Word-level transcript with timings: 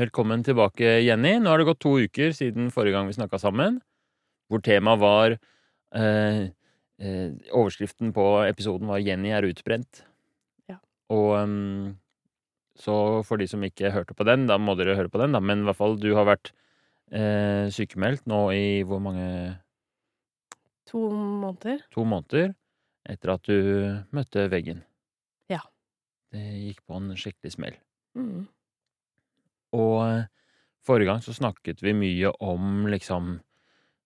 Velkommen 0.00 0.40
tilbake, 0.40 0.86
Jenny. 1.04 1.34
Nå 1.42 1.50
har 1.50 1.60
det 1.60 1.66
gått 1.68 1.80
to 1.84 1.90
uker 2.00 2.30
siden 2.32 2.70
forrige 2.72 2.94
gang 2.94 3.08
vi 3.10 3.16
snakka 3.18 3.36
sammen, 3.42 3.80
hvor 4.48 4.62
temaet 4.64 5.00
var 5.02 5.34
eh, 5.34 6.44
eh, 7.04 7.32
Overskriften 7.52 8.14
på 8.16 8.24
episoden 8.46 8.88
var 8.88 9.02
'Jenny 9.02 9.34
er 9.36 9.44
utbrent'. 9.44 10.00
Ja. 10.70 10.78
Og 11.12 11.34
um, 11.42 11.98
så 12.78 12.94
for 13.28 13.36
de 13.36 13.48
som 13.50 13.66
ikke 13.66 13.90
hørte 13.92 14.16
på 14.16 14.24
den, 14.24 14.46
da 14.48 14.56
må 14.56 14.72
dere 14.78 14.96
høre 14.96 15.12
på 15.12 15.20
den, 15.20 15.36
da. 15.36 15.40
Men 15.40 15.66
i 15.66 15.68
hvert 15.68 15.80
fall, 15.82 15.98
du 16.00 16.14
har 16.16 16.24
vært 16.30 16.52
eh, 17.12 17.68
sykemeldt 17.68 18.24
nå 18.30 18.38
i 18.56 18.80
hvor 18.88 19.02
mange 19.04 19.58
To 20.88 21.10
måneder. 21.12 21.84
To 21.92 22.06
måneder 22.08 22.54
etter 23.04 23.34
at 23.34 23.44
du 23.44 24.00
møtte 24.16 24.48
veggen. 24.48 24.80
Ja. 25.52 25.60
Det 26.32 26.40
gikk 26.40 26.80
på 26.88 26.96
en 26.96 27.12
skikkelig 27.20 27.52
smell. 27.58 27.76
Mm. 28.16 28.48
Og 29.76 29.96
eh, 30.04 30.24
forrige 30.86 31.10
gang 31.10 31.22
så 31.24 31.34
snakket 31.36 31.82
vi 31.84 31.94
mye 31.96 32.32
om 32.42 32.86
liksom 32.90 33.36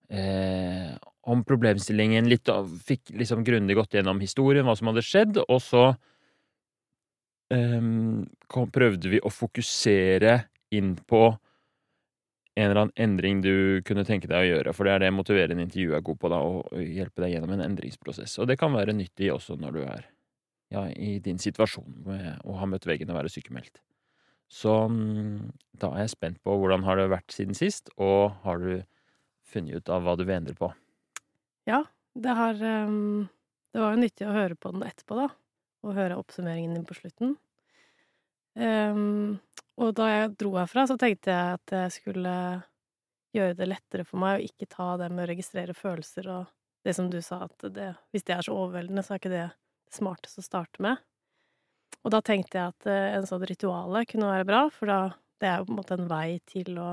eh, 0.09 0.91
Om 1.25 1.45
problemstillingen, 1.47 2.29
litt 2.29 2.51
Fikk 2.85 3.15
liksom 3.17 3.45
grundig 3.47 3.77
gått 3.77 3.97
gjennom 3.97 4.21
historien, 4.21 4.65
hva 4.67 4.75
som 4.77 4.91
hadde 4.91 5.05
skjedd, 5.05 5.39
og 5.45 5.61
så 5.63 5.87
eh, 7.53 7.81
kom, 8.47 8.69
prøvde 8.69 9.15
vi 9.15 9.23
å 9.23 9.33
fokusere 9.33 10.37
inn 10.75 10.95
på 11.07 11.25
en 12.55 12.69
eller 12.69 12.81
annen 12.85 12.95
endring 12.95 13.41
du 13.43 13.81
kunne 13.83 14.05
tenke 14.07 14.29
deg 14.31 14.37
å 14.39 14.47
gjøre, 14.47 14.73
for 14.75 14.87
det 14.87 14.93
er 14.93 15.01
det 15.03 15.11
motiverende 15.11 15.65
intervju 15.65 15.95
er 15.97 16.03
god 16.07 16.19
på, 16.21 16.29
da, 16.31 16.37
å 16.39 16.79
hjelpe 16.79 17.25
deg 17.25 17.33
gjennom 17.33 17.51
en 17.51 17.65
endringsprosess. 17.65 18.37
Og 18.39 18.47
det 18.47 18.55
kan 18.61 18.71
være 18.71 18.95
nyttig 18.95 19.27
også 19.33 19.57
når 19.59 19.75
du 19.75 19.81
er 19.83 20.05
ja, 20.71 20.85
i 20.87 21.17
din 21.23 21.41
situasjon 21.41 21.99
med 22.07 22.29
å 22.47 22.55
ha 22.61 22.69
møtt 22.69 22.87
veggen 22.87 23.11
og 23.11 23.19
være 23.19 23.33
sykemeldt. 23.33 23.81
Så 24.51 24.73
mm, 24.91 25.51
da 25.81 25.91
er 25.93 26.05
jeg 26.05 26.15
spent 26.15 26.41
på 26.45 26.55
hvordan 26.59 26.85
har 26.85 26.99
det 26.99 27.11
vært 27.13 27.33
siden 27.33 27.57
sist, 27.57 27.89
og 27.97 28.35
har 28.45 28.61
du 28.61 28.83
funnet 29.45 29.81
ut 29.81 29.91
av 29.91 30.05
hva 30.05 30.15
du 30.17 30.25
vil 30.25 30.37
endre 30.37 30.55
på? 30.57 30.69
Ja, 31.69 31.83
det 32.13 32.35
har 32.37 32.61
um, 32.61 33.25
Det 33.73 33.81
var 33.81 33.95
jo 33.95 34.03
nyttig 34.03 34.27
å 34.27 34.35
høre 34.35 34.55
på 34.55 34.71
den 34.71 34.85
etterpå, 34.85 35.17
da. 35.19 35.29
Og 35.85 35.97
høre 35.97 36.17
oppsummeringen 36.17 36.77
din 36.77 36.85
på 36.87 36.95
slutten. 36.97 37.35
Um, 38.55 39.41
og 39.75 39.91
da 39.97 40.07
jeg 40.07 40.35
dro 40.39 40.53
herfra, 40.55 40.85
så 40.87 40.95
tenkte 40.97 41.33
jeg 41.33 41.57
at 41.57 41.73
jeg 41.75 41.95
skulle 41.97 42.35
gjøre 43.35 43.57
det 43.59 43.67
lettere 43.67 44.05
for 44.07 44.21
meg 44.21 44.37
å 44.37 44.45
ikke 44.47 44.69
ta 44.71 44.93
det 45.01 45.09
med 45.11 45.25
å 45.25 45.31
registrere 45.33 45.75
følelser 45.75 46.29
og 46.31 46.53
det 46.85 46.93
som 46.95 47.09
du 47.11 47.17
sa, 47.25 47.41
at 47.49 47.65
det, 47.73 47.89
hvis 48.13 48.23
det 48.23 48.35
er 48.37 48.45
så 48.45 48.55
overveldende, 48.55 49.03
så 49.03 49.15
er 49.15 49.19
ikke 49.19 49.33
det 49.33 49.47
det 49.85 49.97
smarteste 49.97 50.41
å 50.41 50.45
starte 50.45 50.83
med. 50.83 51.01
Og 52.03 52.11
da 52.13 52.21
tenkte 52.25 52.59
jeg 52.59 52.73
at 52.73 52.89
eh, 52.89 53.13
en 53.17 53.27
sånn 53.29 53.45
rituale 53.47 54.03
kunne 54.09 54.31
være 54.31 54.47
bra, 54.47 54.65
for 54.73 54.91
da 54.91 54.99
det 55.41 55.49
er 55.49 55.59
jo 55.59 55.67
på 55.67 55.73
en 55.73 55.79
måte 55.79 55.97
en 55.97 56.09
vei 56.09 56.39
til 56.47 56.77
å 56.79 56.89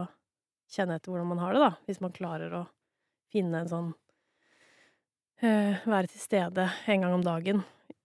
kjenne 0.72 0.96
etter 0.98 1.12
hvordan 1.12 1.30
man 1.30 1.42
har 1.42 1.54
det, 1.54 1.60
da. 1.62 1.72
Hvis 1.88 2.00
man 2.02 2.14
klarer 2.14 2.56
å 2.56 2.62
finne 3.32 3.62
en 3.62 3.70
sånn 3.70 3.92
eh, 5.42 5.82
Være 5.84 6.10
til 6.10 6.22
stede 6.22 6.66
en 6.90 7.06
gang 7.06 7.14
om 7.16 7.24
dagen 7.24 7.62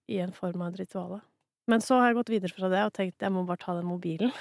i 0.07 0.21
en 0.23 0.35
form 0.35 0.63
av 0.63 0.73
et 0.73 0.85
rituale. 0.85 1.21
Men 1.67 1.83
så 1.83 1.99
har 1.99 2.11
jeg 2.11 2.19
gått 2.21 2.31
videre 2.31 2.55
fra 2.55 2.69
det 2.71 2.83
og 2.87 2.93
tenkt 2.95 3.23
jeg 3.23 3.33
må 3.35 3.43
bare 3.47 3.63
ta 3.63 3.75
den 3.77 3.89
mobilen. 3.89 4.35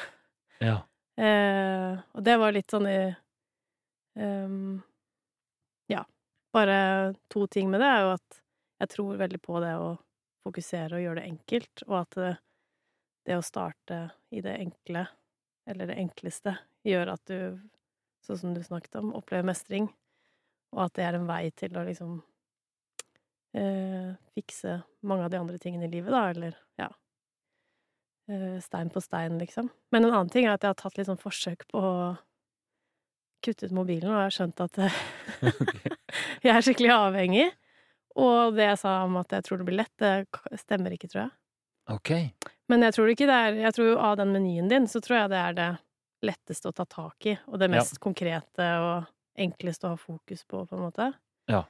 Ja. 0.62 0.82
Eh, 1.16 1.94
og 2.12 2.24
det 2.28 2.34
var 2.36 2.52
litt 2.52 2.68
sånn 2.68 2.84
i 2.90 2.98
um, 4.20 4.82
Ja. 5.88 6.02
Bare 6.52 7.14
to 7.32 7.46
ting 7.48 7.70
med 7.72 7.80
det 7.80 7.88
er 7.88 8.02
jo 8.04 8.10
at 8.18 8.40
jeg 8.82 8.90
tror 8.92 9.22
veldig 9.22 9.40
på 9.40 9.62
det 9.64 9.70
å 9.80 9.94
fokusere 10.44 10.98
og 10.98 11.06
gjøre 11.06 11.22
det 11.22 11.30
enkelt, 11.30 11.84
og 11.88 11.96
at 12.02 12.18
det, 13.26 13.36
å 13.36 13.44
starte 13.44 14.00
i 14.30 14.42
det 14.44 14.56
enkle, 14.60 15.06
eller 15.66 15.90
det 15.90 15.98
enkleste, 15.98 16.56
gjør 16.86 17.14
at 17.16 17.22
du, 17.30 17.58
sånn 18.26 18.40
som 18.42 18.54
du 18.54 18.62
snakket 18.64 19.00
om, 19.00 19.14
opplever 19.18 19.46
mestring, 19.48 19.88
og 20.74 20.86
at 20.86 20.96
det 20.98 21.06
er 21.06 21.18
en 21.18 21.28
vei 21.28 21.42
til 21.56 21.76
å 21.78 21.84
liksom 21.86 22.20
eh, 23.56 24.14
fikse 24.36 24.78
mange 25.06 25.26
av 25.26 25.32
de 25.32 25.40
andre 25.40 25.58
tingene 25.62 25.88
i 25.88 25.92
livet, 25.96 26.12
da, 26.14 26.28
eller 26.30 26.56
ja 26.80 26.90
eh, 28.30 28.56
Stein 28.62 28.90
på 28.94 29.02
stein, 29.02 29.38
liksom. 29.42 29.70
Men 29.94 30.06
en 30.06 30.14
annen 30.14 30.32
ting 30.32 30.46
er 30.46 30.56
at 30.56 30.66
jeg 30.66 30.74
har 30.74 30.80
tatt 30.80 30.98
litt 30.98 31.10
sånn 31.10 31.20
forsøk 31.20 31.66
på 31.72 31.82
å 31.82 32.00
kutte 33.44 33.68
ut 33.68 33.76
mobilen, 33.76 34.10
og 34.10 34.18
jeg 34.18 34.26
har 34.26 34.36
skjønt 34.38 34.64
at 34.64 34.82
jeg 36.46 36.52
er 36.52 36.64
skikkelig 36.64 36.92
avhengig. 36.94 37.48
Og 38.16 38.56
det 38.56 38.70
jeg 38.70 38.80
sa 38.80 38.98
om 39.04 39.18
at 39.20 39.34
jeg 39.36 39.44
tror 39.44 39.60
det 39.60 39.66
blir 39.68 39.82
lett, 39.82 39.92
det 40.00 40.60
stemmer 40.62 40.94
ikke, 40.96 41.10
tror 41.12 41.26
jeg. 41.26 41.32
Ok. 41.92 42.10
Men 42.68 42.82
jeg 42.82 42.94
tror 42.96 43.10
ikke 43.12 43.26
det 43.28 43.34
er 43.46 43.58
Jeg 43.60 43.74
tror 43.76 43.86
jo 43.92 43.98
av 44.02 44.16
den 44.18 44.32
menyen 44.34 44.68
din, 44.70 44.86
så 44.90 45.00
tror 45.04 45.20
jeg 45.20 45.30
det 45.30 45.38
er 45.42 45.52
det 45.58 45.68
letteste 46.26 46.70
å 46.70 46.74
ta 46.74 46.84
tak 46.88 47.26
i, 47.28 47.36
og 47.46 47.58
det 47.60 47.68
Ja. 47.70 47.76
mest 47.76 48.00
konkrete 48.02 48.66
og 48.82 49.06
enkleste 49.38 49.86
å 49.86 49.92
ha 49.94 49.96
fokus 50.00 50.44
på, 50.48 50.64
på 50.66 50.76
en 50.76 50.82
måte. 50.86 51.12
Ja. 51.52 51.64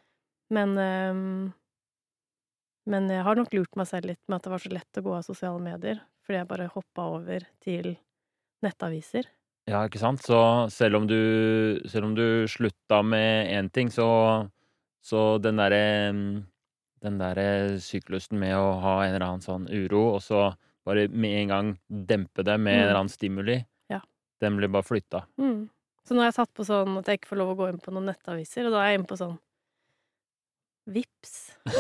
Men 0.54 0.76
um, 0.78 1.52
Men 2.86 3.08
jeg 3.10 3.24
har 3.26 3.34
nok 3.34 3.52
lurt 3.52 3.74
meg 3.76 3.88
selv 3.90 4.06
litt 4.12 4.20
med 4.28 4.36
at 4.38 4.44
det 4.46 4.50
var 4.52 4.62
så 4.62 4.70
lett 4.70 4.98
å 5.00 5.02
gå 5.02 5.14
av 5.16 5.24
sosiale 5.26 5.58
medier, 5.62 5.98
fordi 6.22 6.38
jeg 6.38 6.48
bare 6.48 6.68
hoppa 6.70 7.08
over 7.16 7.46
til 7.60 7.96
nettaviser. 8.62 9.26
Ja, 9.66 9.80
ikke 9.88 9.98
sant? 9.98 10.22
Så 10.22 10.38
selv 10.70 11.00
om 11.00 11.08
du, 11.10 11.80
selv 11.90 12.06
om 12.06 12.14
du 12.14 12.46
slutta 12.46 13.00
med 13.02 13.50
én 13.50 13.68
ting, 13.74 13.90
så, 13.90 14.06
så 15.02 15.38
den 15.42 15.58
derre 15.58 16.12
mm, 16.14 16.44
Den 17.02 17.18
derre 17.18 17.76
syklusen 17.82 18.38
med 18.40 18.54
å 18.56 18.70
ha 18.80 19.04
en 19.04 19.12
eller 19.14 19.26
annen 19.26 19.42
sånn 19.44 19.66
uro, 19.68 20.14
og 20.16 20.22
så 20.24 20.46
bare 20.86 21.08
med 21.10 21.40
en 21.42 21.48
gang 21.52 21.72
dempe 21.90 22.44
det 22.46 22.54
med 22.60 22.72
en 22.74 22.78
Mm. 22.80 22.82
eller 22.86 22.98
annen 23.00 23.08
stimuli, 23.12 23.58
Ja. 23.90 24.00
den 24.40 24.56
blir 24.56 24.68
bare 24.70 24.86
flytta. 24.86 25.24
Mm. 25.38 25.68
Så 26.06 26.14
nå 26.14 26.20
har 26.22 26.28
jeg 26.30 26.34
satt 26.38 26.54
på 26.54 26.64
sånn 26.64 26.98
at 26.98 27.06
jeg 27.10 27.18
ikke 27.20 27.32
får 27.34 27.38
lov 27.42 27.50
å 27.54 27.58
gå 27.58 27.68
inn 27.72 27.80
på 27.82 27.92
noen 27.92 28.06
nettaviser, 28.06 28.66
og 28.66 28.72
da 28.72 28.84
er 28.84 28.92
jeg 28.92 29.00
inne 29.00 29.08
på 29.10 29.18
sånn 29.18 29.38
Vips, 30.86 31.32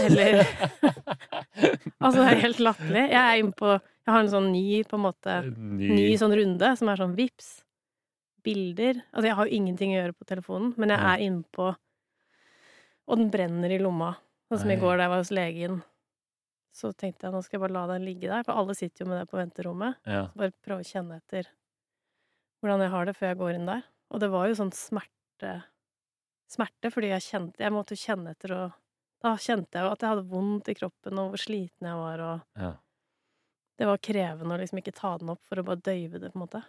eller 0.02 0.40
Altså, 2.02 2.18
det 2.18 2.30
er 2.32 2.40
helt 2.42 2.58
latterlig. 2.58 3.04
Jeg 3.12 3.22
er 3.22 3.38
inne 3.38 3.54
på 3.54 3.68
Jeg 3.76 4.10
har 4.12 4.20
en 4.24 4.30
sånn 4.32 4.48
ny, 4.50 4.82
på 4.82 4.98
en 4.98 5.04
måte 5.04 5.36
Ny, 5.56 5.90
Ny 5.94 6.16
sånn 6.18 6.34
runde 6.34 6.72
som 6.76 6.88
er 6.90 6.96
sånn 6.98 7.14
Vips. 7.14 7.62
Bilder. 8.46 8.98
Altså, 9.14 9.26
jeg 9.30 9.34
har 9.38 9.46
jo 9.46 9.56
ingenting 9.60 9.94
å 9.94 10.00
gjøre 10.00 10.14
på 10.18 10.26
telefonen, 10.26 10.74
men 10.78 10.90
jeg 10.90 10.98
er 10.98 11.22
inne 11.26 11.44
på 11.54 11.68
Og 13.06 13.18
den 13.20 13.30
brenner 13.30 13.70
i 13.70 13.78
lomma. 13.78 14.16
Sånn 14.50 14.58
som 14.64 14.70
i 14.74 14.76
går 14.78 14.96
da 14.98 15.04
jeg 15.06 15.10
var 15.14 15.22
hos 15.22 15.30
legen. 15.34 15.78
Så 16.76 16.90
tenkte 16.92 17.24
jeg 17.26 17.32
nå 17.32 17.40
skal 17.44 17.56
jeg 17.56 17.62
bare 17.64 17.72
la 17.76 17.84
den 17.94 18.04
ligge 18.04 18.28
der, 18.28 18.42
for 18.44 18.58
alle 18.60 18.74
sitter 18.76 19.04
jo 19.04 19.08
med 19.10 19.22
det 19.22 19.30
på 19.30 19.38
venterommet. 19.40 19.96
ja. 20.04 20.26
Bare 20.36 20.52
prøve 20.64 20.84
å 20.84 20.88
kjenne 20.90 21.16
etter 21.22 21.48
hvordan 22.60 22.82
jeg 22.84 22.92
har 22.92 23.06
det 23.08 23.14
før 23.16 23.30
jeg 23.32 23.38
går 23.40 23.54
inn 23.56 23.68
der. 23.70 23.84
Og 24.12 24.20
det 24.22 24.28
var 24.32 24.48
jo 24.50 24.58
sånn 24.58 24.74
smerte 24.76 25.54
Smerte 26.46 26.92
fordi 26.94 27.08
jeg 27.10 27.24
kjente 27.26 27.58
Jeg 27.64 27.72
måtte 27.74 27.96
kjenne 27.98 28.30
etter 28.36 28.52
og 28.54 28.74
Da 29.24 29.32
kjente 29.42 29.74
jeg 29.80 29.82
jo 29.86 29.90
at 29.96 30.04
jeg 30.04 30.12
hadde 30.12 30.28
vondt 30.30 30.68
i 30.70 30.76
kroppen, 30.78 31.18
og 31.18 31.32
hvor 31.32 31.42
sliten 31.42 31.88
jeg 31.88 31.96
var, 31.98 32.20
og 32.22 32.60
ja. 32.62 32.68
det 33.80 33.88
var 33.88 33.98
krevende 34.04 34.54
å 34.54 34.60
liksom 34.60 34.78
ikke 34.78 34.94
ta 34.94 35.16
den 35.18 35.32
opp 35.32 35.42
for 35.48 35.58
å 35.58 35.64
bare 35.66 35.80
døyve 35.82 36.20
det, 36.22 36.30
på 36.30 36.38
en 36.38 36.44
måte. 36.44 36.60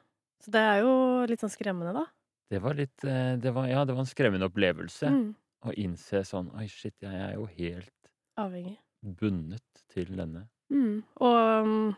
Så 0.41 0.53
det 0.55 0.63
er 0.63 0.79
jo 0.81 0.93
litt 1.29 1.43
sånn 1.43 1.53
skremmende, 1.53 1.93
da. 1.93 2.05
Det 2.49 2.61
var 2.63 2.77
litt 2.79 3.03
eh, 3.05 3.35
det 3.43 3.51
var, 3.53 3.67
Ja, 3.69 3.83
det 3.85 3.93
var 3.97 4.05
en 4.07 4.09
skremmende 4.09 4.47
opplevelse 4.49 5.11
Mm. 5.11 5.29
å 5.67 5.75
innse 5.77 6.23
sånn 6.25 6.49
Oi, 6.57 6.65
shit, 6.71 6.95
jeg 7.03 7.13
er 7.27 7.35
jo 7.35 7.45
helt 7.51 8.11
Avhengig. 8.39 8.77
Bundet 9.01 9.83
til 9.93 10.11
denne. 10.17 10.47
Mm. 10.73 11.03
Og 11.23 11.37
um, 11.63 11.93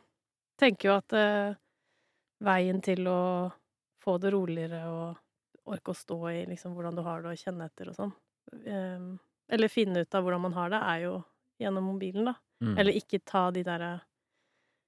tenker 0.60 0.90
jo 0.90 0.98
at 1.00 1.16
uh, 1.16 1.58
veien 2.46 2.82
til 2.86 3.08
å 3.10 3.22
få 4.04 4.18
det 4.22 4.34
roligere 4.36 4.84
og 4.90 5.70
orke 5.70 5.94
å 5.94 5.98
stå 5.98 6.20
i 6.32 6.44
liksom 6.50 6.76
hvordan 6.76 6.98
du 6.98 7.04
har 7.06 7.24
det, 7.24 7.34
og 7.34 7.42
kjenne 7.42 7.68
etter 7.70 7.92
og 7.92 7.98
sånn, 7.98 8.14
em, 8.66 9.10
eller 9.52 9.70
finne 9.70 10.02
ut 10.02 10.16
av 10.16 10.24
hvordan 10.26 10.46
man 10.48 10.56
har 10.56 10.72
det, 10.74 10.80
er 10.82 11.04
jo 11.04 11.16
gjennom 11.62 11.90
mobilen, 11.92 12.32
da. 12.32 12.36
Mm. 12.64 12.74
Eller 12.74 12.98
ikke 12.98 13.22
ta 13.28 13.44
de 13.54 13.64
derre 13.68 13.92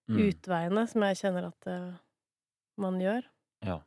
mm. 0.09 0.17
utveiene 0.25 0.85
som 0.89 1.05
jeg 1.05 1.19
kjenner 1.21 1.49
at 1.51 1.69
uh, 1.69 1.99
man 2.81 2.99
gjør. 3.03 3.27
Ja. 3.67 3.77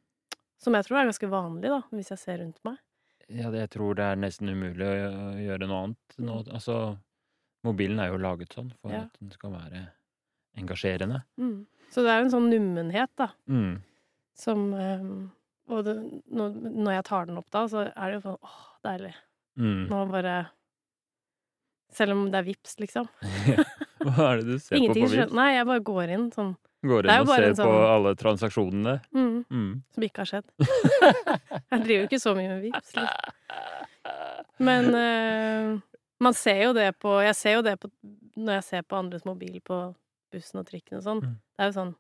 Som 0.63 0.77
jeg 0.79 0.87
tror 0.87 1.01
er 1.01 1.11
ganske 1.11 1.31
vanlig, 1.33 1.73
da, 1.73 1.81
hvis 1.93 2.13
jeg 2.15 2.23
ser 2.23 2.41
rundt 2.45 2.61
meg. 2.69 2.79
Ja, 3.33 3.49
jeg 3.57 3.71
tror 3.73 3.97
det 3.97 4.07
er 4.07 4.21
nesten 4.21 4.53
umulig 4.53 4.85
å 4.85 4.95
gjøre 5.41 5.69
noe 5.69 5.83
annet 5.87 6.17
nå. 6.21 6.39
Altså, 6.53 6.79
mobilen 7.65 7.99
er 8.01 8.11
jo 8.13 8.19
laget 8.21 8.53
sånn 8.55 8.73
for 8.81 8.93
Ja. 8.93 9.03
at 9.07 9.19
den 9.21 9.31
skal 9.35 9.51
være 9.55 9.87
engasjerende. 10.59 11.23
Mm. 11.41 11.67
Så 11.91 12.03
det 12.05 12.11
er 12.13 12.21
jo 12.21 12.25
en 12.27 12.35
sånn 12.35 12.51
nummenhet, 12.53 13.11
da, 13.17 13.29
Mm. 13.49 13.81
som 14.35 15.33
Og 15.67 15.83
det, 15.83 15.95
når, 16.31 16.93
jeg 16.93 17.05
tar 17.05 17.25
den 17.25 17.39
opp 17.41 17.47
da, 17.51 17.63
så 17.67 17.87
er 17.97 18.11
det 18.11 18.19
jo 18.19 18.25
sånn 18.27 18.39
åh, 18.45 18.65
deilig. 18.85 19.15
Mm. 19.59 19.89
Nå 19.89 20.11
bare 20.11 20.51
Selv 21.95 22.13
om 22.13 22.25
det 22.31 22.35
er 22.41 22.43
vips, 22.49 22.75
liksom. 22.83 23.07
Hva 24.05 24.33
er 24.35 24.41
det 24.43 24.47
du 24.47 24.59
ser 24.59 24.77
på 24.77 24.89
på 24.93 25.09
vips? 25.09 25.33
Nei, 25.33 25.55
jeg 25.55 25.65
bare 25.67 25.81
går 25.81 26.11
inn 26.11 26.31
sånn 26.35 26.57
Går 26.85 27.07
inn 27.07 27.21
og 27.23 27.29
ser 27.31 27.55
sånn... 27.55 27.65
på 27.71 27.95
alle 27.95 28.15
transaksjonene? 28.21 29.01
mm, 29.15 29.45
Mm. 29.49 29.83
som 29.95 30.03
ikke 30.03 30.19
har 30.21 30.27
skjedd. 30.27 30.45
jeg 31.71 31.81
driver 31.85 32.01
jo 32.03 32.09
ikke 32.11 32.21
så 32.21 32.35
mye 32.37 32.49
med 32.51 32.63
vips. 32.67 32.93
Liksom. 32.99 33.33
Men 34.59 34.95
eh, 34.95 35.81
man 36.25 36.35
ser 36.37 36.63
jo 36.65 36.73
det 36.77 36.89
på 37.03 37.13
Jeg 37.25 37.37
ser 37.39 37.59
jo 37.59 37.63
det 37.67 37.77
på 37.83 37.91
når 38.41 38.57
jeg 38.59 38.65
ser 38.71 38.83
på 38.89 38.97
andres 38.99 39.25
mobil 39.29 39.61
på 39.63 39.77
bussen 40.35 40.59
og 40.63 40.67
trikken 40.67 40.99
og 40.99 41.05
sånn. 41.07 41.21
Mm. 41.23 41.37
Det 41.55 41.63
er 41.63 41.71
jo 41.71 41.77
sånn 41.79 41.93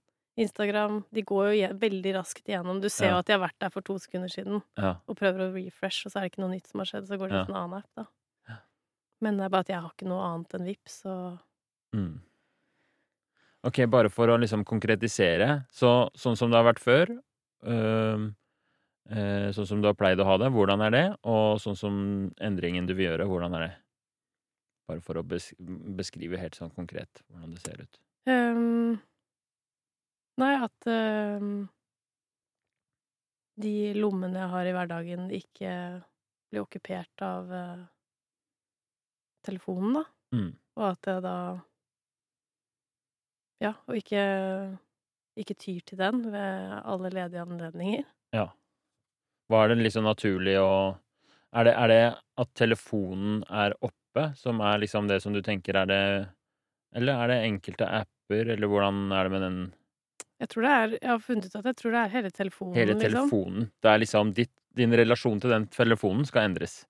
Instagram, 0.42 0.96
de 1.14 1.22
går 1.22 1.52
jo 1.54 1.68
veldig 1.78 2.12
raskt 2.16 2.48
igjennom. 2.50 2.80
Du 2.82 2.88
ser 2.90 3.12
jo 3.12 3.20
at 3.20 3.28
de 3.28 3.36
har 3.36 3.42
vært 3.44 3.60
der 3.62 3.70
for 3.70 3.84
to 3.86 3.94
sekunder 4.02 4.26
siden 4.32 4.62
Ja. 4.76 4.96
og 5.06 5.14
prøver 5.20 5.44
å 5.44 5.52
refresh, 5.54 6.06
og 6.06 6.10
så 6.10 6.18
er 6.18 6.24
det 6.26 6.32
ikke 6.32 6.42
noe 6.42 6.50
nytt 6.56 6.66
som 6.66 6.80
har 6.82 6.86
skjedd, 6.90 7.06
så 7.06 7.18
går 7.20 7.28
det 7.30 7.36
Ja. 7.38 7.44
til 7.44 7.54
en 7.54 7.60
annen 7.60 7.78
app, 7.78 7.90
da. 7.94 8.06
Ja. 8.48 8.56
Men 9.20 9.36
det 9.38 9.44
er 9.46 9.48
bare 9.54 9.60
at 9.60 9.68
jeg 9.70 9.80
har 9.80 9.92
ikke 9.94 10.08
noe 10.10 10.24
annet 10.26 10.54
enn 10.58 10.64
Vipps, 10.66 10.96
og 11.06 11.38
Mm. 11.94 12.18
Ok, 13.62 13.78
bare 13.88 14.08
for 14.10 14.26
å 14.26 14.36
liksom 14.40 14.64
konkretisere. 14.64 15.66
Så 15.70 16.10
sånn 16.16 16.36
som 16.36 16.50
det 16.50 16.56
har 16.58 16.66
vært 16.74 16.82
før, 16.82 17.06
øh, 17.64 18.34
sånn 19.54 19.66
som 19.66 19.80
du 19.80 19.86
har 19.86 19.94
pleid 19.94 20.18
å 20.18 20.24
ha 20.24 20.36
det, 20.36 20.50
hvordan 20.50 20.82
er 20.84 20.90
det? 20.90 21.16
Og 21.24 21.58
sånn 21.62 21.76
som 21.78 22.34
endringen 22.40 22.86
du 22.88 22.94
vil 22.94 23.06
gjøre, 23.16 23.28
hvordan 23.28 23.54
er 23.54 23.68
det? 23.68 23.74
Bare 24.88 25.00
for 25.04 25.16
å 25.16 25.24
beskrive 25.24 26.40
helt 26.40 26.58
sånn 26.58 26.72
konkret 26.76 27.22
hvordan 27.28 27.54
det 27.54 27.62
ser 27.64 27.80
ut. 27.80 28.00
Um, 28.28 29.00
Nei, 30.40 30.54
at 30.58 30.88
ehm, 30.90 31.66
de 33.62 33.74
lommene 33.94 34.40
jeg 34.40 34.50
har 34.50 34.66
i 34.66 34.72
hverdagen, 34.74 35.28
ikke 35.30 35.74
blir 36.50 36.64
okkupert 36.64 37.22
av 37.22 37.52
uh, 37.54 37.84
telefonen, 39.46 40.00
da. 40.00 40.04
Mm. 40.34 40.50
Og 40.74 40.88
at 40.88 41.10
jeg 41.10 41.22
da 41.22 41.36
Ja, 43.62 43.70
og 43.86 43.94
ikke, 43.96 44.22
ikke 45.38 45.54
tyr 45.54 45.84
til 45.86 46.00
den 46.00 46.24
ved 46.34 46.74
alle 46.82 47.12
ledige 47.14 47.44
anledninger. 47.46 48.02
Ja. 48.34 48.48
Hva 49.48 49.62
er 49.62 49.70
det 49.70 49.84
liksom 49.84 50.08
naturlig 50.08 50.58
å 50.58 50.74
er 51.54 51.68
det, 51.68 51.74
er 51.78 51.90
det 51.92 52.04
at 52.42 52.48
telefonen 52.58 53.44
er 53.46 53.76
oppe, 53.78 53.94
som 54.36 54.60
er 54.60 54.78
liksom 54.78 55.08
det 55.08 55.20
som 55.22 55.32
du 55.34 55.40
tenker 55.42 55.76
er 55.82 55.86
det 55.90 56.02
Eller 56.94 57.24
er 57.24 57.28
det 57.32 57.38
enkelte 57.48 57.86
apper, 57.88 58.50
eller 58.54 58.66
hvordan 58.70 59.10
er 59.12 59.22
det 59.24 59.32
med 59.32 59.42
den 59.42 59.58
Jeg 60.40 60.48
tror 60.48 60.62
det 60.62 60.70
er 60.70 60.88
Jeg 61.02 61.10
har 61.10 61.18
funnet 61.18 61.46
ut 61.46 61.56
at 61.56 61.64
jeg 61.64 61.76
tror 61.76 61.90
det 61.96 62.00
er 62.04 62.08
hele 62.14 62.30
telefonen, 62.30 62.74
Hele 62.74 62.94
liksom. 62.94 63.70
Det 63.82 63.90
er 63.90 63.98
liksom 63.98 64.32
ditt, 64.34 64.52
din 64.74 64.90
relasjon 64.92 65.40
til 65.40 65.50
den 65.50 65.66
telefonen 65.66 66.24
skal 66.26 66.48
endres. 66.50 66.84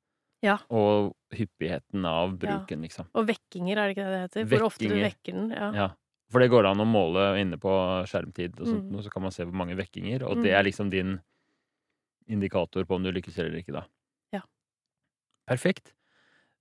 Ja. 0.45 0.59
Og 0.71 1.15
hyppigheten 1.33 2.05
av 2.05 2.37
bruken, 2.39 2.83
liksom. 2.85 3.07
Og 3.15 3.27
vekkinger, 3.29 3.79
er 3.79 3.89
det 3.89 3.97
ikke 3.97 4.05
det 4.05 4.13
det 4.15 4.23
heter? 4.25 4.49
Hvor 4.53 4.67
ofte 4.67 4.89
du 4.89 4.95
vekker 5.01 5.33
den. 5.33 5.51
Ja. 5.57 5.69
Ja. 5.73 5.89
For 6.33 6.41
det 6.41 6.51
går 6.51 6.67
an 6.69 6.81
å 6.81 6.87
måle 6.89 7.25
inne 7.41 7.57
på 7.61 7.73
skjermtid, 8.09 8.59
og 8.61 8.67
sånt, 8.67 8.91
Mm. 8.91 8.97
og 8.97 9.05
så 9.05 9.11
kan 9.13 9.23
man 9.23 9.31
se 9.33 9.45
hvor 9.45 9.55
mange 9.57 9.77
vekkinger, 9.77 10.23
og 10.25 10.37
Mm. 10.37 10.43
det 10.43 10.53
er 10.53 10.63
liksom 10.65 10.91
din 10.91 11.21
indikator 12.29 12.85
på 12.85 12.95
om 12.97 13.03
du 13.03 13.13
lykkes 13.13 13.39
eller 13.39 13.61
ikke, 13.61 13.73
da. 13.73 13.85
Ja. 14.33 14.41
Perfekt. 15.47 15.93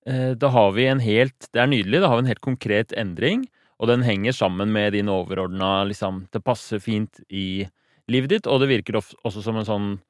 Eh, 0.06 0.34
Da 0.36 0.48
har 0.50 0.72
vi 0.72 0.88
en 0.88 1.00
helt 1.00 1.50
Det 1.54 1.62
er 1.62 1.68
nydelig. 1.68 2.02
Da 2.02 2.08
har 2.08 2.18
vi 2.18 2.26
en 2.26 2.32
helt 2.34 2.42
konkret 2.44 2.94
endring, 2.98 3.48
og 3.80 3.88
den 3.88 4.04
henger 4.04 4.32
sammen 4.32 4.72
med 4.72 4.94
din 4.94 5.08
overordna 5.10 5.84
liksom 5.88 6.28
Det 6.32 6.44
passer 6.44 6.80
fint 6.80 7.20
i 7.30 7.68
livet 8.10 8.30
ditt, 8.30 8.48
og 8.48 8.60
det 8.60 8.68
virker 8.68 9.00
også 9.00 9.42
som 9.42 9.58
en 9.58 9.66
sånn 9.66 10.02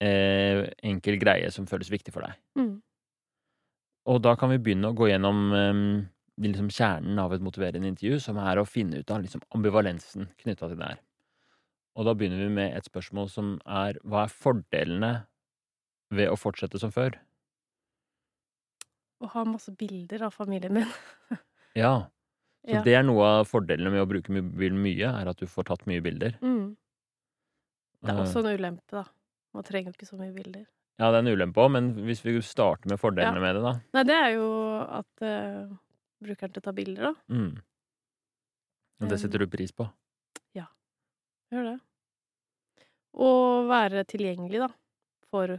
eh, 0.00 0.70
enkel 0.82 1.18
greie 1.18 1.50
som 1.50 1.66
føles 1.66 1.90
viktig 1.90 2.12
for 2.14 2.22
deg. 2.22 2.36
Mm. 2.58 2.82
Og 4.06 4.22
da 4.22 4.36
kan 4.38 4.50
vi 4.50 4.58
begynne 4.62 4.90
å 4.90 4.94
gå 4.94 5.08
gjennom 5.10 5.40
eh, 5.54 5.80
liksom 6.42 6.70
kjernen 6.70 7.18
av 7.18 7.34
et 7.34 7.42
motiverende 7.42 7.90
intervju, 7.90 8.20
som 8.22 8.38
er 8.38 8.58
å 8.58 8.66
finne 8.66 9.02
ut 9.02 9.10
av 9.10 9.22
liksom, 9.22 9.42
ambivalensen 9.54 10.28
knytta 10.42 10.68
til 10.70 10.78
det 10.78 10.92
her. 10.92 11.02
Og 11.98 12.06
da 12.06 12.14
begynner 12.14 12.46
vi 12.46 12.54
med 12.54 12.76
et 12.76 12.86
spørsmål 12.88 13.28
som 13.30 13.56
er 13.66 13.98
hva 14.06 14.24
er 14.24 14.32
fordelene 14.32 15.12
ved 16.14 16.30
å 16.30 16.38
fortsette 16.38 16.78
som 16.78 16.94
før? 16.94 17.18
Og 19.22 19.30
ha 19.36 19.44
masse 19.46 19.70
bilder 19.78 20.24
av 20.26 20.34
familien 20.34 20.74
min. 20.80 20.92
Ja, 21.78 21.92
så 22.66 22.74
Ja. 22.76 22.82
det 22.84 22.92
er 22.98 23.02
noe 23.06 23.24
av 23.40 23.46
fordelene 23.48 23.90
med 23.94 24.02
å 24.02 24.08
bruke 24.10 24.28
mobilen 24.34 24.76
mye, 24.82 25.08
er 25.08 25.30
at 25.30 25.38
du 25.40 25.46
får 25.48 25.64
tatt 25.70 25.86
mye 25.88 26.02
bilder. 26.04 26.34
Mm. 26.44 26.74
Det 28.02 28.10
er 28.10 28.18
Eh, 28.18 28.20
også 28.26 28.42
en 28.42 28.50
ulempe, 28.58 28.90
da. 28.92 29.04
Man 29.54 29.64
trenger 29.64 29.88
jo 29.92 29.96
ikke 29.96 30.08
så 30.10 30.18
mye 30.20 30.34
bilder. 30.36 30.66
Ja, 31.00 31.08
det 31.10 31.16
er 31.16 31.22
en 31.24 31.32
ulempe 31.32 31.62
òg, 31.64 31.70
men 31.72 31.88
hvis 32.04 32.20
vi 32.26 32.34
starter 32.44 32.90
med 32.92 33.00
fordelene 33.00 33.40
Ja. 33.40 33.40
med 33.40 33.54
det, 33.56 33.62
da. 33.64 33.72
Nei, 33.96 34.02
det 34.04 34.18
er 34.18 34.30
jo 34.34 34.48
at 34.84 35.22
uh, 35.24 35.72
brukeren 36.22 36.52
til 36.52 36.60
å 36.60 36.66
ta 36.68 36.72
bilder, 36.76 37.02
da. 37.02 37.14
Mm. 37.32 37.56
Og 39.00 39.08
det 39.08 39.18
setter 39.22 39.38
du 39.42 39.46
pris 39.50 39.72
på. 39.72 39.88
Ja, 40.54 40.66
Gjør 41.50 41.64
det. 41.72 41.78
Og 43.14 43.66
være 43.68 44.04
tilgjengelig, 44.08 44.60
da, 44.60 44.68
for 45.30 45.56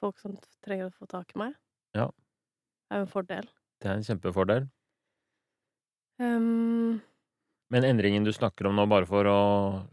folk 0.00 0.18
som 0.20 0.36
trenger 0.64 0.88
å 0.92 0.94
få 0.94 1.08
tak 1.08 1.32
i 1.34 1.38
meg. 1.38 1.56
Ja. 1.96 2.10
Er 2.90 3.00
jo 3.02 3.06
en 3.06 3.12
fordel. 3.12 3.48
Det 3.82 3.90
er 3.90 3.98
en 3.98 4.06
kjempefordel. 4.06 4.68
Um, 6.20 7.00
Men 7.72 7.84
endringen 7.88 8.24
du 8.24 8.32
snakker 8.32 8.68
om 8.68 8.76
nå, 8.78 8.86
bare 8.90 9.06
for 9.08 9.26
å 9.26 9.38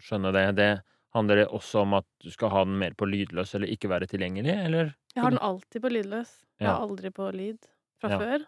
skjønne 0.04 0.32
det, 0.36 0.46
det 0.60 0.70
handler 1.16 1.42
det 1.42 1.48
også 1.52 1.82
om 1.84 1.96
at 1.98 2.06
du 2.24 2.30
skal 2.32 2.52
ha 2.54 2.62
den 2.68 2.78
mer 2.80 2.94
på 2.96 3.08
lydløs 3.10 3.56
eller 3.58 3.72
ikke 3.74 3.90
være 3.92 4.08
tilgjengelig, 4.12 4.54
eller? 4.68 4.94
jeg 5.16 5.24
har 5.26 5.34
den 5.34 5.42
alltid 5.44 5.82
på 5.84 5.90
lydløs. 5.92 6.30
Jeg 6.62 6.68
Ja. 6.68 6.74
har 6.78 6.86
aldri 6.88 7.10
på 7.12 7.32
lyd 7.36 7.58
fra 8.00 8.10
Ja. 8.10 8.18
før. 8.20 8.46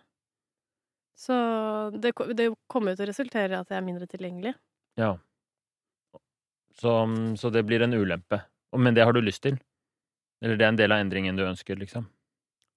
Så 1.18 1.34
det, 2.00 2.14
det 2.38 2.54
kommer 2.70 2.92
jo 2.92 2.96
til 2.98 3.06
å 3.06 3.10
resultere 3.10 3.52
i 3.52 3.60
at 3.60 3.70
jeg 3.70 3.78
er 3.78 3.86
mindre 3.86 4.08
tilgjengelig. 4.08 4.54
Ja. 4.98 5.18
Så, 6.74 6.94
så 7.38 7.52
det 7.52 7.66
blir 7.66 7.82
en 7.84 7.94
ulempe. 7.94 8.42
Men 8.78 8.94
det 8.94 9.04
har 9.06 9.14
du 9.14 9.22
lyst 9.22 9.44
til? 9.44 9.60
Eller 10.42 10.58
det 10.58 10.66
er 10.66 10.70
en 10.74 10.76
del 10.80 10.92
av 10.92 11.00
endringen 11.04 11.36
du 11.38 11.44
ønsker, 11.46 11.76
liksom? 11.78 12.08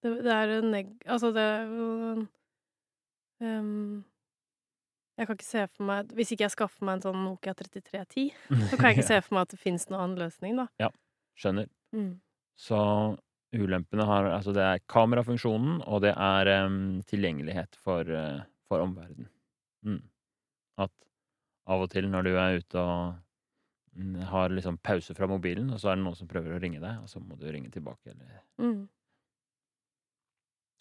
Det, 0.06 0.12
det 0.26 0.34
er 0.34 0.52
en 0.56 0.68
neg... 0.72 0.92
Altså, 1.04 1.32
det 1.34 1.46
um, 3.42 4.04
Jeg 5.16 5.28
kan 5.28 5.38
ikke 5.38 5.48
se 5.48 5.64
for 5.72 5.88
meg 5.88 6.12
Hvis 6.16 6.32
ikke 6.34 6.46
jeg 6.46 6.54
skaffer 6.54 6.86
meg 6.86 6.98
en 6.98 7.04
sånn 7.08 7.22
Nokia 7.24 7.56
3310, 7.58 8.30
så 8.70 8.78
kan 8.78 8.90
jeg 8.90 8.98
ikke 8.98 9.10
se 9.14 9.20
for 9.24 9.36
meg 9.36 9.46
at 9.46 9.54
det 9.56 9.60
finnes 9.62 9.88
noen 9.90 10.02
annen 10.02 10.22
løsning, 10.26 10.56
da. 10.60 10.68
Ja, 10.82 10.90
Skjønner. 11.36 11.68
Mm. 11.96 12.14
Så 12.56 12.78
ulempene 13.56 14.06
har 14.08 14.30
Altså, 14.30 14.54
det 14.56 14.64
er 14.64 14.82
kamerafunksjonen, 14.92 15.82
og 15.84 16.02
det 16.04 16.12
er 16.12 16.52
um, 16.66 17.00
tilgjengelighet 17.08 17.76
for, 17.80 18.08
uh, 18.08 18.42
for 18.68 18.84
omverdenen. 18.84 19.28
Mm. 19.86 20.02
At 20.82 20.92
av 21.66 21.84
og 21.84 21.92
til 21.92 22.08
når 22.10 22.26
du 22.26 22.32
er 22.34 22.58
ute 22.60 22.82
og 22.82 23.16
mm, 23.96 24.18
har 24.32 24.52
liksom 24.54 24.78
pause 24.84 25.16
fra 25.16 25.28
mobilen, 25.30 25.70
og 25.72 25.80
så 25.80 25.92
er 25.92 25.98
det 25.98 26.04
noen 26.06 26.18
som 26.18 26.30
prøver 26.30 26.56
å 26.56 26.60
ringe 26.62 26.82
deg, 26.82 27.00
og 27.02 27.10
så 27.10 27.22
må 27.22 27.38
du 27.40 27.48
ringe 27.50 27.72
tilbake, 27.74 28.12
eller 28.12 28.42
Mm. 28.56 28.86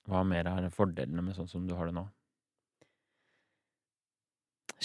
Hva 0.06 0.22
mer 0.28 0.48
er 0.50 0.70
fordelene 0.74 1.24
med 1.26 1.38
sånn 1.38 1.50
som 1.50 1.66
du 1.68 1.74
har 1.78 1.90
det 1.90 1.96
nå? 1.98 2.06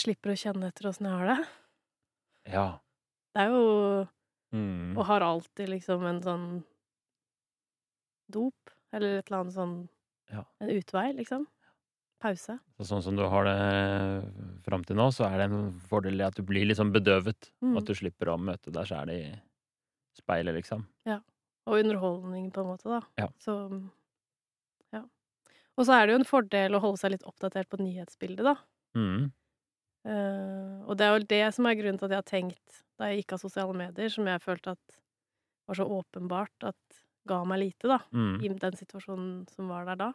Slipper 0.00 0.32
å 0.32 0.38
kjenne 0.38 0.70
etter 0.70 0.88
åssen 0.88 1.08
jeg 1.08 1.18
har 1.18 1.28
det. 1.34 1.50
Ja. 2.54 2.68
Det 3.34 3.44
er 3.44 3.52
jo 3.52 4.08
Mm. 4.50 4.96
Og 4.98 5.04
har 5.06 5.22
alltid 5.22 5.70
liksom 5.70 6.04
en 6.06 6.20
sånn 6.22 6.46
dop, 8.30 8.72
eller 8.92 9.20
et 9.20 9.30
eller 9.30 9.44
annet 9.44 9.54
sånn 9.54 9.76
Ja. 10.30 10.44
En 10.60 10.70
utvei, 10.70 11.12
liksom. 11.14 11.46
Pause. 12.20 12.58
Så 12.78 12.84
sånn 12.86 13.02
som 13.02 13.16
du 13.16 13.24
har 13.26 13.44
det 13.44 14.62
fram 14.62 14.84
til 14.84 14.94
nå, 14.96 15.08
så 15.10 15.24
er 15.26 15.38
det 15.38 15.46
en 15.50 15.72
fordel 15.88 16.20
i 16.20 16.26
at 16.26 16.36
du 16.36 16.42
blir 16.42 16.70
sånn 16.74 16.92
bedøvet. 16.92 17.50
Mm. 17.62 17.78
At 17.78 17.88
du 17.88 17.94
slipper 17.94 18.30
å 18.30 18.36
møte 18.38 18.70
deg 18.70 18.86
sjæl 18.86 19.10
i 19.10 19.40
speilet, 20.14 20.54
liksom. 20.54 20.84
Ja. 21.08 21.18
Og 21.66 21.80
underholdning, 21.80 22.52
på 22.52 22.60
en 22.62 22.70
måte, 22.70 22.86
da. 22.90 23.00
Ja. 23.18 23.28
Så 23.42 23.56
ja. 23.72 23.80
Og 25.80 25.86
så 25.88 25.96
er 25.96 26.06
det 26.06 26.12
jo 26.14 26.20
en 26.20 26.28
fordel 26.28 26.76
å 26.76 26.82
holde 26.82 27.00
seg 27.00 27.14
litt 27.14 27.24
oppdatert 27.28 27.70
på 27.72 27.78
nyhetsbildet, 27.80 28.44
da. 28.44 28.56
Mm. 28.98 29.30
Uh, 30.04 30.80
og 30.88 30.96
det 30.96 31.06
er 31.06 31.14
vel 31.14 31.26
det 31.28 31.42
som 31.56 31.68
er 31.68 31.76
grunnen 31.78 32.00
til 32.00 32.08
at 32.08 32.14
jeg 32.14 32.22
har 32.22 32.28
tenkt, 32.30 32.80
da 33.00 33.08
jeg 33.10 33.22
gikk 33.22 33.34
av 33.36 33.42
sosiale 33.42 33.76
medier, 33.76 34.12
som 34.12 34.28
jeg 34.28 34.42
følte 34.44 34.74
at 34.76 34.98
var 35.70 35.78
så 35.78 35.86
åpenbart 35.86 36.68
at 36.68 37.00
ga 37.30 37.42
meg 37.48 37.60
lite, 37.62 37.88
da, 37.88 38.00
Mm. 38.12 38.40
i 38.42 38.48
den 38.48 38.76
situasjonen 38.76 39.48
som 39.48 39.68
var 39.68 39.84
der 39.86 39.96
da. 39.96 40.12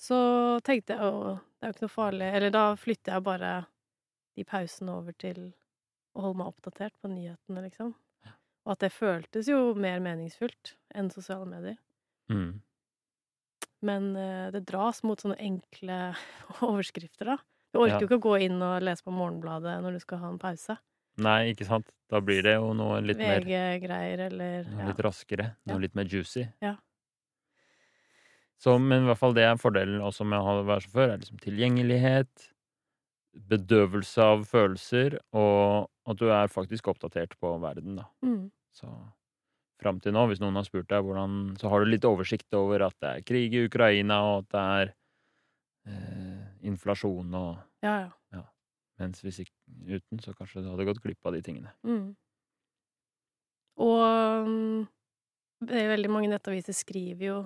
Så 0.00 0.16
tenkte 0.64 0.96
jeg 0.96 1.00
jo 1.04 1.34
Det 1.60 1.66
er 1.66 1.68
jo 1.68 1.74
ikke 1.74 1.84
noe 1.84 1.92
farlig 1.92 2.28
Eller 2.34 2.50
da 2.54 2.62
flytter 2.74 3.12
jeg 3.12 3.22
bare 3.26 3.66
de 4.38 4.44
pausene 4.48 4.94
over 4.96 5.12
til 5.12 5.52
å 6.16 6.22
holde 6.24 6.38
meg 6.40 6.46
oppdatert 6.48 6.94
på 7.02 7.10
nyhetene, 7.12 7.62
liksom. 7.66 7.94
Og 8.64 8.72
at 8.72 8.80
det 8.80 8.92
føltes 8.94 9.48
jo 9.50 9.74
mer 9.74 10.00
meningsfullt 10.00 10.74
enn 10.94 11.10
sosiale 11.12 11.44
medier. 11.44 11.76
Mm. 12.32 12.62
Men 13.86 14.10
eh, 14.16 14.50
det 14.52 14.64
dras 14.68 15.02
mot 15.06 15.20
sånne 15.22 15.38
enkle 15.40 16.00
overskrifter, 16.66 17.34
da. 17.34 17.38
Du 17.72 17.78
orker 17.80 17.94
Ja. 17.94 18.00
jo 18.02 18.08
ikke 18.10 18.18
å 18.20 18.24
gå 18.26 18.36
inn 18.48 18.58
og 18.66 18.82
lese 18.82 19.04
på 19.06 19.12
Morgenbladet 19.14 19.76
når 19.84 19.96
du 19.96 20.00
skal 20.02 20.18
ha 20.24 20.28
en 20.32 20.38
pause. 20.42 20.76
Nei, 21.20 21.52
ikke 21.52 21.66
sant? 21.68 21.88
Da 22.10 22.18
blir 22.24 22.42
det 22.42 22.56
jo 22.56 22.72
noe 22.74 22.98
litt 23.04 23.18
mer 23.20 23.42
VG-greier 23.44 24.22
eller 24.30 24.64
noe 24.70 24.82
ja. 24.82 24.86
litt 24.90 25.02
raskere. 25.04 25.50
Noe 25.68 25.76
Ja. 25.76 25.82
litt 25.84 25.94
mer 25.98 26.08
juicy. 26.10 26.46
Ja. 26.64 26.76
Så, 28.60 28.74
men 28.78 29.04
i 29.04 29.08
hvert 29.08 29.20
fall 29.20 29.32
det 29.36 29.44
er 29.46 29.56
fordelen 29.60 30.02
også 30.04 30.26
med 30.28 30.40
å 30.42 30.64
være 30.68 30.84
som 30.84 30.92
før, 30.92 31.12
er 31.14 31.22
liksom 31.22 31.38
tilgjengelighet, 31.40 32.50
bedøvelse 33.50 34.26
av 34.34 34.42
følelser, 34.50 35.16
og 35.32 35.88
at 36.10 36.18
du 36.20 36.26
er 36.34 36.50
faktisk 36.52 36.90
oppdatert 36.92 37.36
på 37.40 37.54
verden, 37.62 37.96
da. 38.02 38.08
Mm. 38.26 38.50
Så 38.74 38.90
fram 39.80 40.00
til 40.02 40.14
nå, 40.14 40.26
hvis 40.30 40.40
noen 40.42 40.58
har 40.58 40.66
spurt 40.66 40.88
deg 40.90 41.04
hvordan 41.06 41.56
Så 41.60 41.70
har 41.72 41.82
du 41.82 41.90
litt 41.90 42.06
oversikt 42.08 42.54
over 42.56 42.86
at 42.86 42.96
det 43.02 43.10
er 43.10 43.26
krig 43.26 43.56
i 43.56 43.64
Ukraina, 43.66 44.20
og 44.28 44.44
at 44.44 44.50
det 44.54 44.62
er 44.62 44.92
eh, 45.90 46.48
inflasjon 46.70 47.36
og 47.38 47.52
ja, 47.84 47.96
ja. 48.34 48.44
Mens 49.00 49.22
hvis 49.24 49.40
ikke 49.46 49.96
uten, 49.96 50.20
så 50.20 50.34
kanskje 50.36 50.60
du 50.60 50.68
hadde 50.68 50.84
gått 50.84 51.00
glipp 51.00 51.24
av 51.24 51.32
de 51.32 51.40
tingene. 51.44 51.70
Mm. 51.88 52.10
Og 53.80 54.48
mm, 54.50 54.82
det 55.64 55.78
er 55.80 55.92
veldig 55.94 56.10
mange 56.12 56.28
nettaviser 56.28 56.76
skriver 56.76 57.24
jo 57.24 57.38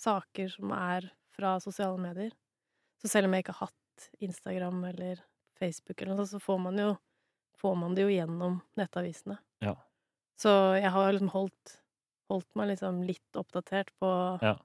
saker 0.00 0.48
som 0.54 0.72
er 0.72 1.10
fra 1.36 1.58
sosiale 1.60 2.00
medier. 2.00 2.32
Så 3.02 3.12
selv 3.12 3.28
om 3.28 3.36
jeg 3.36 3.44
ikke 3.44 3.58
har 3.58 3.68
hatt 3.68 4.08
Instagram 4.24 4.80
eller 4.88 5.20
Facebook 5.60 6.00
eller 6.00 6.14
noe 6.14 6.24
sånt, 6.24 6.32
så 6.32 6.40
får 6.40 6.62
man 6.64 6.80
jo 6.80 6.90
får 7.62 7.74
man 7.78 7.94
det 7.94 8.06
jo 8.06 8.10
gjennom 8.10 8.58
nettavisene. 8.78 9.36
Ja. 9.62 9.76
Så 10.40 10.50
jeg 10.80 10.90
har 10.90 11.12
liksom 11.12 11.30
holdt, 11.34 11.76
holdt 12.32 12.48
meg 12.58 12.72
liksom 12.72 13.02
litt 13.08 13.38
oppdatert 13.40 13.92
på 14.02 14.10
Ja. 14.42 14.56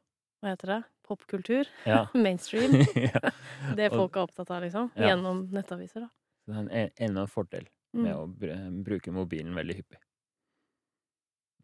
Hva 0.42 0.52
heter 0.54 0.70
det? 0.76 0.82
Popkultur. 1.08 1.70
Ja. 1.90 2.04
Mainstream. 2.26 2.76
ja. 3.08 3.32
Det 3.78 3.90
folk 3.94 4.16
er 4.20 4.28
opptatt 4.28 4.52
av, 4.54 4.62
liksom. 4.66 4.92
Gjennom 4.96 5.46
nettaviser, 5.56 6.06
da. 6.06 6.12
Så 6.46 6.52
det 6.54 6.58
er 6.58 6.68
en, 6.88 6.92
enda 7.10 7.26
en 7.28 7.32
fordel 7.34 7.66
med 7.98 8.12
Mm. 8.12 8.18
å 8.20 8.26
br 8.28 8.50
bruke 8.86 9.12
mobilen 9.16 9.56
veldig 9.58 9.76
hyppig. 9.80 9.98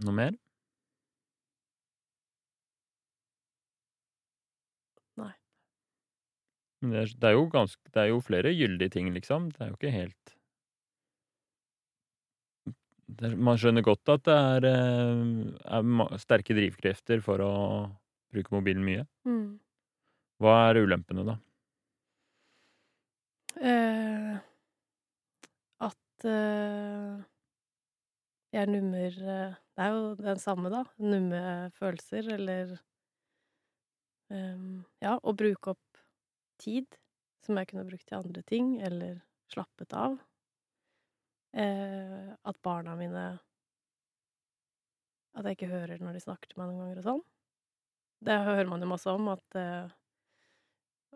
Noe 0.08 0.14
mer? 0.18 0.38
Nei. 5.20 5.34
Men 6.82 6.96
det 6.96 7.02
er, 7.04 7.12
det 7.22 7.30
er 7.30 7.36
jo 7.38 7.44
ganske 7.54 7.94
Det 7.94 8.02
er 8.06 8.10
jo 8.12 8.22
flere 8.26 8.54
gyldige 8.56 8.96
ting, 8.98 9.12
liksom. 9.16 9.52
Det 9.54 9.62
er 9.62 9.72
jo 9.74 9.78
ikke 9.80 9.94
helt 9.94 10.33
Man 13.08 13.60
skjønner 13.60 13.84
godt 13.86 14.10
at 14.10 14.24
det 14.26 14.36
er, 14.36 14.66
eh, 14.70 15.80
er 15.80 16.22
sterke 16.22 16.56
drivkrefter 16.56 17.22
for 17.24 17.44
å 17.44 17.54
bruke 18.34 18.54
mobilen 18.56 18.86
mye. 18.86 19.04
Mm. 19.28 19.60
Hva 20.42 20.56
er 20.70 20.82
ulempene, 20.84 21.26
da? 21.28 21.36
Eh, 23.64 24.40
at 25.86 26.26
eh, 26.28 27.22
jeg 28.54 28.70
nummer 28.70 29.20
eh, 29.36 29.54
Det 29.74 29.86
er 29.86 29.94
jo 29.94 30.10
den 30.20 30.42
samme, 30.42 30.72
da. 30.74 30.84
Numme 31.02 31.72
følelser, 31.78 32.28
eller 32.36 32.76
eh, 34.34 34.68
Ja, 35.06 35.16
å 35.22 35.36
bruke 35.38 35.76
opp 35.76 36.04
tid 36.62 37.00
som 37.44 37.60
jeg 37.60 37.72
kunne 37.72 37.88
brukt 37.88 38.08
til 38.08 38.20
andre 38.20 38.44
ting, 38.48 38.78
eller 38.82 39.20
slappet 39.52 39.94
av. 39.98 40.18
Eh, 41.54 42.30
at 42.34 42.58
barna 42.66 42.96
mine 42.98 43.26
At 45.38 45.46
jeg 45.46 45.58
ikke 45.58 45.70
hører 45.70 46.02
når 46.02 46.18
de 46.18 46.22
snakker 46.24 46.50
til 46.50 46.60
meg 46.62 46.70
noen 46.72 46.82
ganger 46.82 47.02
og 47.02 47.06
sånn. 47.08 47.22
Det 48.24 48.38
hører 48.46 48.70
man 48.70 48.82
jo 48.82 48.90
masse 48.90 49.10
om, 49.12 49.28
at 49.34 49.58
eh, 49.60 49.94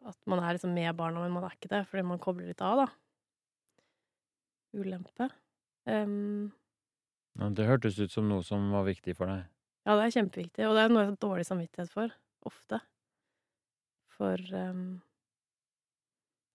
at 0.07 0.17
man 0.29 0.41
er 0.43 0.55
liksom 0.55 0.73
med 0.75 0.93
barna, 0.97 1.23
men 1.23 1.33
man 1.35 1.45
er 1.47 1.55
ikke 1.55 1.71
det, 1.71 1.83
fordi 1.89 2.03
man 2.05 2.21
kobler 2.21 2.49
litt 2.49 2.61
av, 2.63 2.83
da. 2.85 2.87
Ulempe. 4.77 5.29
Um, 5.89 6.51
Ja, 7.37 7.49
det 7.53 7.67
hørtes 7.67 7.97
ut 7.99 8.13
som 8.13 8.27
noe 8.29 8.43
som 8.45 8.69
var 8.73 8.85
viktig 8.87 9.15
for 9.17 9.29
deg. 9.29 9.45
ja, 9.85 9.95
det 9.95 10.05
er 10.05 10.15
kjempeviktig, 10.17 10.67
og 10.67 10.75
det 10.75 10.83
er 10.83 10.93
noe 10.93 11.03
jeg 11.03 11.11
har 11.11 11.19
dårlig 11.21 11.45
samvittighet 11.47 11.91
for. 11.93 12.13
Ofte. 12.47 12.81
For 14.17 14.41
um, 14.53 15.01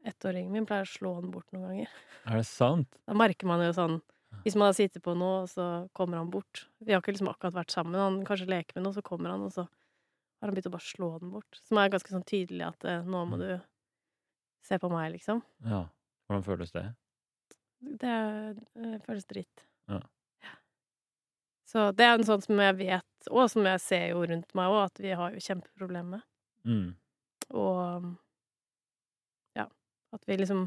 ettåringen 0.04 0.52
min 0.52 0.66
pleier 0.66 0.86
å 0.86 0.92
slå 0.92 1.12
den 1.20 1.30
bort 1.34 1.46
noen 1.52 1.68
ganger. 1.68 1.88
Er 2.26 2.36
det 2.40 2.46
sant? 2.48 2.88
Da 3.06 3.14
merker 3.14 3.46
man 3.50 3.60
jo 3.64 3.72
sånn 3.76 4.00
Hvis 4.44 4.54
man 4.56 4.70
har 4.70 4.76
sittet 4.78 5.02
på 5.04 5.12
noe, 5.14 5.42
og 5.44 5.48
så 5.52 5.64
kommer 5.92 6.16
han 6.18 6.30
bort 6.32 6.66
Vi 6.80 6.92
har 6.94 7.02
ikke 7.02 7.12
liksom 7.12 7.28
akkurat 7.28 7.54
vært 7.54 7.70
sammen, 7.74 7.98
han 8.00 8.24
kanskje 8.24 8.48
leker 8.48 8.74
med 8.78 8.86
noe, 8.86 8.94
så 8.96 9.02
kommer 9.04 9.30
han, 9.34 9.42
og 9.46 9.52
så 9.52 9.66
har 9.66 10.48
han 10.48 10.54
begynt 10.56 10.70
å 10.70 10.74
bare 10.74 10.86
slå 10.88 11.10
den 11.20 11.30
bort. 11.30 11.60
Som 11.68 11.78
er 11.78 11.90
ganske 11.92 12.10
sånn 12.10 12.24
tydelig 12.26 12.64
at 12.66 12.84
eh, 12.88 13.02
nå 13.06 13.20
må 13.30 13.36
du 13.38 13.60
se 14.66 14.78
på 14.82 14.88
meg, 14.90 15.12
liksom. 15.14 15.42
Ja. 15.66 15.84
Hvordan 16.26 16.42
føles 16.46 16.72
det? 16.74 16.82
Det 17.82 18.08
er- 18.08 18.56
eh, 18.78 18.98
føles 19.06 19.26
dritt. 19.30 19.62
Ja. 19.90 20.00
Så 21.72 21.90
det 21.96 22.04
er 22.04 22.14
en 22.18 22.24
sånn 22.26 22.42
som 22.44 22.58
jeg 22.60 22.76
vet, 22.76 23.28
og 23.30 23.48
som 23.50 23.64
jeg 23.64 23.80
ser 23.80 24.08
jo 24.10 24.24
rundt 24.28 24.50
meg 24.58 24.68
òg, 24.72 24.84
at 24.90 24.98
vi 25.00 25.12
har 25.16 25.32
jo 25.32 25.40
kjempeproblemer 25.40 26.10
med. 26.18 26.22
Mm. 26.66 26.90
Og 27.54 27.78
ja, 27.78 28.10
at 30.12 30.26
vi 30.28 30.36
liksom 30.38 30.66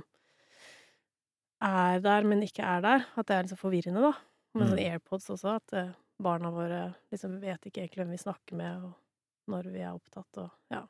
er 1.65 2.01
der, 2.03 2.27
men 2.27 2.43
ikke 2.45 2.65
er 2.65 2.83
der. 2.85 3.05
At 3.15 3.29
det 3.29 3.35
er 3.35 3.45
liksom 3.45 3.61
forvirrende, 3.61 4.03
da. 4.03 4.13
Med 4.55 4.71
sånn. 4.71 4.81
AirPods 4.85 5.29
også, 5.33 5.55
at 5.59 5.75
eh, 5.75 5.93
barna 6.23 6.51
våre 6.53 6.81
liksom 7.11 7.39
vet 7.41 7.67
ikke 7.67 7.83
egentlig 7.83 8.03
hvem 8.03 8.13
vi 8.15 8.21
snakker 8.21 8.59
med, 8.59 8.85
og 8.87 9.51
når 9.51 9.71
vi 9.73 9.81
er 9.83 9.95
opptatt, 9.95 10.41
og 10.41 10.73
ja. 10.73 10.85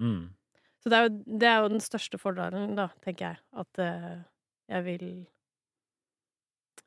Mm. 0.00 0.30
Så 0.80 0.88
det 0.88 0.96
er 0.96 1.04
jo, 1.04 1.10
det 1.40 1.48
er 1.48 1.58
jo 1.60 1.72
den 1.74 1.82
største 1.84 2.20
fordelen, 2.20 2.72
da, 2.78 2.88
tenker 3.04 3.26
jeg. 3.34 3.42
At 3.60 3.80
uh, 3.84 4.22
jeg 4.72 4.86
vil 4.86 5.04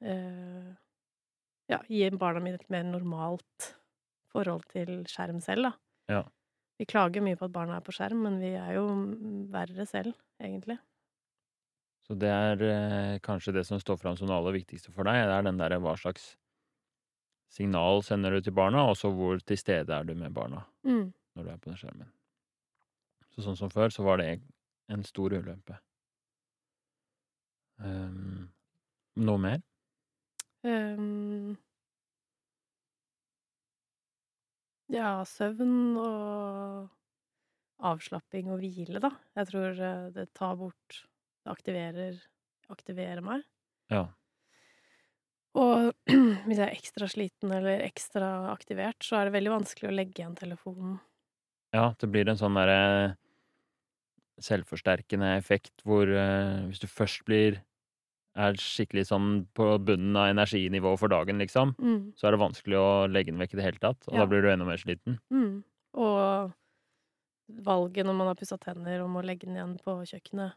uh, 0.01 0.72
ja, 1.70 1.80
gi 1.86 2.08
barna 2.18 2.42
mine 2.42 2.58
et 2.58 2.72
mer 2.74 2.88
normalt 2.88 3.70
forhold 4.34 4.65
til 4.74 5.03
skjerm 5.10 5.44
selv, 5.46 5.70
da. 5.70 5.74
Ja. 6.10 6.24
Vi 6.82 6.89
klager 6.89 7.22
mye 7.22 7.38
på 7.38 7.46
at 7.46 7.53
barna 7.53 7.77
er 7.77 7.86
på 7.86 7.94
skjerm, 7.94 8.25
men 8.25 8.42
vi 8.42 8.56
er 8.58 8.74
jo 8.80 8.88
verre 9.53 9.86
selv, 9.86 10.18
egentlig. 10.42 10.80
Så 12.03 12.15
det 12.19 12.29
er 12.29 12.63
eh, 12.67 13.19
kanskje 13.24 13.53
det 13.55 13.63
som 13.67 13.79
står 13.79 13.98
fram 14.01 14.17
som 14.19 14.27
det 14.27 14.36
aller 14.36 14.57
viktigste 14.57 14.91
for 14.91 15.07
deg, 15.07 15.22
det 15.24 15.38
er 15.38 15.45
den 15.48 15.62
derre 15.62 15.79
hva 15.83 15.95
slags 16.00 16.33
signal 17.53 18.01
sender 18.03 18.33
du 18.33 18.41
til 18.41 18.55
barna, 18.57 18.83
og 18.89 18.98
så 18.98 19.12
hvor 19.13 19.39
til 19.45 19.60
stede 19.60 19.93
er 19.93 20.07
du 20.07 20.15
med 20.17 20.33
barna 20.33 20.65
Mm. 20.83 21.13
når 21.36 21.43
du 21.43 21.50
er 21.53 21.57
på 21.62 21.69
den 21.69 21.79
skjermen. 21.79 22.10
Så 23.33 23.45
sånn 23.45 23.57
som 23.57 23.72
før, 23.74 23.89
så 23.93 24.03
var 24.05 24.19
det 24.22 24.41
en 24.91 25.03
stor 25.07 25.33
ulempe. 25.33 25.77
Um, 27.79 28.50
noe 29.15 29.41
mer? 29.41 29.62
Um, 30.63 31.55
ja, 34.93 35.24
søvn 35.27 35.98
og 35.98 36.91
avslapping 37.83 38.51
og 38.53 38.62
hvile, 38.62 39.01
da. 39.03 39.12
Jeg 39.39 39.50
tror 39.50 39.81
eh, 39.81 40.05
det 40.15 40.29
tar 40.38 40.55
bort 40.60 41.01
aktiverer, 41.50 42.19
aktiverer 42.71 43.21
meg. 43.25 43.43
Ja. 43.91 44.07
Og 45.53 45.91
hvis 46.47 46.57
jeg 46.59 46.65
er 46.65 46.73
ekstra 46.73 47.09
sliten 47.12 47.51
eller 47.53 47.83
ekstra 47.85 48.29
aktivert, 48.53 49.03
så 49.05 49.19
er 49.19 49.27
det 49.29 49.35
veldig 49.38 49.53
vanskelig 49.53 49.91
å 49.91 49.95
legge 49.97 50.21
igjen 50.23 50.38
telefonen. 50.39 50.97
Ja, 51.73 51.91
det 52.00 52.09
blir 52.13 52.29
en 52.29 52.38
sånn 52.39 52.57
derre 52.57 53.15
selvforsterkende 54.43 55.35
effekt 55.38 55.83
hvor 55.85 56.09
uh, 56.09 56.65
hvis 56.69 56.81
du 56.81 56.88
først 56.89 57.23
blir 57.29 57.59
er 58.33 58.55
skikkelig 58.57 59.03
sånn 59.12 59.27
på 59.53 59.67
bunnen 59.85 60.15
av 60.17 60.31
energinivå 60.31 60.95
for 60.97 61.12
dagen, 61.13 61.38
liksom, 61.38 61.75
Mm. 61.77 62.13
så 62.17 62.25
er 62.27 62.33
det 62.33 62.39
vanskelig 62.41 62.79
å 62.79 63.05
legge 63.05 63.29
den 63.29 63.38
vekk 63.38 63.53
i 63.53 63.57
det 63.59 63.65
hele 63.67 63.77
tatt, 63.83 64.07
og 64.09 64.15
Ja. 64.15 64.23
da 64.23 64.25
blir 64.25 64.41
du 64.41 64.50
enda 64.50 64.65
mer 64.65 64.81
sliten. 64.81 65.19
Mm. 65.29 65.63
Og 65.93 66.53
valget 67.62 68.05
når 68.07 68.15
man 68.17 68.27
har 68.31 68.35
pussa 68.35 68.57
tenner 68.57 69.03
om 69.05 69.13
å 69.19 69.21
legge 69.23 69.45
den 69.45 69.55
igjen 69.59 69.77
på 69.85 70.00
kjøkkenet 70.09 70.55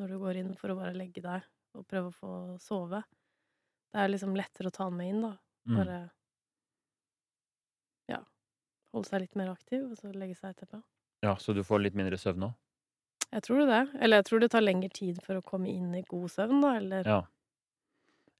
når 0.00 0.14
du 0.14 0.20
går 0.22 0.40
inn 0.40 0.54
for 0.58 0.72
å 0.72 0.78
bare 0.78 0.96
legge 0.96 1.22
deg 1.24 1.44
og 1.76 1.86
prøve 1.88 2.10
å 2.10 2.16
få 2.16 2.32
sove, 2.62 3.02
det 3.90 4.02
er 4.02 4.10
liksom 4.10 4.36
lettere 4.38 4.70
å 4.70 4.74
ta 4.74 4.88
den 4.88 4.98
med 4.98 5.12
inn, 5.12 5.20
da. 5.26 5.34
Mm. 5.68 5.76
Bare 5.76 5.98
ja, 8.10 8.20
holde 8.94 9.10
seg 9.10 9.24
litt 9.26 9.36
mer 9.38 9.52
aktiv, 9.52 9.84
og 9.86 9.98
så 9.98 10.12
legge 10.14 10.38
seg 10.38 10.54
etterpå. 10.54 10.80
Ja, 11.26 11.36
så 11.36 11.52
du 11.54 11.62
får 11.66 11.84
litt 11.84 11.98
mindre 11.98 12.18
søvn 12.18 12.48
òg? 12.48 12.56
Jeg 13.30 13.44
tror 13.46 13.66
det. 13.68 13.82
Eller 14.00 14.18
jeg 14.22 14.26
tror 14.26 14.42
det 14.42 14.50
tar 14.50 14.64
lengre 14.64 14.90
tid 14.94 15.20
for 15.22 15.38
å 15.38 15.44
komme 15.46 15.70
inn 15.70 15.92
i 15.94 16.02
god 16.08 16.32
søvn, 16.32 16.64
da, 16.64 16.74
eller 16.80 17.12
Ja. 17.16 17.20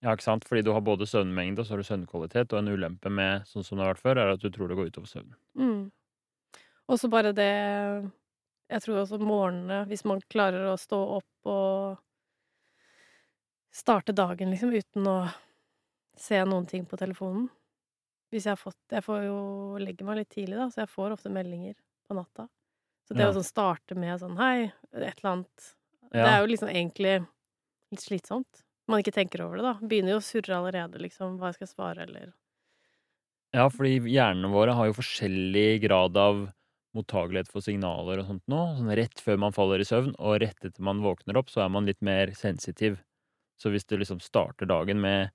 Ja, 0.01 0.15
ikke 0.17 0.25
sant? 0.25 0.47
Fordi 0.49 0.63
du 0.65 0.71
har 0.73 0.81
både 0.81 1.05
søvnmengde 1.05 1.61
og 1.61 1.67
så 1.69 1.75
har 1.75 1.83
du 1.83 1.85
søvnkvalitet, 1.85 2.55
og 2.55 2.63
en 2.63 2.73
ulempe 2.73 3.11
med 3.13 3.45
sånn 3.45 3.67
som 3.67 3.77
det 3.77 3.85
har 3.85 3.93
vært 3.93 4.01
før, 4.07 4.21
er 4.23 4.31
at 4.33 4.41
du 4.41 4.49
tror 4.49 4.71
det 4.71 4.79
går 4.79 4.89
utover 4.89 5.11
søvnen. 5.11 5.37
Mm. 5.61 5.83
Og 6.89 6.99
så 6.99 7.11
bare 7.13 7.35
det 7.37 7.51
Jeg 8.71 8.83
tror 8.85 9.01
også 9.03 9.19
morgenene, 9.21 9.81
hvis 9.91 10.05
man 10.07 10.23
klarer 10.31 10.69
å 10.71 10.77
stå 10.79 10.99
opp 11.19 11.51
og 11.51 11.99
starte 13.73 14.13
dagen, 14.13 14.51
liksom, 14.51 14.73
uten 14.75 15.07
å 15.11 15.17
se 16.19 16.41
noen 16.45 16.67
ting 16.69 16.87
på 16.89 16.99
telefonen 17.01 17.49
Hvis 18.33 18.47
jeg 18.47 18.53
har 18.55 18.61
fått 18.61 18.95
Jeg 18.95 19.05
får 19.07 19.25
jo 19.27 19.39
legge 19.83 20.07
meg 20.07 20.21
litt 20.23 20.31
tidlig, 20.35 20.59
da, 20.59 20.69
så 20.73 20.83
jeg 20.85 20.93
får 20.93 21.17
ofte 21.17 21.33
meldinger 21.35 21.77
på 22.09 22.17
natta. 22.19 22.49
Så 23.09 23.15
det 23.17 23.25
Ja. 23.25 23.29
å 23.29 23.35
sånn 23.37 23.47
starte 23.47 23.97
med 23.99 24.21
sånn 24.23 24.39
Hei, 24.41 24.71
et 24.95 25.03
eller 25.23 25.33
annet 25.35 25.71
Det 26.23 26.31
er 26.33 26.41
jo 26.43 26.51
liksom 26.53 26.71
egentlig 26.73 27.15
litt 27.93 28.03
slitsomt. 28.05 28.65
Man 28.89 29.01
ikke 29.03 29.15
tenker 29.15 29.43
over 29.45 29.59
det, 29.61 29.65
da. 29.67 29.75
Begynner 29.87 30.17
jo 30.17 30.21
å 30.23 30.27
surre 30.27 30.57
allerede, 30.59 30.99
liksom. 31.03 31.39
Hva 31.39 31.51
jeg 31.53 31.61
skal 31.61 31.71
svare, 31.75 32.07
eller 32.09 32.33
Ja, 33.55 33.67
fordi 33.71 33.97
hjernene 34.15 34.51
våre 34.53 34.75
har 34.79 34.91
jo 34.91 34.95
forskjellig 35.01 35.81
grad 35.83 36.17
av 36.21 36.45
mottagelighet 36.97 37.51
for 37.51 37.65
signaler 37.65 38.23
og 38.23 38.29
sånt 38.29 38.45
nå. 38.51 38.61
Sånn 38.79 38.93
rett 38.99 39.23
før 39.23 39.39
man 39.45 39.55
faller 39.57 39.83
i 39.83 39.87
søvn, 39.87 40.15
og 40.19 40.41
rett 40.43 40.65
etter 40.67 40.83
man 40.87 41.03
våkner 41.05 41.39
opp, 41.41 41.53
så 41.53 41.65
er 41.65 41.71
man 41.73 41.87
litt 41.89 42.01
mer 42.05 42.33
sensitiv. 42.39 42.99
Så 43.61 43.73
hvis 43.73 43.87
du 43.87 43.97
liksom 44.01 44.23
starter 44.25 44.69
dagen 44.69 45.03
med 45.03 45.31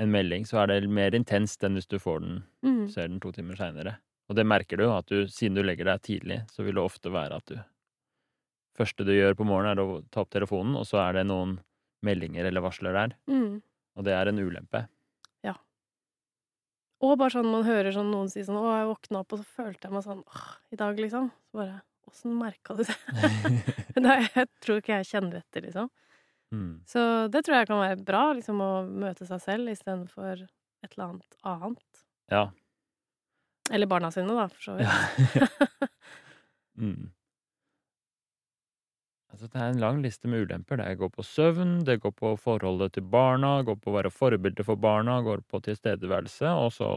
en 0.00 0.12
melding, 0.12 0.44
så 0.48 0.62
er 0.62 0.72
det 0.72 0.92
mer 0.92 1.16
intenst 1.16 1.64
enn 1.64 1.76
hvis 1.78 1.88
du 1.90 1.98
får 2.00 2.20
den, 2.22 2.42
mm. 2.64 2.82
ser 2.92 3.08
den 3.08 3.20
to 3.20 3.32
timer 3.34 3.58
seinere. 3.58 3.96
Og 4.30 4.36
det 4.38 4.46
merker 4.46 4.80
du 4.80 4.88
at 4.90 5.08
du, 5.10 5.24
siden 5.30 5.56
du 5.56 5.62
legger 5.64 5.88
deg 5.88 6.02
tidlig, 6.04 6.42
så 6.52 6.66
vil 6.66 6.76
det 6.76 6.84
ofte 6.84 7.12
være 7.14 7.40
at 7.40 7.52
du 7.52 7.56
første 8.76 9.06
du 9.08 9.14
gjør 9.14 9.36
på 9.38 9.46
morgenen, 9.48 9.78
er 9.78 9.82
å 9.82 10.02
ta 10.12 10.24
opp 10.24 10.32
telefonen, 10.34 10.76
og 10.76 10.84
så 10.88 11.00
er 11.06 11.18
det 11.18 11.28
noen 11.30 11.56
meldinger 12.04 12.44
eller 12.48 12.64
varsler 12.64 12.96
der. 12.96 13.14
Mm. 13.30 13.62
Og 13.96 14.04
det 14.06 14.12
er 14.12 14.28
en 14.28 14.42
ulempe. 14.42 14.84
Og 17.04 17.18
bare 17.20 17.34
sånn 17.34 17.50
man 17.50 17.66
hører 17.66 17.92
sånn 17.92 18.08
noen 18.12 18.30
si 18.32 18.44
sånn 18.44 18.56
'Å, 18.56 18.70
jeg 18.78 18.88
våkna 18.88 19.20
opp, 19.20 19.34
og 19.34 19.42
så 19.42 19.46
følte 19.58 19.88
jeg 19.88 19.92
meg 19.92 20.06
sånn 20.06 20.22
åh, 20.24 20.48
i 20.72 20.78
dag', 20.80 21.00
liksom. 21.00 21.30
Så 21.50 21.60
bare 21.60 21.82
Åssen 22.06 22.36
merka 22.38 22.74
du 22.76 22.84
det? 22.86 22.94
Nei, 24.04 24.20
jeg 24.30 24.46
tror 24.62 24.78
ikke 24.78 25.00
jeg 25.00 25.08
kjenner 25.08 25.40
etter, 25.40 25.64
liksom. 25.66 25.88
mm. 26.54 26.84
Så 26.86 27.00
det 27.34 27.42
tror 27.44 27.58
jeg 27.58 27.66
kan 27.66 27.82
være 27.82 28.04
bra, 28.06 28.20
liksom, 28.38 28.60
å 28.62 28.70
møte 28.86 29.26
seg 29.26 29.42
selv 29.42 29.72
istedenfor 29.72 30.44
et 30.44 30.92
eller 30.92 31.08
annet 31.08 31.36
annet. 31.42 32.04
Ja. 32.30 32.44
Eller 33.74 33.90
barna 33.90 34.12
sine, 34.14 34.36
da, 34.38 34.46
for 34.46 34.62
så 34.62 34.76
vidt. 34.78 35.34
ja. 35.34 35.90
mm. 36.86 37.10
Altså, 39.36 39.50
det 39.52 39.60
er 39.60 39.68
en 39.68 39.80
lang 39.82 39.98
liste 40.00 40.30
med 40.32 40.46
ulemper. 40.46 40.80
Det 40.80 40.96
går 40.96 41.10
på 41.12 41.22
søvn, 41.28 41.82
det 41.84 41.98
går 42.00 42.12
på 42.16 42.30
forholdet 42.40 42.94
til 42.94 43.04
barna, 43.04 43.58
går 43.68 43.76
på 43.76 43.90
å 43.92 43.96
være 43.98 44.08
forbilde 44.08 44.64
for 44.64 44.80
barna, 44.80 45.18
går 45.20 45.42
på 45.44 45.60
tilstedeværelse, 45.66 46.54
og 46.56 46.70
så 46.72 46.88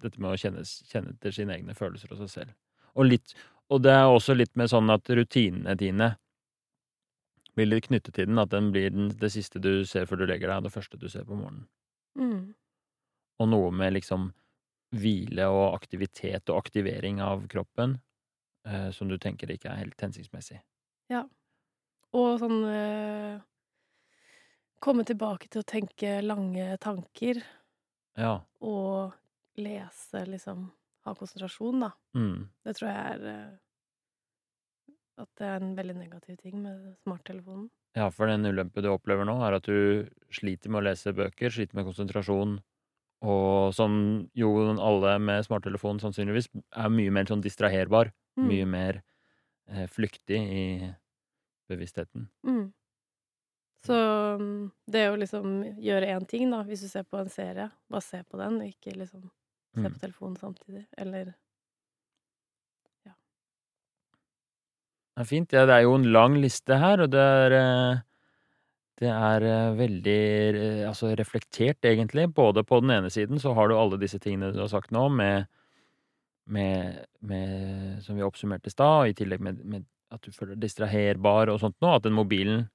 dette 0.00 0.16
med 0.16 0.32
å 0.32 0.38
kjenne, 0.40 0.64
kjenne 0.64 1.12
til 1.20 1.34
sine 1.36 1.58
egne 1.58 1.76
følelser 1.76 2.14
og 2.14 2.22
seg 2.22 2.32
selv. 2.32 2.56
Og, 2.94 3.04
litt, 3.10 3.36
og 3.68 3.84
det 3.84 3.92
er 3.92 4.06
også 4.08 4.38
litt 4.38 4.54
med 4.56 4.72
sånn 4.72 4.88
at 4.96 5.12
rutinene 5.12 5.76
dine 5.76 6.14
blir 7.52 7.68
litt 7.68 7.90
knyttet 7.90 8.16
til 8.16 8.32
den, 8.32 8.40
at 8.40 8.56
den 8.56 8.72
blir 8.72 8.88
den, 8.96 9.12
det 9.20 9.34
siste 9.36 9.60
du 9.60 9.84
ser 9.84 10.08
før 10.08 10.24
du 10.24 10.26
legger 10.30 10.48
deg, 10.48 10.64
og 10.64 10.70
det 10.70 10.74
første 10.80 11.04
du 11.04 11.10
ser 11.12 11.28
på 11.28 11.36
morgenen. 11.36 11.68
Mm. 12.16 12.42
Og 13.44 13.52
noe 13.52 13.70
med 13.76 13.98
liksom 13.98 14.30
hvile 14.96 15.52
og 15.52 15.74
aktivitet 15.74 16.48
og 16.48 16.64
aktivering 16.64 17.20
av 17.20 17.44
kroppen 17.52 17.98
eh, 18.64 18.88
som 18.88 19.12
du 19.12 19.20
tenker 19.20 19.52
ikke 19.52 19.68
er 19.68 19.84
helt 19.84 20.00
hensiktsmessig. 20.00 20.64
Og 22.14 22.38
sånn 22.42 22.60
eh, 22.70 23.40
Komme 24.84 25.04
tilbake 25.08 25.48
til 25.48 25.62
å 25.62 25.66
tenke 25.66 26.18
lange 26.22 26.74
tanker 26.82 27.40
Ja. 28.20 28.40
og 28.60 29.14
lese, 29.58 30.24
liksom 30.28 30.70
Ha 31.04 31.12
konsentrasjon, 31.14 31.80
da. 31.84 31.90
Mm. 32.16 32.48
Det 32.64 32.74
tror 32.78 32.88
jeg 32.88 33.14
er 33.14 33.24
eh, 33.28 33.50
At 35.20 35.28
det 35.38 35.46
er 35.46 35.56
en 35.62 35.74
veldig 35.76 35.96
negativ 35.98 36.38
ting 36.42 36.62
med 36.62 36.94
smarttelefonen. 37.04 37.68
Ja, 37.94 38.08
for 38.10 38.26
den 38.26 38.42
ulempe 38.48 38.82
du 38.82 38.88
opplever 38.90 39.24
nå, 39.28 39.36
er 39.46 39.54
at 39.60 39.68
du 39.70 40.08
sliter 40.34 40.72
med 40.72 40.80
å 40.80 40.86
lese 40.88 41.12
bøker, 41.14 41.52
sliter 41.54 41.76
med 41.78 41.86
konsentrasjon, 41.86 42.56
og 43.22 43.70
som 43.76 43.94
jo 44.34 44.50
alle 44.82 45.12
med 45.22 45.44
smarttelefon 45.46 46.00
sannsynligvis 46.02 46.48
er 46.74 46.90
mye 46.90 47.12
mer 47.14 47.30
sånn 47.30 47.44
distraherbar, 47.44 48.10
Mm. 48.36 48.48
mye 48.50 48.66
mer 48.66 49.02
eh, 49.70 49.86
flyktig 49.86 50.40
i 50.42 50.64
bevisstheten. 51.68 52.28
Mm. 52.46 52.72
Så 53.84 53.94
mm, 54.40 54.70
det 54.88 55.04
å 55.10 55.16
liksom 55.20 55.48
gjøre 55.84 56.08
én 56.14 56.24
ting, 56.28 56.48
da, 56.52 56.62
hvis 56.64 56.84
du 56.86 56.88
ser 56.88 57.04
på 57.04 57.18
en 57.20 57.28
serie, 57.32 57.68
bare 57.92 58.04
se 58.04 58.22
på 58.24 58.40
den, 58.40 58.60
og 58.62 58.68
ikke 58.70 58.96
liksom 58.96 59.26
se 59.28 59.82
Mm. 59.82 59.90
på 59.92 59.98
telefonen 60.04 60.36
samtidig. 60.38 60.84
Eller 60.96 61.32
Ja. 63.04 63.12
Det 65.16 65.22
er 65.22 65.28
fint. 65.28 65.52
Ja, 65.54 65.64
det 65.66 65.74
er 65.74 65.84
jo 65.86 65.94
en 65.98 66.08
lang 66.14 66.36
liste 66.42 66.78
her, 66.80 67.02
og 67.04 67.10
det 67.14 67.20
er 67.20 67.52
eh, 67.58 68.00
Det 69.02 69.08
er 69.10 69.42
eh, 69.42 69.74
veldig 69.74 70.20
eh, 70.54 70.88
altså 70.88 71.08
reflektert, 71.18 71.80
egentlig. 71.82 72.28
Både 72.34 72.62
på 72.64 72.78
den 72.80 72.90
ene 72.94 73.10
siden 73.10 73.40
så 73.42 73.52
har 73.54 73.68
du 73.68 73.74
alle 73.74 73.98
disse 73.98 74.20
tingene 74.22 74.52
du 74.54 74.60
har 74.60 74.68
sagt 74.70 74.92
nå, 74.94 75.08
med, 75.10 75.46
med, 76.46 77.04
med 77.20 78.02
Som 78.04 78.16
vi 78.16 78.22
oppsummerte 78.22 78.70
i 78.70 78.70
stad, 78.70 79.08
i 79.08 79.16
tillegg 79.18 79.40
med, 79.42 79.64
med 79.64 79.84
at 80.14 80.22
du 80.22 80.30
føler 80.32 80.54
deg 80.54 80.64
distraherbar 80.66 81.50
og 81.52 81.60
sånt 81.62 81.76
nå. 81.82 81.94
At 81.96 82.02
den 82.06 82.14
mobilen 82.16 82.68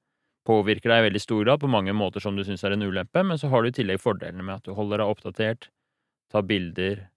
påvirker 0.47 0.89
deg 0.91 1.03
i 1.03 1.07
veldig 1.09 1.21
stor 1.21 1.43
grad 1.45 1.59
på 1.61 1.69
mange 1.69 1.93
måter 1.93 2.21
som 2.23 2.35
du 2.37 2.43
syns 2.47 2.63
er 2.65 2.73
en 2.75 2.85
ulempe, 2.85 3.23
men 3.25 3.37
så 3.37 3.49
har 3.51 3.61
du 3.61 3.69
i 3.69 3.75
tillegg 3.75 3.99
fordelene 4.01 4.43
med 4.43 4.55
at 4.59 4.63
du 4.69 4.73
holder 4.73 5.01
deg 5.03 5.11
oppdatert, 5.13 5.67
tar 6.31 6.45
bilder, 6.47 7.07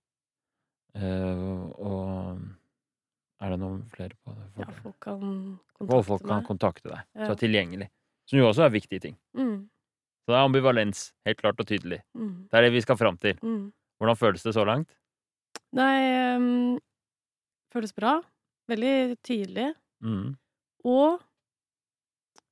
øh, 0.96 1.68
og 1.78 2.40
Er 3.42 3.50
det 3.50 3.58
noen 3.58 3.80
flere 3.90 4.14
på 4.22 4.30
det? 4.36 4.44
ja, 4.60 4.66
folk 4.84 4.98
kan 5.02 5.18
kontakte, 5.18 5.82
Og 5.82 5.88
kontakte 5.88 6.06
folk 6.06 6.26
kan 6.28 6.44
kontakte 6.46 6.88
deg. 6.92 7.00
Så 7.16 7.26
Ja. 7.26 7.30
er 7.32 7.40
tilgjengelig. 7.40 7.88
Som 8.30 8.38
jo 8.38 8.44
også 8.48 8.62
er 8.66 8.70
viktige 8.70 9.00
ting. 9.00 9.16
Mm, 9.34 9.68
Så 10.22 10.26
det 10.30 10.36
er 10.38 10.44
ambivalens, 10.46 11.12
helt 11.26 11.38
klart 11.42 11.58
og 11.58 11.66
tydelig. 11.66 12.02
mm, 12.14 12.48
Det 12.50 12.54
er 12.54 12.62
det 12.62 12.72
vi 12.72 12.80
skal 12.80 12.96
fram 12.96 13.16
til. 13.18 13.34
mm. 13.42 13.72
Hvordan 14.00 14.16
føles 14.16 14.42
det 14.44 14.54
så 14.54 14.64
langt? 14.64 14.88
Nei 15.72 16.36
um, 16.36 16.78
Føles 17.72 17.92
bra. 17.92 18.20
Veldig 18.68 19.16
tydelig. 19.24 19.74
Mm. 20.02 20.34
Og 20.84 21.20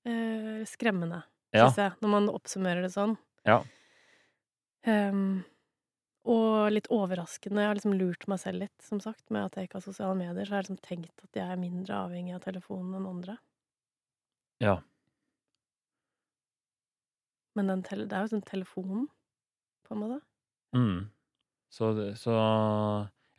eh, 0.07 0.63
skremmende, 0.71 1.23
Ja. 1.53 1.67
syns 1.69 1.77
jeg, 1.83 1.93
når 2.01 2.13
man 2.15 2.29
oppsummerer 2.31 2.83
det 2.87 2.93
sånn. 2.95 3.17
Ja. 3.45 3.61
Um, 4.87 5.43
og 6.25 6.71
litt 6.73 6.87
overraskende. 6.93 7.61
Jeg 7.63 7.69
har 7.71 7.75
liksom 7.79 7.97
lurt 7.99 8.27
meg 8.29 8.39
selv 8.43 8.61
litt, 8.63 8.77
som 8.85 9.01
sagt, 9.01 9.25
med 9.31 9.45
at 9.49 9.57
jeg 9.57 9.69
ikke 9.69 9.81
har 9.81 9.87
sosiale 9.87 10.15
medier. 10.17 10.45
Så 10.47 10.55
har 10.55 10.63
jeg 10.63 10.69
liksom 10.69 10.83
tenkt 10.85 11.25
at 11.25 11.39
jeg 11.41 11.49
er 11.49 11.61
mindre 11.61 11.97
avhengig 12.07 12.35
av 12.37 12.45
telefonen 12.45 12.95
enn 13.01 13.09
andre. 13.09 13.39
Ja. 14.61 14.77
Men 17.57 17.73
det 17.83 18.13
er 18.13 18.27
jo 18.27 18.31
sånn 18.37 18.47
telefonen, 18.47 19.09
på 19.89 19.97
en 19.97 20.03
måte. 20.05 20.21
Mm. 20.77 21.09
Så, 21.73 21.91
så 22.19 22.35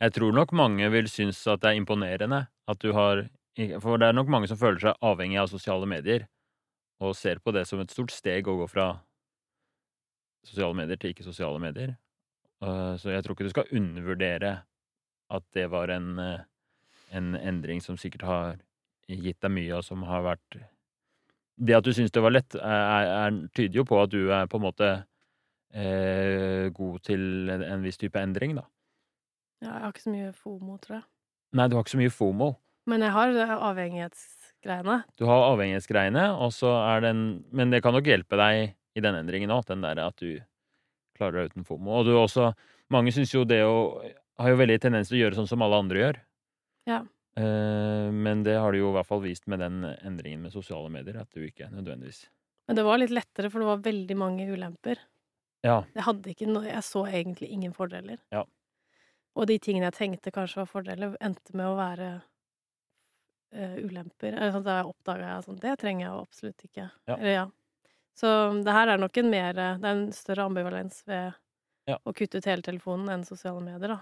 jeg 0.02 0.14
tror 0.16 0.34
nok 0.36 0.52
mange 0.56 0.88
vil 0.92 1.08
synes 1.08 1.40
at 1.48 1.62
det 1.62 1.72
er 1.72 1.80
imponerende 1.80 2.42
at 2.68 2.80
du 2.82 2.92
har 2.96 3.24
For 3.56 4.00
det 4.00 4.08
er 4.08 4.16
nok 4.16 4.30
mange 4.32 4.48
som 4.48 4.56
føler 4.56 4.80
seg 4.80 5.04
avhengig 5.04 5.40
av 5.42 5.50
sosiale 5.50 5.86
medier, 5.88 6.24
og 7.02 7.16
ser 7.18 7.40
på 7.42 7.52
det 7.52 7.66
som 7.68 7.82
et 7.82 7.92
stort 7.92 8.12
steg 8.14 8.48
å 8.48 8.56
gå 8.62 8.68
fra 8.70 8.86
sosiale 10.46 10.74
medier 10.74 10.98
til 10.98 11.12
ikke-sosiale 11.12 11.60
medier. 11.62 11.96
Uh, 12.62 12.94
Så 12.96 13.10
jeg 13.10 13.24
tror 13.24 13.36
ikke 13.36 13.48
du 13.48 13.52
skal 13.52 13.74
undervurdere 13.74 14.62
at 15.32 15.44
det 15.56 15.70
var 15.72 15.88
en, 15.88 16.18
eh, 16.18 16.40
en 17.10 17.34
endring 17.36 17.80
som 17.80 17.96
sikkert 17.96 18.22
har 18.28 18.58
gitt 19.08 19.40
deg 19.40 19.50
mye, 19.50 19.72
og 19.78 19.84
som 19.84 20.02
har 20.02 20.22
vært 20.22 20.60
Det 21.62 21.74
at 21.76 21.84
du 21.84 21.92
syns 21.92 22.10
det 22.10 22.22
var 22.22 22.32
lett, 22.32 22.54
er, 22.54 23.06
er, 23.28 23.48
tyder 23.54 23.76
jo 23.76 23.84
på 23.84 24.02
at 24.02 24.10
du 24.10 24.32
er 24.32 24.46
på 24.46 24.56
en 24.56 24.64
måte 24.64 24.88
eh, 25.74 26.68
god 26.72 27.00
til 27.04 27.50
en, 27.52 27.62
en 27.62 27.82
viss 27.84 28.00
type 28.00 28.18
endring, 28.18 28.56
da. 28.56 28.64
Ja, 29.62 29.76
jeg 29.76 29.82
har 29.84 29.92
ikke 29.92 30.02
så 30.02 30.10
mye 30.10 30.32
FOMO, 30.32 30.76
tror 30.82 30.96
jeg. 30.96 31.04
Nei, 31.52 31.68
du 31.68 31.76
har 31.76 31.84
ikke 31.84 31.94
så 31.94 32.00
mye 32.00 32.10
FOMO. 32.10 32.48
Men 32.90 33.04
jeg 33.04 33.14
har 33.14 33.32
avhengighetsgreiene. 33.70 35.02
Du 35.18 35.26
har 35.28 35.44
avhengighetsgreiene, 35.52 36.24
og 36.34 36.50
så 36.54 36.72
er 36.80 37.04
den 37.06 37.44
Men 37.54 37.70
det 37.70 37.82
kan 37.84 37.94
nok 37.94 38.08
hjelpe 38.08 38.38
deg 38.40 38.74
i 38.98 39.04
den 39.04 39.16
endringen 39.16 39.52
òg, 39.54 39.64
den 39.68 39.84
derre 39.84 40.08
at 40.10 40.18
du 40.20 40.42
klarer 41.16 41.42
deg 41.42 41.52
uten 41.52 41.66
FOMO. 41.68 42.00
Og 42.00 42.08
du 42.08 42.14
også 42.16 42.52
Mange 42.92 43.12
syns 43.14 43.32
jo 43.32 43.46
det 43.48 43.62
å 43.64 44.02
Har 44.42 44.52
jo 44.52 44.58
veldig 44.60 44.78
tendens 44.82 45.08
til 45.08 45.20
å 45.20 45.24
gjøre 45.24 45.38
sånn 45.38 45.48
som 45.48 45.62
alle 45.64 45.78
andre 45.78 46.00
gjør. 46.00 46.18
Ja. 46.88 47.02
Eh, 47.38 48.08
men 48.12 48.42
det 48.44 48.58
har 48.58 48.72
du 48.72 48.80
jo 48.80 48.90
i 48.90 48.96
hvert 48.96 49.08
fall 49.08 49.22
vist 49.22 49.46
med 49.48 49.62
den 49.62 49.84
endringen 50.02 50.42
med 50.42 50.52
sosiale 50.52 50.90
medier, 50.92 51.20
at 51.22 51.30
du 51.32 51.44
ikke 51.46 51.70
nødvendigvis 51.70 52.26
Men 52.68 52.76
det 52.76 52.84
var 52.84 52.98
litt 52.98 53.14
lettere, 53.14 53.50
for 53.50 53.62
det 53.62 53.68
var 53.68 53.84
veldig 53.84 54.16
mange 54.18 54.48
ulemper. 54.50 54.98
Ja. 55.62 55.84
Jeg 55.94 56.04
hadde 56.08 56.32
ikke 56.32 56.50
noe 56.50 56.66
Jeg 56.66 56.82
så 56.84 57.04
egentlig 57.06 57.52
ingen 57.54 57.72
fordeler. 57.76 58.18
Ja. 58.34 58.42
Og 59.38 59.46
de 59.48 59.56
tingene 59.62 59.88
jeg 59.88 59.98
tenkte 60.00 60.34
kanskje 60.34 60.64
var 60.64 60.68
fordeler, 60.72 61.16
endte 61.24 61.56
med 61.56 61.70
å 61.70 61.78
være 61.78 62.10
eh, 63.52 63.76
ulemper. 63.84 64.32
Eller 64.32 64.52
sånn, 64.54 64.64
da 64.66 64.82
oppdaga 64.88 65.28
jeg 65.36 65.44
sånn 65.46 65.60
Det 65.60 65.76
trenger 65.80 66.06
jeg 66.06 66.22
absolutt 66.22 66.64
ikke. 66.68 66.90
Ja. 67.08 67.16
Eller, 67.16 67.32
ja. 67.36 67.46
Så 68.16 68.28
det 68.64 68.72
her 68.76 68.88
er 68.92 68.98
nok 69.00 69.16
en 69.22 69.30
mer 69.32 69.52
Det 69.56 69.62
er 69.84 69.86
en 69.94 70.12
større 70.12 70.44
ambivalens 70.48 71.02
ved 71.06 71.32
Ja. 71.88 71.98
å 72.06 72.12
kutte 72.14 72.38
ut 72.38 72.44
hele 72.46 72.62
telefonen 72.62 73.08
enn 73.10 73.24
sosiale 73.24 73.60
medier, 73.64 73.88
da. 73.88 74.00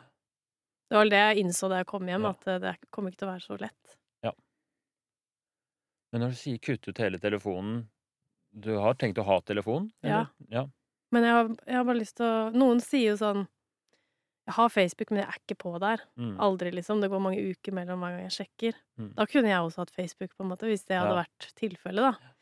Det 0.90 0.96
var 0.96 1.04
vel 1.04 1.10
det 1.14 1.20
jeg 1.22 1.44
innså 1.44 1.68
da 1.70 1.76
jeg 1.80 1.86
kom 1.86 2.06
hjem, 2.06 2.22
Ja. 2.26 2.30
at 2.30 2.46
eh, 2.48 2.58
det 2.58 2.76
kommer 2.90 3.10
ikke 3.10 3.18
til 3.24 3.28
å 3.28 3.32
være 3.32 3.46
så 3.46 3.60
lett. 3.60 3.96
Men 6.12 6.24
når 6.24 6.32
du 6.34 6.38
sier 6.40 6.58
kutte 6.58 6.90
ut 6.90 6.98
hele 6.98 7.18
telefonen 7.22 7.84
Du 8.50 8.72
har 8.82 8.94
tenkt 8.98 9.18
å 9.22 9.24
ha 9.28 9.40
telefon? 9.46 9.90
Ja. 10.02 10.08
eller? 10.08 10.26
ja. 10.50 10.64
Men 11.12 11.22
jeg 11.26 11.32
har, 11.36 11.48
jeg 11.66 11.76
har 11.76 11.84
bare 11.86 12.00
lyst 12.00 12.16
til 12.18 12.26
å 12.26 12.50
Noen 12.54 12.80
sier 12.82 13.12
jo 13.12 13.16
sånn 13.20 13.44
Jeg 14.50 14.56
har 14.58 14.72
Facebook, 14.74 15.10
men 15.14 15.20
jeg 15.22 15.28
er 15.30 15.38
ikke 15.38 15.56
på 15.62 15.72
der. 15.82 16.02
Mm. 16.18 16.32
Aldri, 16.42 16.72
liksom. 16.74 17.00
Det 17.00 17.10
går 17.12 17.22
mange 17.22 17.38
uker 17.52 17.72
mellom 17.76 18.02
hver 18.02 18.16
gang 18.16 18.26
jeg 18.26 18.34
sjekker. 18.40 18.74
Mm. 18.98 19.12
Da 19.14 19.26
kunne 19.30 19.52
jeg 19.52 19.62
også 19.62 19.84
hatt 19.84 19.94
Facebook, 19.94 20.32
på 20.36 20.42
en 20.44 20.50
måte, 20.50 20.66
hvis 20.66 20.84
det 20.90 20.98
hadde 20.98 21.14
Ja. 21.14 21.22
vært 21.22 21.52
tilfellet, 21.60 22.02
da. 22.10 22.34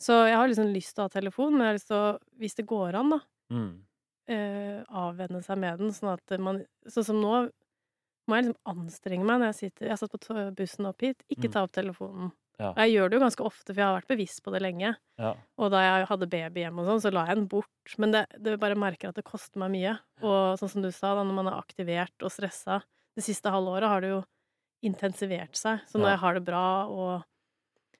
Så 0.00 0.16
jeg 0.26 0.36
har 0.40 0.48
liksom 0.48 0.72
lyst 0.72 0.94
til 0.96 1.02
å 1.04 1.08
ha 1.10 1.12
telefon, 1.20 1.52
men 1.52 1.60
jeg 1.60 1.68
har 1.68 1.78
lyst 1.78 1.90
til 1.92 1.96
å, 2.00 2.18
hvis 2.40 2.54
det 2.56 2.66
går 2.66 2.94
an, 2.96 3.10
da, 3.10 3.20
Mm. 3.50 3.82
øh, 4.30 4.84
avvenne 4.90 5.42
seg 5.44 5.58
med 5.58 5.78
den, 5.78 5.90
sånn 5.90 6.12
at 6.16 6.40
man 6.40 6.64
Sånn 6.88 7.04
som 7.04 7.16
nå 7.20 7.50
må 8.28 8.36
jeg 8.36 8.44
liksom 8.44 8.62
anstrenge 8.66 9.24
meg 9.26 9.40
når 9.40 9.46
jeg 9.52 9.58
sitter 9.74 9.88
Jeg 9.88 9.98
satt 9.98 10.12
på 10.12 10.54
bussen 10.54 10.86
opp 10.86 11.00
hit, 11.00 11.22
ikke 11.28 11.48
Mm. 11.48 11.52
ta 11.52 11.62
opp 11.64 11.72
telefonen. 11.72 12.32
Ja. 12.60 12.70
Jeg 12.84 12.92
gjør 12.92 13.08
det 13.10 13.16
jo 13.16 13.22
ganske 13.24 13.44
ofte, 13.48 13.72
for 13.72 13.80
jeg 13.80 13.86
har 13.88 13.96
vært 13.96 14.10
bevisst 14.12 14.42
på 14.44 14.52
det 14.52 14.60
lenge. 14.60 14.90
Ja. 15.20 15.30
Og 15.56 15.70
da 15.72 15.80
jeg 15.80 16.08
hadde 16.10 16.28
baby 16.30 16.60
hjemme 16.66 16.82
og 16.84 16.90
sånn, 16.90 17.00
så 17.06 17.12
la 17.14 17.22
jeg 17.30 17.38
den 17.40 17.46
bort. 17.48 17.94
Men 18.02 18.12
det, 18.12 18.26
det 18.36 18.58
bare 18.60 18.76
merker 18.76 19.08
at 19.10 19.16
det 19.16 19.24
koster 19.24 19.62
meg 19.62 19.72
mye. 19.74 19.94
Og 20.20 20.58
sånn 20.60 20.72
som 20.74 20.84
du 20.84 20.90
sa, 20.92 21.14
da, 21.16 21.24
når 21.24 21.38
man 21.40 21.48
er 21.48 21.56
aktivert 21.60 22.26
og 22.26 22.32
stressa 22.34 22.82
Det 23.16 23.24
siste 23.26 23.50
halvåret 23.50 23.88
har 23.90 24.04
det 24.04 24.10
jo 24.12 24.20
intensivert 24.86 25.56
seg. 25.58 25.80
Så 25.88 25.98
når 25.98 26.06
Ja. 26.06 26.12
jeg 26.14 26.20
har 26.26 26.34
det 26.38 26.44
bra 26.46 26.64
og 26.88 27.24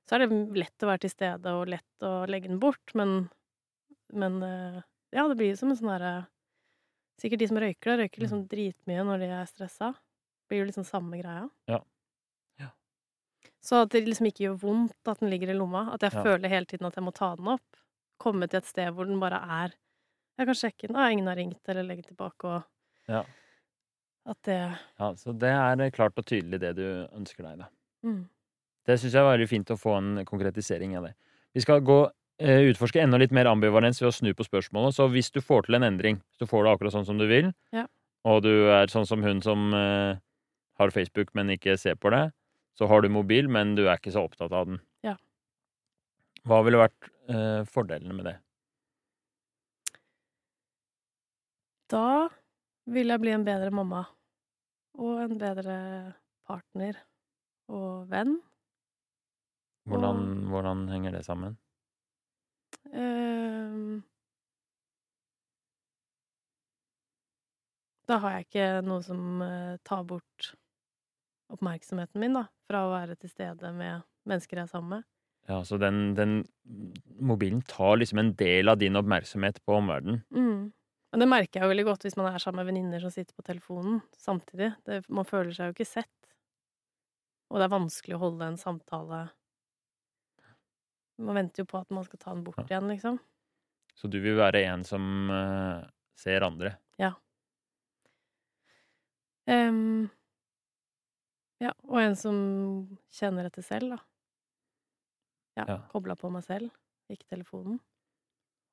Så 0.09 0.17
er 0.17 0.27
det 0.27 0.57
lett 0.59 0.83
å 0.83 0.89
være 0.91 1.01
til 1.05 1.11
stede 1.13 1.47
og 1.55 1.69
lett 1.71 2.03
å 2.03 2.27
legge 2.29 2.49
den 2.49 2.59
bort, 2.61 2.95
men 2.95 3.29
Men 4.13 4.43
eh, 4.43 4.81
ja, 5.15 5.27
det 5.29 5.37
blir 5.39 5.57
som 5.57 5.71
en 5.71 5.77
sånn 5.77 5.93
derre 5.93 6.27
Sikkert 7.21 7.39
de 7.43 7.47
som 7.49 7.59
røyker, 7.61 7.91
da, 7.93 7.97
røyker 8.01 8.23
liksom 8.25 8.47
dritmye 8.49 9.03
når 9.05 9.19
de 9.21 9.27
er 9.29 9.45
stressa. 9.51 9.91
Blir 10.49 10.63
jo 10.63 10.69
liksom 10.71 10.87
samme 10.89 11.19
greia. 11.21 11.51
Ja. 11.69 11.81
Så 13.63 13.83
at 13.85 13.91
det 13.93 14.07
liksom 14.07 14.27
ikke 14.31 14.47
gjør 14.47 14.59
vondt 14.63 15.09
at 15.11 15.21
den 15.21 15.29
ligger 15.31 15.51
i 15.53 15.57
lomma. 15.59 15.93
At 15.93 16.01
jeg 16.07 16.13
Ja. 16.15 16.23
føler 16.25 16.49
hele 16.49 16.65
tiden 16.67 16.87
at 16.87 16.95
jeg 16.97 17.05
må 17.05 17.13
ta 17.13 17.35
den 17.37 17.49
opp. 17.49 17.77
Komme 18.19 18.49
til 18.49 18.59
et 18.59 18.65
sted 18.67 18.93
hvor 18.95 19.07
den 19.07 19.21
bare 19.21 19.41
er 19.65 19.73
Jeg 20.39 20.47
kan 20.47 20.55
sjekke 20.55 20.87
den, 20.89 20.97
og 20.97 21.11
ingen 21.13 21.27
har 21.27 21.37
ringt, 21.37 21.61
eller 21.69 21.83
legge 21.85 22.03
tilbake, 22.09 22.45
og 22.45 22.63
Ja. 23.09 23.25
at 24.27 24.37
det 24.47 24.55
ja. 24.99 25.13
Så 25.15 25.33
det 25.39 25.51
er 25.51 25.81
eh, 25.85 25.91
klart 25.91 26.17
og 26.17 26.25
tydelig 26.25 26.59
det 26.61 26.77
du 26.77 27.07
ønsker 27.13 27.43
deg, 27.45 27.59
da. 27.59 27.67
mm. 28.05 28.25
Det 28.87 28.99
syns 28.99 29.13
jeg 29.13 29.23
var 29.23 29.37
veldig 29.37 29.49
fint 29.51 29.69
å 29.71 29.77
få 29.79 29.99
en 29.99 30.25
konkretisering 30.25 30.97
av 30.97 31.05
det. 31.05 31.15
Vi 31.55 31.61
skal 31.61 31.81
gå 31.85 32.11
eh, 32.41 32.71
utforske 32.73 33.03
enda 33.03 33.19
litt 33.19 33.33
mer 33.37 33.45
ambivalens 33.51 34.01
ved 34.01 34.09
å 34.09 34.15
snu 34.17 34.33
på 34.33 34.47
spørsmålet. 34.49 34.95
Så 34.97 35.11
hvis 35.13 35.31
du 35.31 35.41
får 35.45 35.67
til 35.67 35.75
en 35.77 35.83
endring, 35.85 36.17
hvis 36.31 36.39
du 36.41 36.47
får 36.47 36.65
det 36.65 36.73
akkurat 36.73 36.93
sånn 36.95 37.05
som 37.07 37.19
du 37.19 37.27
vil, 37.29 37.53
Ja. 37.73 37.85
og 38.25 38.43
du 38.43 38.71
er 38.71 38.87
sånn 38.87 39.07
som 39.07 39.23
hun 39.23 39.43
som 39.43 39.75
eh, 39.75 40.17
har 40.79 40.91
Facebook, 40.91 41.35
men 41.35 41.49
ikke 41.51 41.77
ser 41.79 41.97
på 41.97 42.11
det, 42.11 42.33
så 42.81 42.87
har 42.89 43.03
du 43.05 43.11
mobil, 43.13 43.45
men 43.53 43.75
du 43.77 43.83
er 43.85 43.99
ikke 43.99 44.13
så 44.15 44.23
opptatt 44.25 44.55
av 44.57 44.65
den. 44.65 44.79
Ja. 45.05 45.19
Hva 46.49 46.63
ville 46.65 46.79
vært 46.81 47.09
eh, 47.29 47.61
fordelene 47.69 48.15
med 48.17 48.25
det? 48.25 48.39
Da 51.93 52.31
vil 52.89 53.13
jeg 53.13 53.21
bli 53.21 53.35
en 53.37 53.45
bedre 53.45 53.69
mamma. 53.77 54.07
Og 54.97 55.21
en 55.27 55.37
bedre 55.43 55.75
partner. 56.49 57.03
Og 57.69 58.09
venn. 58.09 58.39
Hvordan, 59.91 60.25
hvordan 60.49 60.87
henger 60.89 61.19
det 61.19 61.23
sammen? 61.29 61.59
Eh, 62.97 64.01
da 68.09 68.23
har 68.25 68.39
jeg 68.39 68.49
ikke 68.49 68.73
noe 68.89 69.05
som 69.05 69.45
eh, 69.45 69.77
tar 69.85 70.09
bort 70.09 70.55
oppmerksomheten 71.55 72.23
min, 72.23 72.37
da, 72.37 72.47
fra 72.69 72.85
å 72.87 72.93
være 72.93 73.17
til 73.21 73.33
stede 73.33 73.73
med 73.77 74.05
mennesker 74.29 74.61
jeg 74.61 74.69
er 74.69 74.73
sammen 74.73 74.99
med. 74.99 75.07
Ja, 75.51 75.63
så 75.67 75.79
den, 75.81 76.13
den 76.15 76.43
mobilen 77.19 77.63
tar 77.67 77.97
liksom 77.99 78.21
en 78.23 78.35
del 78.39 78.71
av 78.71 78.79
din 78.79 78.99
oppmerksomhet 79.01 79.59
på 79.67 79.79
omverdenen. 79.81 80.23
Mm. 80.31 80.71
Det 81.11 81.27
merker 81.27 81.59
jeg 81.59 81.67
jo 81.67 81.73
veldig 81.73 81.87
godt 81.89 82.05
hvis 82.07 82.17
man 82.21 82.29
er 82.31 82.43
sammen 82.43 82.61
med 82.61 82.69
venninner 82.71 83.03
som 83.03 83.11
sitter 83.11 83.35
på 83.35 83.43
telefonen 83.47 83.99
samtidig. 84.21 84.71
Det, 84.87 85.01
man 85.11 85.27
føler 85.27 85.51
seg 85.57 85.71
jo 85.71 85.75
ikke 85.75 85.89
sett. 85.89 86.13
Og 87.51 87.59
det 87.59 87.67
er 87.67 87.73
vanskelig 87.73 88.15
å 88.15 88.23
holde 88.23 88.47
en 88.47 88.61
samtale 88.61 89.25
Man 91.21 91.37
venter 91.37 91.65
jo 91.65 91.69
på 91.69 91.81
at 91.81 91.91
man 91.93 92.07
skal 92.07 92.21
ta 92.21 92.31
den 92.31 92.45
bort 92.47 92.63
igjen, 92.63 92.87
liksom. 92.89 93.19
Så 93.99 94.09
du 94.09 94.21
vil 94.23 94.39
være 94.39 94.63
en 94.71 94.87
som 94.89 95.03
uh, 95.29 95.83
ser 96.17 96.47
andre. 96.47 96.79
Ehm, 99.51 100.09
ja, 101.61 101.75
og 101.89 102.01
en 102.01 102.17
som 102.17 102.37
kjenner 103.13 103.51
etter 103.51 103.65
selv, 103.67 103.97
da. 103.97 104.01
Ja, 105.59 105.65
Ja. 105.67 105.79
Kobla 105.93 106.17
på 106.17 106.31
meg 106.33 106.45
selv, 106.47 106.71
ikke 107.11 107.27
telefonen. 107.29 107.81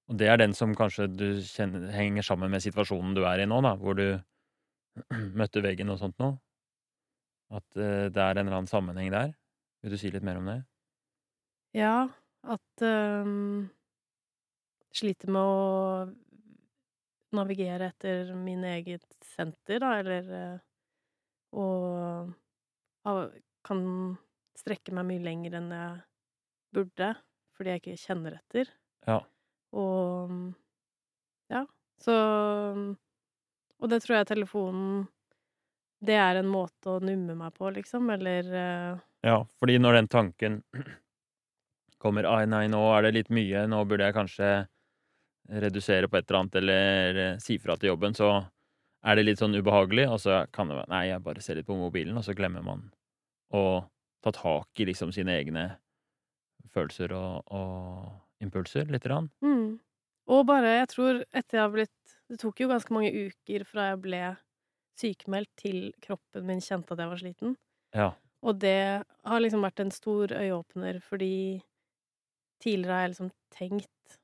Og 0.07 0.15
det 0.15 0.29
er 0.31 0.37
den 0.39 0.53
som 0.55 0.75
kanskje 0.77 1.09
du 1.11 1.41
kjenner, 1.43 1.89
henger 1.91 2.23
sammen 2.23 2.51
med 2.53 2.63
situasjonen 2.63 3.15
du 3.17 3.25
er 3.27 3.43
i 3.43 3.47
nå, 3.49 3.59
da, 3.65 3.73
hvor 3.75 3.97
du 3.97 4.05
møtte 5.39 5.63
veggen 5.65 5.91
og 5.91 5.99
sånt 5.99 6.15
nå. 6.23 6.31
At 7.51 7.67
uh, 7.75 8.07
det 8.07 8.21
er 8.21 8.37
en 8.37 8.45
eller 8.45 8.61
annen 8.61 8.71
sammenheng 8.71 9.11
der. 9.11 9.33
Vil 9.83 9.91
du 9.91 9.99
si 9.99 10.11
litt 10.11 10.23
mer 10.23 10.39
om 10.39 10.47
det? 10.47 10.61
Ja, 11.75 12.07
at 12.47 12.85
ehm, 12.85 13.67
Sliter 14.97 15.29
med 15.29 15.43
å 15.43 16.07
navigere 17.37 17.91
etter 17.91 18.31
min 18.33 18.63
eget 18.65 19.05
senter, 19.35 19.83
da, 19.83 19.91
eller 19.99 20.31
uh, 20.31 20.59
Og 21.59 22.31
kan 23.67 23.81
strekke 24.57 24.93
meg 24.95 25.07
mye 25.09 25.23
lenger 25.23 25.57
enn 25.59 25.73
jeg 25.73 25.97
burde, 26.77 27.11
fordi 27.57 27.73
jeg 27.73 27.83
ikke 27.83 27.99
kjenner 28.01 28.37
etter. 28.39 28.71
Ja. 29.07 29.21
Og 29.77 30.31
ja, 31.51 31.65
så 32.03 32.15
Og 33.77 33.89
det 33.91 33.99
tror 34.03 34.17
jeg 34.17 34.29
telefonen 34.29 35.07
Det 36.03 36.15
er 36.15 36.39
en 36.39 36.49
måte 36.51 36.95
å 36.95 37.01
numme 37.03 37.35
meg 37.35 37.53
på, 37.57 37.69
liksom, 37.75 38.09
eller 38.15 38.47
eh, 38.47 39.03
Ja, 39.27 39.41
fordi 39.59 39.77
når 39.79 39.99
den 39.99 40.09
tanken 40.11 40.61
kommer 42.03 42.27
Ai, 42.29 42.45
nei, 42.45 42.65
nå 42.71 42.81
er 42.95 43.07
det 43.07 43.15
litt 43.15 43.31
mye, 43.33 43.65
nå 43.67 43.83
burde 43.89 44.07
jeg 44.07 44.17
kanskje 44.17 44.51
redusere 45.47 46.09
på 46.11 46.19
et 46.19 46.27
eller 46.27 46.39
annet, 46.41 46.55
eller 46.59 47.19
eh, 47.23 47.39
si 47.39 47.55
fra 47.59 47.77
til 47.79 47.93
jobben, 47.93 48.15
så 48.15 48.31
er 49.07 49.15
det 49.15 49.23
litt 49.23 49.39
sånn 49.39 49.55
ubehagelig, 49.55 50.07
og 50.11 50.19
så 50.19 50.41
kan 50.53 50.67
det 50.67 50.75
være 50.81 50.91
Nei, 50.91 51.03
jeg 51.07 51.23
bare 51.23 51.43
ser 51.43 51.59
litt 51.59 51.69
på 51.69 51.77
mobilen, 51.79 52.17
og 52.19 52.25
så 52.27 52.35
glemmer 52.37 52.65
man 52.65 52.83
å 53.53 53.63
ta 54.23 54.33
tak 54.35 54.81
i 54.81 54.87
liksom 54.89 55.13
sine 55.15 55.37
egne 55.39 55.67
følelser 56.73 57.13
og, 57.15 57.47
og 57.53 58.43
impulser, 58.43 58.89
lite 58.91 59.09
grann. 59.09 59.29
Mm. 59.45 59.77
Og 60.27 60.43
bare, 60.47 60.81
jeg 60.81 60.89
tror 60.91 61.21
etter 61.31 61.57
jeg 61.57 61.63
har 61.63 61.71
blitt 61.71 62.15
Det 62.27 62.41
tok 62.41 62.59
jo 62.59 62.67
ganske 62.67 62.91
mange 62.91 63.11
uker 63.15 63.63
fra 63.63 63.91
jeg 63.93 63.99
ble 64.03 64.21
sykemeldt 64.99 65.51
til 65.61 65.77
kroppen 66.03 66.47
min 66.47 66.59
kjente 66.63 66.91
at 66.91 66.99
jeg 66.99 67.11
var 67.11 67.21
sliten. 67.21 67.53
Ja. 67.95 68.09
Og 68.43 68.59
det 68.59 69.03
har 69.05 69.41
liksom 69.41 69.63
vært 69.63 69.79
en 69.79 69.93
stor 69.93 70.33
øyeåpner, 70.35 70.99
fordi 71.05 71.61
tidligere 72.63 72.97
har 72.97 73.05
jeg 73.05 73.13
liksom 73.13 73.31
tenkt 73.53 74.17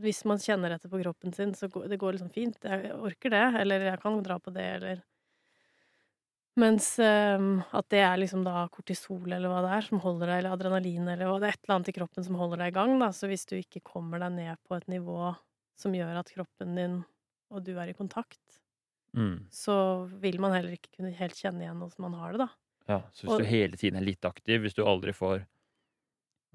Hvis 0.00 0.22
man 0.24 0.40
kjenner 0.40 0.72
etter 0.72 0.88
på 0.88 1.02
kroppen 1.02 1.34
sin, 1.36 1.52
så 1.52 1.68
går 1.68 1.90
det 1.92 1.98
går 2.00 2.16
liksom 2.16 2.30
fint. 2.32 2.56
Jeg 2.64 2.94
orker 2.96 3.34
det, 3.34 3.44
eller 3.60 3.82
jeg 3.90 4.00
kan 4.00 4.22
dra 4.24 4.38
på 4.40 4.54
det, 4.54 4.68
eller 4.78 5.02
Mens 6.56 6.86
um, 7.04 7.62
at 7.76 7.88
det 7.92 8.00
er 8.00 8.16
liksom 8.16 8.42
da 8.46 8.62
kortisol 8.72 9.26
eller 9.28 9.50
hva 9.52 9.58
det 9.66 9.72
er, 9.76 9.84
som 9.90 10.00
holder 10.00 10.26
deg, 10.30 10.38
eller 10.40 10.54
adrenalin 10.56 11.08
eller 11.12 11.28
hva 11.28 11.38
det 11.42 11.50
er 11.50 11.56
et 11.58 11.64
eller 11.66 11.74
annet 11.76 11.88
i 11.92 11.96
kroppen 11.98 12.24
som 12.24 12.38
holder 12.40 12.62
deg 12.64 12.72
i 12.72 12.76
gang, 12.78 12.94
da. 13.02 13.10
Så 13.12 13.28
hvis 13.28 13.44
du 13.50 13.56
ikke 13.58 13.82
kommer 13.84 14.22
deg 14.24 14.32
ned 14.38 14.56
på 14.66 14.76
et 14.78 14.86
nivå 14.88 15.34
som 15.76 15.92
gjør 15.92 16.16
at 16.22 16.32
kroppen 16.32 16.74
din 16.78 16.94
og 17.52 17.62
du 17.64 17.74
er 17.78 17.88
i 17.92 17.96
kontakt, 17.98 18.40
Mm. 19.16 19.46
så 19.50 20.04
vil 20.20 20.38
man 20.40 20.52
heller 20.52 20.74
ikke 20.76 20.90
kunne 20.98 21.12
helt 21.16 21.32
kjenne 21.38 21.62
igjen 21.64 21.78
hvordan 21.80 22.00
man 22.04 22.16
har 22.20 22.32
det, 22.32 22.38
da. 22.42 22.48
Ja, 22.88 22.98
så 23.14 23.22
hvis 23.24 23.32
Og- 23.32 23.38
du 23.40 23.44
hele 23.48 23.76
tiden 23.80 23.96
er 23.96 24.04
litt 24.04 24.20
aktiv, 24.28 24.60
hvis 24.60 24.74
du 24.74 24.84
aldri 24.84 25.12
får 25.12 25.46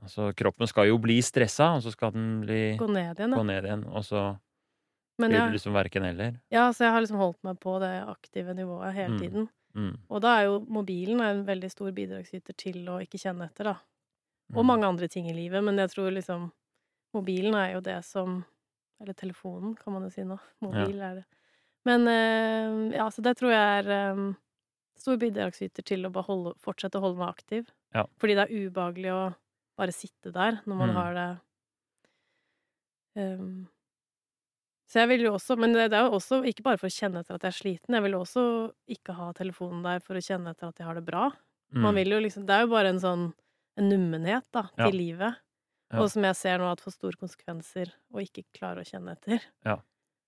Altså, 0.04 0.34
kroppen 0.36 0.68
skal 0.68 0.88
jo 0.88 0.98
bli 0.98 1.20
stressa, 1.22 1.76
og 1.76 1.82
så 1.84 1.92
skal 1.92 2.12
den 2.12 2.42
bli 2.42 2.76
Gå 2.78 2.88
ned 2.90 3.18
igjen, 3.20 3.34
gå 3.38 3.46
ned 3.46 3.64
igjen, 3.66 3.84
og 3.88 4.02
så 4.04 4.40
Men 5.20 5.30
blir 5.30 5.46
det 5.46 5.54
liksom 5.60 5.74
verken 5.74 6.04
eller. 6.06 6.40
ja, 6.50 6.70
så 6.72 6.86
jeg 6.86 6.92
har 6.92 7.02
liksom 7.02 7.18
holdt 7.22 7.38
meg 7.44 7.60
på 7.60 7.80
det 7.80 7.92
aktive 8.08 8.54
nivået 8.56 8.94
hele 8.94 9.14
Mm. 9.14 9.20
tiden. 9.20 9.50
Mm. 9.76 9.94
Og 10.10 10.22
da 10.22 10.34
er 10.40 10.44
jo 10.50 10.60
mobilen 10.68 11.22
en 11.24 11.46
veldig 11.48 11.70
stor 11.72 11.92
bidragsyter 11.96 12.54
til 12.58 12.82
å 12.92 13.00
ikke 13.04 13.20
kjenne 13.22 13.46
etter, 13.50 13.64
da. 13.72 13.76
Og 14.52 14.64
Mm. 14.64 14.68
mange 14.68 14.88
andre 14.88 15.08
ting 15.08 15.30
i 15.30 15.34
livet, 15.34 15.64
men 15.64 15.78
jeg 15.78 15.90
tror 15.94 16.12
liksom 16.12 16.52
Mobilen 17.14 17.56
er 17.56 17.74
jo 17.74 17.82
det 17.82 17.98
som 18.06 18.46
Eller 19.02 19.14
telefonen, 19.14 19.76
kan 19.76 19.94
man 19.94 20.04
jo 20.04 20.10
si 20.10 20.22
nå. 20.24 20.38
Mobil 20.62 21.00
er 21.02 21.16
det. 21.16 21.26
Men 21.86 22.08
eh, 22.08 22.98
ja, 22.98 23.08
så 23.10 23.22
det 23.26 23.38
tror 23.40 23.52
jeg 23.52 23.86
er 23.86 23.90
eh, 23.90 24.34
stor 24.96 25.18
bidragsyter 25.18 25.84
til 25.84 26.06
å 26.06 26.12
holde, 26.24 26.54
fortsette 26.62 27.00
å 27.00 27.02
holde 27.02 27.18
meg 27.18 27.30
aktiv. 27.34 27.72
Ja. 27.96 28.06
Fordi 28.22 28.36
det 28.38 28.46
er 28.46 28.70
ubehagelig 28.70 29.12
å 29.16 29.24
bare 29.78 29.92
sitte 29.92 30.32
der 30.32 30.62
når 30.68 30.76
man 30.78 30.90
Mm. 30.90 30.96
har 30.96 31.14
det 31.18 31.30
ehm, 33.18 33.68
Så 34.92 35.00
jeg 35.00 35.08
vil 35.14 35.22
jo 35.30 35.34
også 35.38 35.56
Men 35.58 35.72
det 35.78 35.86
er 35.94 36.04
jo 36.10 36.18
også 36.18 36.42
ikke 36.50 36.64
bare 36.66 36.78
for 36.82 36.90
å 36.90 36.96
kjenne 36.96 37.22
etter 37.24 37.38
at 37.38 37.46
jeg 37.48 37.54
er 37.54 37.60
sliten, 37.60 37.96
jeg 37.96 38.04
vil 38.04 38.18
også 38.18 38.42
ikke 38.92 39.14
ha 39.16 39.30
telefonen 39.38 39.84
der 39.86 40.02
for 40.04 40.20
å 40.20 40.24
kjenne 40.26 40.52
etter 40.52 40.68
at 40.68 40.82
jeg 40.82 40.88
har 40.90 40.96
det 41.00 41.06
bra. 41.08 41.30
Man 41.72 41.94
Mm. 41.94 42.00
vil 42.02 42.10
jo 42.12 42.20
liksom 42.20 42.46
Det 42.46 42.54
er 42.58 42.62
jo 42.66 42.74
bare 42.74 42.90
en 42.90 43.00
sånn 43.00 43.34
en 43.78 43.88
nummenhet, 43.90 44.44
da, 44.52 44.66
Ja. 44.78 44.90
til 44.90 44.98
livet. 45.00 45.38
Ja. 45.94 46.00
Og 46.02 46.10
som 46.12 46.24
jeg 46.24 46.36
ser 46.36 46.58
nå 46.60 46.70
at 46.72 46.82
får 46.82 46.92
store 46.94 47.16
konsekvenser 47.16 47.94
å 48.14 48.20
ikke 48.20 48.44
klare 48.54 48.82
å 48.84 48.88
kjenne 48.88 49.12
etter. 49.16 49.40
Ja. 49.66 49.78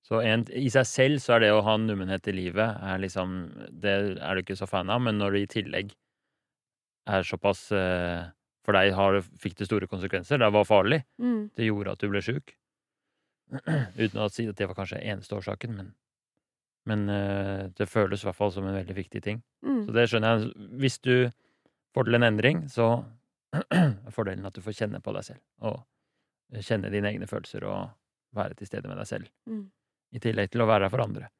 Så 0.03 0.21
en, 0.23 0.45
i 0.51 0.69
seg 0.69 0.85
selv 0.85 1.15
så 1.19 1.35
er 1.35 1.39
det 1.39 1.51
å 1.51 1.61
ha 1.63 1.75
en 1.75 1.87
nummenhet 1.87 2.25
i 2.27 2.31
livet 2.31 2.77
er 2.81 2.97
liksom 2.99 3.69
Det 3.81 4.19
er 4.21 4.35
du 4.35 4.41
ikke 4.43 4.57
så 4.57 4.67
fan 4.67 4.89
av, 4.89 5.01
men 5.01 5.17
når 5.17 5.31
det 5.31 5.41
i 5.41 5.61
tillegg 5.61 5.91
er 7.07 7.21
såpass 7.23 7.71
eh, 7.71 8.29
For 8.65 8.71
deg 8.71 8.93
har, 8.95 9.19
fikk 9.43 9.55
det 9.59 9.67
store 9.67 9.87
konsekvenser, 9.91 10.39
det 10.39 10.51
var 10.53 10.63
farlig, 10.63 11.03
Mm. 11.19 11.49
det 11.53 11.65
gjorde 11.67 11.91
at 11.91 11.99
du 11.99 12.07
ble 12.07 12.21
sjuk. 12.21 12.53
Uten 13.51 14.21
å 14.23 14.29
si 14.31 14.47
at 14.49 14.57
det 14.57 14.67
var 14.69 14.77
kanskje 14.77 15.01
eneste 15.01 15.35
årsaken, 15.37 15.75
men 15.77 15.93
Men 16.85 17.07
uh, 17.07 17.69
det 17.79 17.85
føles 17.87 18.23
i 18.23 18.27
hvert 18.27 18.35
fall 18.35 18.51
som 18.51 18.65
en 18.67 18.75
veldig 18.75 18.95
viktig 18.97 19.21
ting. 19.23 19.37
Mm. 19.63 19.85
Så 19.85 19.93
det 19.95 20.03
skjønner 20.11 20.33
jeg. 20.33 20.49
Hvis 20.81 20.97
du 20.99 21.31
får 21.95 22.09
til 22.09 22.17
en 22.17 22.27
endring, 22.27 22.65
så 22.67 23.05
er 23.71 24.11
fordelen 24.11 24.43
at 24.49 24.57
du 24.57 24.59
får 24.65 24.75
kjenne 24.81 24.99
på 24.99 25.13
deg 25.15 25.23
selv. 25.23 25.39
Og 25.63 25.79
kjenne 26.59 26.91
dine 26.91 27.07
egne 27.13 27.29
følelser 27.29 27.63
og 27.69 27.87
være 28.35 28.57
til 28.59 28.67
stede 28.67 28.91
med 28.91 28.99
deg 28.99 29.07
selv. 29.07 29.31
Mm. 29.47 29.63
I 30.13 30.21
tillegg 30.27 30.51
til 30.51 30.65
å 30.65 30.67
være 30.67 30.89
her 30.89 30.93
for 30.93 31.05
andre. 31.05 31.31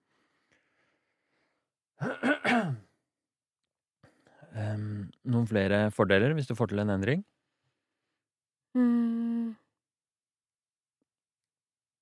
Um, 4.54 5.10
noen 5.26 5.48
flere 5.50 5.88
fordeler 5.92 6.36
hvis 6.38 6.48
du 6.50 6.56
får 6.56 6.72
til 6.72 6.84
en 6.84 6.94
endring? 6.94 7.24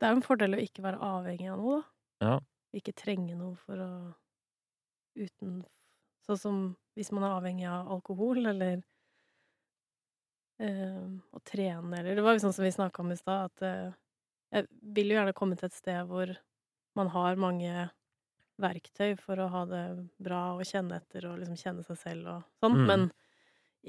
Det 0.02 0.08
er 0.08 0.16
jo 0.16 0.20
en 0.20 0.26
fordel 0.26 0.58
å 0.58 0.62
ikke 0.64 0.82
være 0.84 0.98
avhengig 1.06 1.52
av 1.54 1.60
noe, 1.62 1.78
da. 1.78 2.26
Ja. 2.26 2.38
Ikke 2.80 2.94
trenge 2.98 3.36
noe 3.38 3.56
for 3.62 3.82
å 3.84 3.92
uten 5.20 5.62
Sånn 6.26 6.38
som 6.40 6.58
hvis 6.96 7.10
man 7.16 7.24
er 7.26 7.34
avhengig 7.34 7.66
av 7.70 7.88
alkohol, 7.96 8.44
eller 8.46 8.84
øh, 10.62 11.08
å 11.34 11.42
trene, 11.48 11.98
eller 12.00 12.16
Det 12.18 12.24
var 12.26 12.36
jo 12.38 12.44
sånn 12.46 12.54
som 12.56 12.66
vi 12.68 12.72
snakka 12.76 13.02
om 13.04 13.12
i 13.14 13.18
stad, 13.20 13.50
at 13.52 13.66
øh, 13.66 13.96
jeg 14.54 14.68
vil 14.98 15.12
jo 15.14 15.18
gjerne 15.18 15.34
komme 15.38 15.58
til 15.60 15.70
et 15.70 15.78
sted 15.78 16.06
hvor 16.10 16.34
man 17.00 17.10
har 17.14 17.40
mange 17.40 17.88
verktøy 18.62 19.16
for 19.18 19.40
å 19.42 19.50
ha 19.50 19.64
det 19.70 19.84
bra 20.22 20.42
og 20.58 20.66
kjenne 20.68 21.00
etter 21.00 21.26
og 21.32 21.40
liksom 21.42 21.58
kjenne 21.58 21.86
seg 21.88 21.98
selv 21.98 22.28
og 22.36 22.44
sånn, 22.62 22.78
Mm. 22.84 22.88
men 22.92 23.06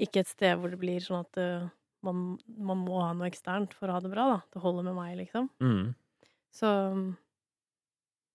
ikke 0.07 0.23
et 0.23 0.31
sted 0.31 0.57
hvor 0.57 0.71
det 0.73 0.79
blir 0.81 1.03
sånn 1.03 1.21
at 1.21 1.37
eh, 1.37 1.67
man, 2.03 2.39
man 2.47 2.79
må 2.81 3.01
ha 3.03 3.11
noe 3.13 3.29
eksternt 3.29 3.75
for 3.77 3.87
å 3.91 3.99
ha 3.99 4.01
det 4.03 4.09
bra, 4.11 4.25
da. 4.31 4.39
Det 4.55 4.63
holder 4.63 4.87
med 4.89 4.95
meg, 4.97 5.17
liksom. 5.21 5.49
Mm. 5.61 5.93
Så 6.53 6.69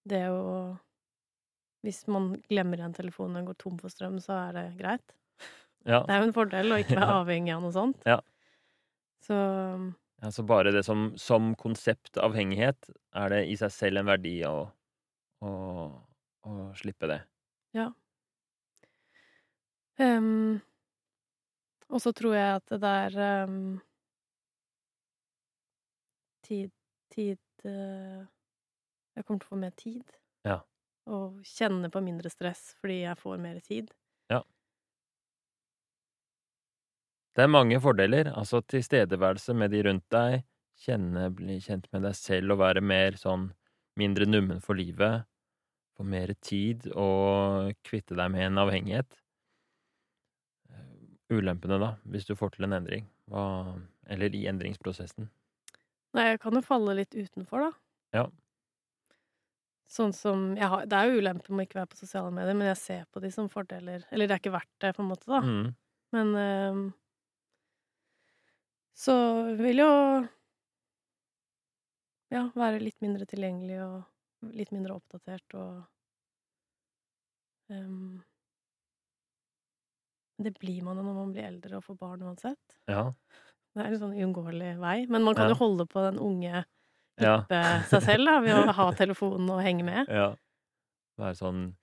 det 0.09 0.25
å 0.33 0.77
Hvis 1.87 2.03
man 2.11 2.33
glemmer 2.51 2.81
en 2.83 2.95
telefon 2.97 3.37
og 3.39 3.53
går 3.53 3.59
tom 3.63 3.77
for 3.79 3.93
strøm, 3.93 4.17
så 4.23 4.35
er 4.49 4.57
det 4.57 4.65
greit. 4.81 5.15
Ja. 5.87 6.01
Det 6.03 6.11
er 6.17 6.19
jo 6.25 6.27
en 6.27 6.35
fordel 6.35 6.75
å 6.75 6.81
ikke 6.83 6.97
være 6.99 7.13
Ja. 7.15 7.21
avhengig 7.23 7.55
av 7.55 7.63
noe 7.63 7.75
sånt. 7.77 8.03
Ja. 8.09 8.19
Så 9.23 9.37
ja. 9.39 10.33
Så 10.35 10.43
bare 10.43 10.73
det 10.75 10.83
som, 10.83 11.13
som 11.17 11.53
konsept 11.55 12.19
avhengighet, 12.19 12.91
er 13.15 13.31
det 13.31 13.45
i 13.53 13.55
seg 13.61 13.71
selv 13.71 14.01
en 14.03 14.11
verdi 14.11 14.35
å, 14.49 14.57
å, 15.47 15.53
å 16.43 16.57
slippe 16.75 17.07
det. 17.07 17.21
ehm, 20.03 20.59
Og 21.89 22.03
så 22.03 22.13
tror 22.13 22.35
jeg 22.35 22.57
at 22.59 22.67
det 22.75 22.81
der 22.83 23.21
um, 23.47 23.79
Tid 26.43 26.71
Tid 27.15 27.39
eh, 27.67 28.27
Jeg 29.17 29.25
kommer 29.27 29.43
til 29.43 29.49
å 29.49 29.55
få 29.55 29.61
mer 29.61 29.75
tid. 29.79 30.17
Ja. 30.47 30.61
Og 31.11 31.41
kjenne 31.49 31.91
på 31.91 32.03
mindre 32.05 32.31
stress 32.31 32.75
fordi 32.79 33.03
jeg 33.03 33.19
får 33.19 33.41
mer 33.43 33.59
tid. 33.65 33.91
Det 37.39 37.45
er 37.45 37.53
mange 37.55 37.77
fordeler. 37.79 38.33
Altså 38.35 38.59
tilstedeværelse 38.67 39.55
med 39.55 39.71
de 39.71 39.85
rundt 39.87 40.03
deg, 40.11 40.41
kjenne, 40.83 41.29
bli 41.31 41.61
kjent 41.63 41.85
med 41.95 42.03
deg 42.03 42.17
selv 42.19 42.57
og 42.57 42.59
være 42.65 42.83
mer 42.83 43.15
sånn 43.21 43.45
mindre 43.99 44.27
nummen 44.27 44.59
for 44.63 44.75
livet, 44.75 45.23
få 45.95 46.03
mer 46.03 46.33
tid 46.43 46.89
og 46.99 47.71
kvitte 47.87 48.19
deg 48.19 48.33
med 48.35 48.43
en 48.49 48.59
avhengighet. 48.65 49.21
Eh, 50.75 51.39
Ulempene, 51.39 51.79
da, 51.79 51.93
hvis 52.11 52.27
du 52.27 52.35
får 52.35 52.57
til 52.57 52.67
en 52.67 52.75
endring, 52.81 53.07
eller 53.31 54.35
i 54.35 54.43
endringsprosessen. 54.51 55.31
Nei, 56.17 56.31
jeg 56.33 56.41
kan 56.43 56.57
jo 56.57 56.65
falle 56.65 56.95
litt 56.99 57.15
utenfor, 57.15 57.69
da. 57.69 57.73
Ja. 58.17 58.29
Sånn 59.89 60.13
som 60.13 60.51
har, 60.61 60.85
Det 60.87 60.97
er 60.97 61.09
jo 61.09 61.21
ulemper 61.23 61.53
med 61.55 61.65
å 61.65 61.69
ikke 61.69 61.81
være 61.81 61.93
på 61.95 62.01
sosiale 62.01 62.33
medier, 62.35 62.57
men 62.57 62.69
jeg 62.69 62.81
ser 62.81 63.05
på 63.13 63.23
de 63.25 63.31
som 63.33 63.49
fordeler. 63.53 64.05
Eller 64.13 64.29
det 64.29 64.37
er 64.37 64.43
ikke 64.43 64.57
verdt 64.57 64.75
det, 64.85 64.95
på 64.97 65.05
en 65.05 65.13
måte, 65.13 65.29
da. 65.33 65.41
Mm. 65.45 65.69
Men 66.13 66.35
øh, 66.41 66.83
så 68.99 69.15
vil 69.61 69.85
jo 69.85 69.93
Ja, 72.29 72.43
være 72.53 72.83
litt 72.83 72.99
mindre 73.01 73.25
tilgjengelig 73.29 73.79
og 73.87 74.51
litt 74.57 74.73
mindre 74.75 74.99
oppdatert 74.99 75.55
og 75.57 75.79
um, 77.73 78.19
Det 80.39 80.53
blir 80.61 80.83
man 80.87 81.01
jo 81.01 81.07
når 81.07 81.17
man 81.17 81.33
blir 81.35 81.49
eldre 81.49 81.79
og 81.81 81.87
får 81.87 81.97
barn 81.99 82.27
uansett. 82.29 82.77
Ja. 82.87 83.09
Det 83.79 83.87
er 83.87 83.95
en 83.95 84.01
sånn 84.03 84.17
uunngåelig 84.19 84.73
vei. 84.83 84.97
Men 85.09 85.23
man 85.25 85.35
kan 85.39 85.49
Ja. 85.49 85.55
jo 85.55 85.61
holde 85.63 85.87
på 85.89 86.03
den 86.11 86.19
unge, 86.19 86.65
Ja. 87.21 87.41
seg 87.91 88.03
selv 88.05 88.27
da, 88.27 88.41
ved 88.45 88.55
å 88.55 88.73
ha 88.75 88.91
telefonen 88.93 89.49
og 89.51 89.63
henge 89.65 89.85
med. 89.87 90.09
ja. 90.09 90.35
Være 91.19 91.35
sånn 91.35 91.75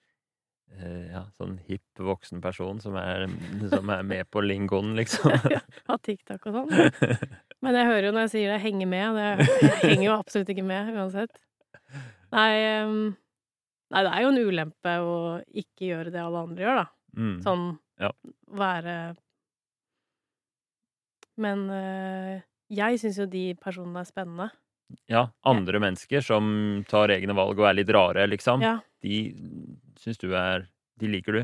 eh, 0.80 1.12
ja, 1.12 1.26
sånn 1.38 1.58
hipp 1.68 2.00
voksen 2.00 2.42
person 2.42 2.80
som 2.82 2.96
er, 2.98 3.28
som 3.70 3.90
er 3.90 4.02
med 4.04 4.30
på 4.32 4.42
lingoen, 4.44 4.94
liksom. 4.98 5.32
Ha 5.90 5.98
TikTok 5.98 6.48
og 6.48 6.54
sånn. 6.54 6.72
Men 7.62 7.76
jeg 7.76 7.86
hører 7.90 8.08
jo 8.10 8.12
når 8.16 8.26
jeg 8.26 8.32
sier 8.36 8.52
det, 8.54 8.62
henge 8.64 8.88
med. 8.88 9.16
Det, 9.16 9.48
jeg 9.62 9.78
henger 9.84 10.06
jo 10.10 10.16
absolutt 10.18 10.50
ikke 10.50 10.64
med 10.66 10.90
uansett. 10.96 11.38
Nei, 12.32 12.52
nei, 13.94 14.02
det 14.04 14.12
er 14.12 14.22
jo 14.26 14.32
en 14.34 14.42
ulempe 14.50 14.96
å 15.06 15.16
ikke 15.54 15.88
gjøre 15.92 16.12
det 16.16 16.22
alle 16.24 16.42
andre 16.48 16.66
gjør, 16.66 16.82
da. 16.82 16.88
Mm. 17.16 17.36
Sånn 17.46 17.66
Ja. 18.02 18.10
være 18.52 18.96
Men 21.42 21.66
øh, 21.70 22.42
jeg 22.72 23.00
syns 23.02 23.20
jo 23.20 23.26
de 23.30 23.48
personene 23.62 24.02
er 24.02 24.08
spennende. 24.10 24.50
Ja, 25.10 25.26
andre 25.46 25.80
mennesker 25.82 26.22
som 26.22 26.84
tar 26.90 27.10
egne 27.16 27.34
valg 27.38 27.58
og 27.60 27.68
er 27.70 27.78
litt 27.80 27.90
rare, 27.94 28.28
liksom. 28.30 28.62
Ja. 28.64 28.78
De 29.04 29.18
syns 30.00 30.22
du 30.22 30.30
er 30.38 30.68
De 31.02 31.10
liker 31.12 31.36
du. 31.36 31.42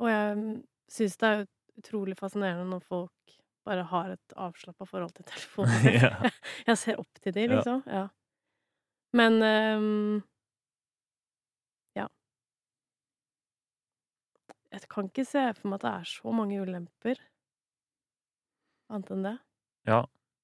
Og 0.00 0.08
jeg 0.08 0.36
syns 0.92 1.16
det 1.20 1.28
er 1.30 1.46
utrolig 1.80 2.16
fascinerende 2.18 2.68
når 2.70 2.84
folk 2.86 3.36
bare 3.66 3.84
har 3.90 4.14
et 4.14 4.34
avslappa 4.40 4.86
forhold 4.88 5.12
til 5.16 5.26
telefonen. 5.28 5.88
Ja. 6.00 6.30
Jeg 6.70 6.78
ser 6.78 7.00
opp 7.02 7.20
til 7.20 7.34
de, 7.36 7.46
liksom. 7.50 7.82
Ja. 7.86 8.06
Men 9.16 9.42
øh, 9.42 10.22
Ja. 11.98 12.06
Jeg 14.72 14.86
kan 14.88 15.10
ikke 15.10 15.26
se 15.26 15.42
for 15.58 15.68
meg 15.72 15.80
at 15.80 15.86
det 15.88 15.92
er 15.98 16.08
så 16.14 16.32
mange 16.36 16.60
ulemper. 16.62 17.20
Annet 18.90 19.10
enn 19.14 19.26
det. 19.26 19.36
Ja. 19.88 20.00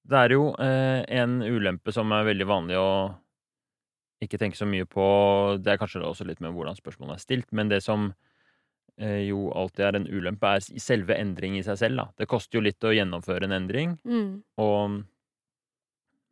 Det 0.07 0.19
er 0.23 0.31
jo 0.37 0.43
eh, 0.63 1.01
en 1.19 1.41
ulempe 1.43 1.91
som 1.91 2.11
er 2.15 2.23
veldig 2.29 2.45
vanlig 2.47 2.77
å 2.79 2.89
ikke 4.23 4.39
tenke 4.39 4.57
så 4.57 4.65
mye 4.69 4.85
på. 4.89 5.03
Det 5.61 5.73
er 5.73 5.81
kanskje 5.81 5.99
også 6.07 6.25
litt 6.25 6.39
med 6.41 6.55
hvordan 6.55 6.77
spørsmålet 6.79 7.17
er 7.17 7.23
stilt, 7.25 7.51
men 7.51 7.67
det 7.69 7.81
som 7.83 8.07
eh, 8.97 9.27
jo 9.27 9.49
alltid 9.51 9.83
er 9.85 9.99
en 9.99 10.07
ulempe, 10.07 10.47
er 10.47 10.79
selve 10.81 11.17
endring 11.19 11.59
i 11.59 11.65
seg 11.65 11.77
selv. 11.83 11.99
Da. 11.99 12.07
Det 12.23 12.29
koster 12.31 12.57
jo 12.57 12.63
litt 12.65 12.87
å 12.87 12.95
gjennomføre 12.95 13.49
en 13.49 13.57
endring, 13.59 13.97
Mm. 14.07 14.31
og 14.63 15.03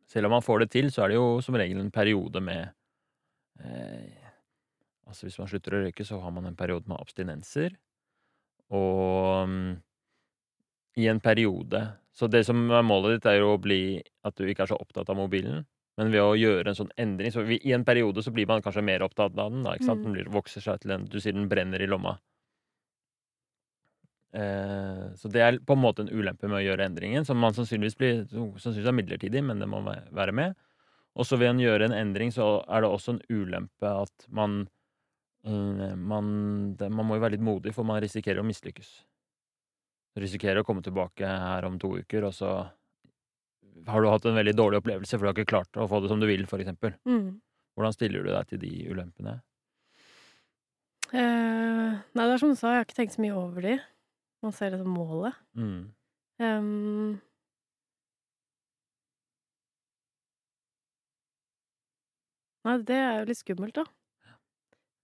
selv 0.08 0.26
om 0.30 0.36
man 0.38 0.42
får 0.46 0.64
det 0.64 0.70
til, 0.72 0.88
så 0.94 1.04
er 1.04 1.12
det 1.12 1.18
jo 1.20 1.40
som 1.44 1.58
regel 1.58 1.80
en 1.82 1.90
periode 1.94 2.40
med 2.40 2.72
eh, 3.60 4.22
Altså 5.06 5.28
hvis 5.28 5.36
man 5.38 5.46
slutter 5.46 5.74
å 5.76 5.80
røyke, 5.84 6.02
så 6.02 6.16
har 6.18 6.32
man 6.34 6.48
en 6.48 6.56
periode 6.58 6.90
med 6.90 6.98
abstinenser. 6.98 7.76
Og 8.74 9.44
um, 9.46 9.76
i 10.98 11.06
en 11.06 11.20
periode 11.22 11.78
Så 12.16 12.28
det 12.32 12.44
som 12.48 12.62
er 12.72 12.84
målet 12.86 13.18
ditt, 13.18 13.26
er 13.28 13.42
jo 13.42 13.54
å 13.54 13.60
bli 13.60 14.00
at 14.24 14.36
du 14.38 14.46
ikke 14.48 14.64
er 14.64 14.70
så 14.72 14.78
opptatt 14.80 15.10
av 15.12 15.18
mobilen. 15.18 15.66
Men 16.00 16.12
ved 16.12 16.20
å 16.24 16.36
gjøre 16.36 16.72
en 16.72 16.76
sånn 16.78 16.92
endring 17.00 17.32
så 17.32 17.44
vi, 17.44 17.56
I 17.64 17.72
en 17.76 17.84
periode 17.84 18.20
så 18.24 18.32
blir 18.32 18.48
man 18.48 18.62
kanskje 18.64 18.84
mer 18.84 19.04
opptatt 19.04 19.36
av 19.36 19.52
den. 19.52 19.62
da, 19.64 19.74
ikke 19.76 19.88
sant? 19.88 20.00
Mm. 20.00 20.06
Den 20.08 20.16
blir, 20.16 20.30
vokser 20.32 20.64
seg 20.64 20.80
til 20.80 20.92
en 20.96 21.06
Du 21.12 21.18
sier 21.20 21.36
den 21.36 21.48
brenner 21.48 21.80
i 21.80 21.88
lomma. 21.88 22.16
Eh, 24.36 25.04
så 25.16 25.30
det 25.32 25.40
er 25.40 25.58
på 25.64 25.76
en 25.76 25.80
måte 25.80 26.04
en 26.04 26.12
ulempe 26.12 26.48
med 26.50 26.58
å 26.60 26.64
gjøre 26.66 26.84
endringen, 26.90 27.24
som 27.24 27.38
man 27.40 27.56
sannsynligvis 27.56 27.96
blir 27.96 28.24
sannsynligvis 28.28 28.90
er 28.90 28.96
midlertidig, 28.98 29.42
men 29.44 29.62
det 29.62 29.68
må 29.70 29.80
væ- 29.86 30.04
være 30.12 30.34
med. 30.36 30.56
Og 31.16 31.24
så 31.24 31.38
ved 31.40 31.54
å 31.54 31.62
gjøre 31.64 31.88
en 31.88 31.96
endring, 31.96 32.32
så 32.32 32.60
er 32.68 32.84
det 32.84 32.90
også 32.92 33.14
en 33.16 33.22
ulempe 33.32 33.88
at 33.88 34.26
man 34.28 34.66
eh, 35.46 35.94
man, 35.96 36.74
det, 36.76 36.90
man 36.92 37.08
må 37.08 37.16
jo 37.16 37.24
være 37.24 37.38
litt 37.38 37.46
modig, 37.48 37.72
for 37.76 37.88
man 37.88 38.02
risikerer 38.04 38.42
å 38.42 38.48
mislykkes. 38.48 38.90
Risikerer 40.16 40.62
å 40.62 40.66
komme 40.66 40.84
tilbake 40.84 41.28
her 41.28 41.66
om 41.68 41.76
to 41.80 41.90
uker, 42.00 42.24
og 42.28 42.32
så 42.32 42.52
har 43.86 44.02
du 44.02 44.08
hatt 44.08 44.24
en 44.28 44.38
veldig 44.38 44.54
dårlig 44.56 44.80
opplevelse, 44.80 45.16
for 45.16 45.26
du 45.26 45.28
har 45.28 45.36
ikke 45.36 45.52
klart 45.52 45.76
å 45.76 45.88
få 45.90 46.00
det 46.00 46.08
som 46.12 46.22
du 46.22 46.26
vil, 46.28 46.46
for 46.48 46.62
eksempel. 46.62 46.94
Mm. 47.04 47.36
Hvordan 47.76 47.92
stiller 47.92 48.24
du 48.24 48.32
deg 48.32 48.48
til 48.48 48.62
de 48.62 48.72
ulempene? 48.88 49.36
Eh, 51.12 51.92
nei, 51.92 52.24
det 52.24 52.32
er 52.32 52.40
som 52.40 52.54
du 52.54 52.58
sa, 52.58 52.72
jeg 52.72 52.80
har 52.80 52.88
ikke 52.88 52.98
tenkt 53.02 53.18
så 53.18 53.22
mye 53.22 53.36
over 53.36 53.68
de. 53.68 53.76
Man 54.44 54.56
ser 54.56 54.72
det 54.72 54.80
som 54.80 54.96
målet. 54.96 55.36
Mm. 55.58 55.80
Um, 56.40 57.20
Nei, 62.66 62.80
det 62.82 62.96
er 62.98 63.20
jo 63.20 63.26
litt 63.28 63.38
skummelt, 63.38 63.76
da. 63.78 63.84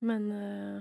Men 0.02 0.24
eh, 0.34 0.78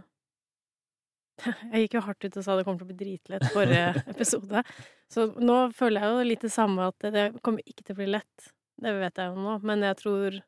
Jeg 1.73 1.85
gikk 1.85 1.97
jo 1.97 2.03
hardt 2.05 2.25
ut 2.25 2.37
og 2.37 2.45
sa 2.45 2.55
det 2.57 2.65
kommer 2.67 2.81
til 2.81 2.87
å 2.87 2.91
bli 2.91 2.99
dritlett 2.99 3.47
forrige 3.53 4.03
episode. 4.13 4.63
Så 5.11 5.27
nå 5.41 5.57
føler 5.75 6.03
jeg 6.03 6.13
jo 6.13 6.29
litt 6.29 6.45
det 6.45 6.53
samme, 6.53 6.87
at 6.91 7.11
det, 7.13 7.25
kommer 7.43 7.65
ikke 7.67 7.85
til 7.85 7.95
å 7.95 7.99
bli 7.99 8.09
lett. 8.13 8.47
Det 8.81 8.93
vet 8.97 9.21
jeg 9.21 9.33
jo 9.33 9.43
nå. 9.43 9.57
Men 9.67 9.85
jeg 9.85 9.99
tror 9.99 10.39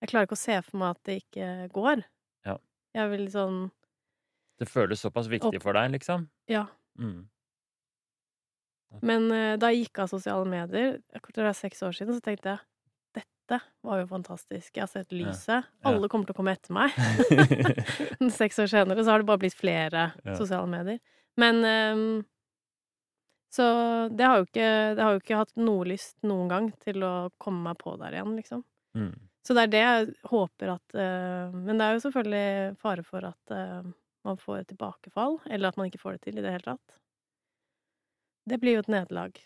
Jeg 0.00 0.08
klarer 0.08 0.28
ikke 0.28 0.38
å 0.38 0.40
se 0.40 0.56
for 0.64 0.80
meg 0.80 0.94
at 0.94 1.02
det 1.08 1.16
ikke 1.20 1.48
går. 1.74 2.04
Ja. 2.48 2.56
Jeg 2.96 3.12
vil 3.12 3.26
sånn 3.32 3.58
Det 4.60 4.68
føles 4.68 5.02
såpass 5.04 5.28
viktig 5.32 5.60
for 5.62 5.76
deg, 5.76 5.92
liksom? 5.96 6.28
Ja. 6.48 6.66
Mm. 7.00 7.28
Men 9.06 9.28
eh, 9.30 9.54
da 9.60 9.70
jeg 9.70 9.86
gikk 9.86 10.02
av 10.02 10.10
sosiale 10.10 10.48
medier, 10.48 10.98
jeg 10.98 11.22
tror 11.22 11.46
det 11.46 11.52
er 11.52 11.58
seks 11.60 11.84
år 11.86 11.94
siden, 11.96 12.16
så 12.16 12.24
tenkte 12.24 12.56
jeg 12.56 12.69
dette 13.50 13.86
var 13.86 14.00
jo 14.00 14.06
fantastisk. 14.10 14.76
Jeg 14.76 14.82
har 14.82 14.90
sett 14.90 15.14
lyset. 15.14 15.68
Alle 15.86 16.08
kommer 16.08 16.28
til 16.28 16.36
å 16.36 16.38
komme 16.38 16.54
etter 16.54 16.74
meg. 16.74 16.94
Seks 18.40 18.60
år 18.62 18.70
senere 18.70 19.04
så 19.04 19.14
har 19.14 19.22
det 19.22 19.30
bare 19.30 19.42
blitt 19.42 19.58
flere 19.58 20.10
sosiale 20.38 20.68
medier. 20.70 21.00
Men 21.40 21.64
um, 21.64 22.04
Så 23.50 23.64
det 24.14 24.26
har, 24.26 24.44
ikke, 24.46 24.68
det 24.94 25.02
har 25.02 25.16
jo 25.16 25.22
ikke 25.22 25.40
hatt 25.40 25.56
noe 25.58 25.88
lyst 25.88 26.18
noen 26.26 26.50
gang 26.50 26.70
til 26.84 27.02
å 27.06 27.14
komme 27.42 27.70
meg 27.70 27.80
på 27.80 27.96
der 27.98 28.18
igjen, 28.18 28.36
liksom. 28.38 28.62
Mm. 28.98 29.14
Så 29.46 29.56
det 29.56 29.64
er 29.64 29.72
det 29.72 29.80
jeg 29.80 30.08
håper 30.28 30.72
at 30.74 30.96
uh, 30.98 31.52
Men 31.54 31.78
det 31.78 31.84
er 31.86 31.94
jo 31.96 32.02
selvfølgelig 32.04 32.78
fare 32.82 33.04
for 33.06 33.26
at 33.30 33.54
uh, 33.54 33.86
man 34.26 34.40
får 34.40 34.58
et 34.60 34.72
tilbakefall, 34.74 35.38
eller 35.48 35.70
at 35.70 35.78
man 35.80 35.88
ikke 35.88 36.02
får 36.02 36.18
det 36.18 36.26
til 36.26 36.38
i 36.38 36.44
det 36.44 36.52
hele 36.58 36.74
tatt. 36.74 36.98
Det 38.50 38.58
blir 38.60 38.76
jo 38.76 38.84
et 38.84 38.92
nederlag. 38.92 39.38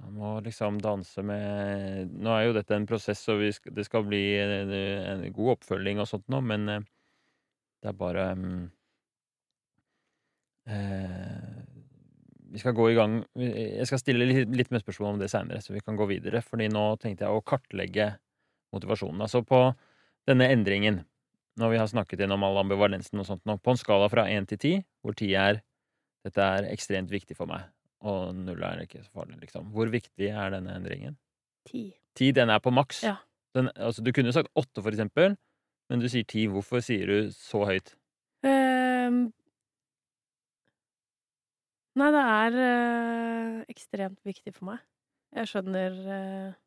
Man 0.00 0.14
må 0.16 0.30
liksom 0.40 0.78
danse 0.82 1.22
med 1.26 2.12
Nå 2.16 2.32
er 2.32 2.46
jo 2.46 2.54
dette 2.56 2.76
en 2.76 2.88
prosess, 2.88 3.22
og 3.32 3.42
det 3.44 3.84
skal 3.86 4.06
bli 4.08 4.22
en, 4.40 4.72
en 4.72 5.26
god 5.34 5.58
oppfølging 5.58 6.00
og 6.02 6.08
sånt 6.08 6.28
nå, 6.32 6.40
men 6.48 6.68
eh, 6.72 6.86
det 7.82 7.90
er 7.90 7.98
bare 7.98 8.24
um, 8.38 8.64
eh, 10.70 11.62
Vi 12.54 12.62
skal 12.62 12.76
gå 12.78 12.88
i 12.92 12.96
gang 12.96 13.20
Jeg 13.36 13.88
skal 13.90 14.00
stille 14.00 14.28
litt, 14.28 14.52
litt 14.54 14.72
mer 14.72 14.84
spørsmål 14.84 15.16
om 15.16 15.22
det 15.22 15.30
seinere, 15.32 15.62
så 15.64 15.74
vi 15.74 15.82
kan 15.84 15.98
gå 15.98 16.06
videre. 16.10 16.44
Fordi 16.46 16.70
nå 16.72 16.84
tenkte 17.02 17.26
jeg 17.26 17.34
å 17.34 17.44
kartlegge 17.44 18.12
motivasjonen. 18.72 19.24
Altså 19.24 19.42
på 19.44 19.64
denne 20.28 20.48
endringen, 20.54 21.02
når 21.60 21.74
vi 21.74 21.80
har 21.80 21.90
snakket 21.90 22.22
gjennom 22.22 22.44
all 22.46 22.60
ambivalensen 22.62 23.20
og 23.20 23.28
sånt 23.28 23.44
nå, 23.48 23.58
på 23.60 23.74
en 23.74 23.80
skala 23.80 24.08
fra 24.12 24.28
én 24.30 24.46
til 24.48 24.60
ti, 24.60 24.74
hvor 25.02 25.16
ti 25.18 25.32
er 25.36 25.60
dette 26.22 26.44
er 26.56 26.68
ekstremt 26.70 27.10
viktig 27.10 27.34
for 27.34 27.50
meg, 27.50 27.66
og 28.02 28.34
null 28.34 28.62
er 28.66 28.84
ikke 28.84 29.02
så 29.04 29.10
farlig, 29.14 29.38
liksom. 29.44 29.70
Hvor 29.74 29.90
viktig 29.92 30.30
er 30.30 30.54
denne 30.54 30.74
endringen? 30.76 31.18
Ti. 31.68 31.84
Ti, 32.18 32.30
den 32.34 32.50
er 32.50 32.58
på 32.62 32.72
maks. 32.74 33.02
Ja. 33.06 33.16
Den, 33.54 33.70
altså, 33.76 34.02
du 34.02 34.12
kunne 34.12 34.32
sagt 34.34 34.50
åtte, 34.58 34.82
for 34.82 34.90
eksempel, 34.90 35.36
men 35.90 36.02
du 36.02 36.08
sier 36.10 36.26
ti. 36.28 36.46
Hvorfor 36.50 36.82
sier 36.84 37.06
du 37.06 37.30
så 37.36 37.64
høyt? 37.68 37.94
Um, 38.42 39.28
Nei, 42.00 42.08
det 42.14 42.22
er 42.24 42.54
uh, 42.56 43.58
ekstremt 43.68 44.22
viktig 44.24 44.54
for 44.56 44.70
meg. 44.70 44.84
Jeg 45.36 45.50
skjønner 45.50 45.98
uh, 46.08 46.58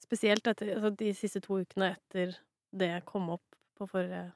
Spesielt 0.00 0.46
etter 0.48 0.72
altså 0.74 0.90
de 0.96 1.10
siste 1.14 1.42
to 1.44 1.60
ukene 1.60 1.92
etter 1.92 2.32
det 2.74 2.88
jeg 2.88 3.02
kom 3.06 3.28
opp 3.34 3.58
på 3.78 3.86
forrige 3.86 4.30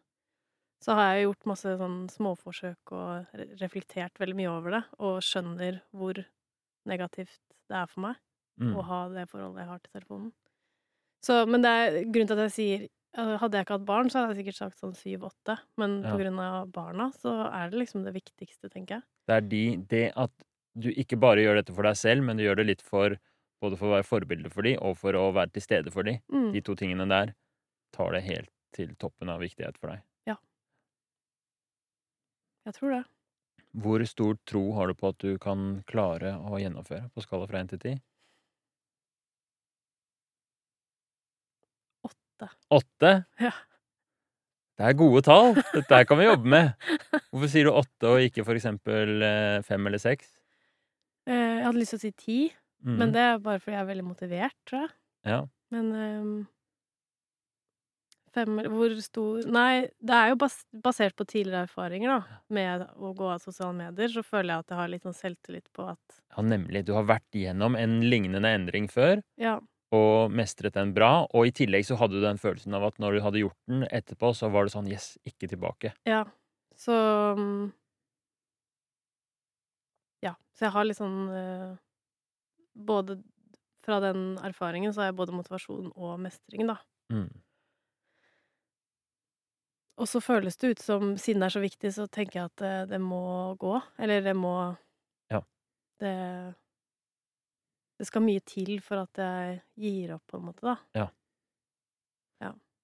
Så 0.83 0.95
har 0.95 1.15
jeg 1.15 1.25
gjort 1.29 1.47
masse 1.49 1.77
sånn 1.81 2.09
småforsøk 2.13 2.93
og 2.93 3.27
reflektert 3.61 4.19
veldig 4.21 4.37
mye 4.37 4.51
over 4.53 4.71
det, 4.79 4.83
og 4.99 5.21
skjønner 5.25 5.81
hvor 5.95 6.19
negativt 6.87 7.41
det 7.71 7.77
er 7.83 7.87
for 7.91 8.01
meg 8.11 8.17
Mm. 8.61 8.71
å 8.79 8.83
ha 8.87 9.09
det 9.11 9.25
forholdet 9.27 9.65
jeg 9.65 9.67
har 9.67 9.79
til 9.83 9.93
telefonen. 9.97 10.33
Så, 11.27 11.41
men 11.49 11.61
det 11.65 11.71
er 11.71 11.97
grunnen 12.05 12.29
til 12.29 12.39
at 12.39 12.45
jeg 12.51 12.55
sier 12.59 12.89
Hadde 13.15 13.55
jeg 13.55 13.63
ikke 13.67 13.75
hatt 13.77 13.85
barn, 13.87 14.09
så 14.11 14.19
hadde 14.25 14.35
jeg 14.35 14.41
sikkert 14.45 14.57
sagt 14.59 14.81
sånn 14.81 14.95
syv-åtte, 14.99 15.55
men 15.79 16.03
Ja. 16.03 16.11
på 16.11 16.19
grunn 16.19 16.39
av 16.43 16.67
barna 16.73 17.13
så 17.15 17.47
er 17.47 17.71
det 17.71 17.79
liksom 17.79 18.03
det 18.05 18.13
viktigste, 18.13 18.69
tenker 18.69 18.97
jeg. 18.97 19.03
Det 19.29 19.35
er 19.37 19.41
de, 19.41 19.77
det 19.87 20.13
at 20.17 20.33
du 20.77 20.89
ikke 20.91 21.19
bare 21.21 21.37
gjør 21.39 21.55
dette 21.61 21.73
for 21.75 21.83
deg 21.87 21.95
selv, 21.95 22.25
men 22.25 22.37
du 22.37 22.43
gjør 22.43 22.57
det 22.57 22.67
litt 22.67 22.83
for 22.83 23.15
både 23.63 23.77
for 23.79 23.87
å 23.87 23.95
være 23.95 24.03
forbilde 24.09 24.51
for 24.51 24.63
de, 24.63 24.77
og 24.79 24.97
for 24.99 25.13
å 25.15 25.33
være 25.33 25.53
til 25.53 25.63
stede 25.63 25.93
for 25.93 26.03
de. 26.03 26.19
Mm. 26.33 26.53
De 26.53 26.61
to 26.61 26.75
tingene 26.75 27.07
der 27.09 27.35
tar 27.93 28.11
det 28.13 28.25
helt 28.25 28.51
til 28.75 28.95
toppen 28.97 29.29
av 29.31 29.39
viktighet 29.41 29.79
for 29.79 29.91
deg. 29.95 30.03
Jeg 32.65 32.75
tror 32.79 32.91
det. 32.97 33.03
Hvor 33.75 34.05
stor 34.07 34.37
tro 34.47 34.63
har 34.77 34.87
du 34.89 34.95
på 34.95 35.09
at 35.11 35.19
du 35.19 35.39
kan 35.43 35.83
klare 35.91 36.37
å 36.39 36.59
gjennomføre 36.63 37.09
på 37.15 37.23
skala 37.25 37.47
fra 37.51 37.61
én 37.61 37.69
til 37.73 37.81
ti? 37.83 37.95
Åtte. 42.05 42.49
Åtte? 42.71 43.13
Ja. 43.43 43.53
Det 44.75 44.89
er 44.89 44.97
gode 44.99 45.23
tall. 45.27 45.53
Dette 45.75 45.95
her 46.01 46.07
kan 46.09 46.19
vi 46.19 46.27
jobbe 46.27 46.51
med. 46.51 46.73
Hvorfor 47.31 47.51
sier 47.53 47.69
du 47.69 47.75
åtte 47.79 48.11
og 48.11 48.25
ikke 48.27 48.43
for 48.47 48.59
eksempel 48.59 49.23
eh, 49.23 49.59
fem 49.67 49.87
eller 49.87 50.03
seks? 50.03 50.33
Eh, 51.31 51.61
Jeg 51.61 51.67
hadde 51.69 51.79
lyst 51.81 51.95
til 51.95 52.01
å 52.01 52.05
si 52.07 52.13
ti, 52.13 52.39
Mhm. 52.85 52.97
men 53.01 53.13
det 53.15 53.21
er 53.23 53.39
bare 53.41 53.61
fordi 53.63 53.73
jeg 53.79 53.81
er 53.81 53.87
veldig 53.95 54.05
motivert, 54.05 54.57
tror 54.69 54.81
jeg. 54.83 54.91
Ja. 55.25 55.39
Men 55.73 55.87
ehm, 55.97 56.33
Fem 58.35 58.57
Hvor 58.67 58.95
stor 59.05 59.45
Nei, 59.55 59.87
det 60.03 60.15
er 60.17 60.33
jo 60.33 60.39
bas 60.41 60.57
basert 60.85 61.15
på 61.19 61.27
tidligere 61.29 61.69
erfaringer, 61.69 62.17
da. 62.17 62.39
Med 62.55 62.87
å 62.99 63.13
gå 63.17 63.29
av 63.31 63.43
sosiale 63.45 63.75
medier, 63.79 64.11
så 64.11 64.25
føler 64.27 64.55
jeg 64.55 64.65
at 64.65 64.73
jeg 64.73 64.81
har 64.81 64.91
litt 64.91 65.07
sånn 65.07 65.17
selvtillit 65.17 65.69
på 65.77 65.87
at 65.93 66.19
ja, 66.35 66.43
nemlig. 66.43 66.83
Du 66.89 66.95
har 66.97 67.07
vært 67.07 67.39
igjennom 67.39 67.79
en 67.79 68.01
lignende 68.11 68.51
endring 68.57 68.89
før. 68.91 69.23
Ja. 69.41 69.61
og 69.95 70.33
mestret 70.35 70.75
den 70.75 70.91
bra. 70.97 71.29
Og 71.39 71.47
i 71.47 71.53
tillegg 71.55 71.87
så 71.87 71.95
hadde 72.01 72.19
du 72.19 72.25
den 72.25 72.41
følelsen 72.43 72.75
av 72.75 72.89
at 72.89 72.97
når 72.99 73.15
du 73.15 73.21
hadde 73.23 73.43
gjort 73.45 73.61
den 73.71 73.85
etterpå, 73.95 74.33
så 74.35 74.49
var 74.51 74.67
det 74.67 74.75
sånn 74.75 74.89
yes, 74.91 75.13
ikke 75.29 75.47
tilbake. 75.53 75.93
Ja. 76.09 76.25
Så 76.75 76.95
mm, 77.39 77.71
Ja. 80.25 80.35
Så 80.57 80.67
jeg 80.67 80.75
har 80.75 80.87
litt 80.89 80.99
sånn 80.99 81.21
eh, 81.31 81.71
Både 82.75 83.21
fra 83.85 84.01
den 84.03 84.35
erfaringen 84.43 84.91
så 84.95 85.05
har 85.05 85.13
jeg 85.13 85.19
både 85.21 85.37
motivasjon 85.37 85.93
og 85.95 86.17
mestring, 86.25 86.67
da. 86.67 86.81
Mm. 87.13 87.29
Og 89.95 90.09
så 90.11 90.21
føles 90.21 90.57
det 90.59 90.73
ut 90.75 90.81
som, 90.83 91.13
siden 91.21 91.43
det 91.45 91.47
er 91.47 91.55
så 91.55 91.63
viktig, 91.63 91.91
så 91.95 92.07
tenker 92.11 92.41
jeg 92.41 92.51
at 92.51 92.63
det, 92.63 92.73
det 92.91 93.01
må 93.03 93.55
gå. 93.61 93.77
Eller 93.99 94.25
det 94.25 94.35
må 94.37 94.55
Ja. 95.31 95.41
Det 96.01 96.55
Det 97.99 98.07
skal 98.09 98.23
mye 98.27 98.41
til 98.43 98.81
for 98.83 99.05
at 99.05 99.19
jeg 99.23 99.61
gir 99.79 100.17
opp, 100.17 100.25
på 100.27 100.41
en 100.41 100.49
måte, 100.51 100.67
da. 100.67 100.77
ja 100.95 101.09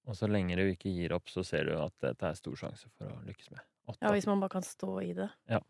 Og 0.06 0.16
så 0.16 0.26
lenge 0.30 0.56
du 0.56 0.62
ikke 0.64 0.90
gir 0.90 1.12
opp, 1.12 1.28
så 1.30 1.44
ser 1.46 1.68
du 1.68 1.74
at 1.78 1.92
dette 2.02 2.26
er 2.26 2.38
stor 2.38 2.56
sjanse 2.56 2.88
for 2.96 3.10
å 3.10 3.18
lykkes 3.26 3.50
med. 3.50 3.60
Åtte 3.90 4.02
Ja, 4.06 4.12
hvis 4.14 4.26
man 4.26 4.40
bare 4.42 4.54
kan 4.56 4.66
stå 4.66 4.96
i 5.04 5.12
det. 5.14 5.28
Ja. 5.50 5.60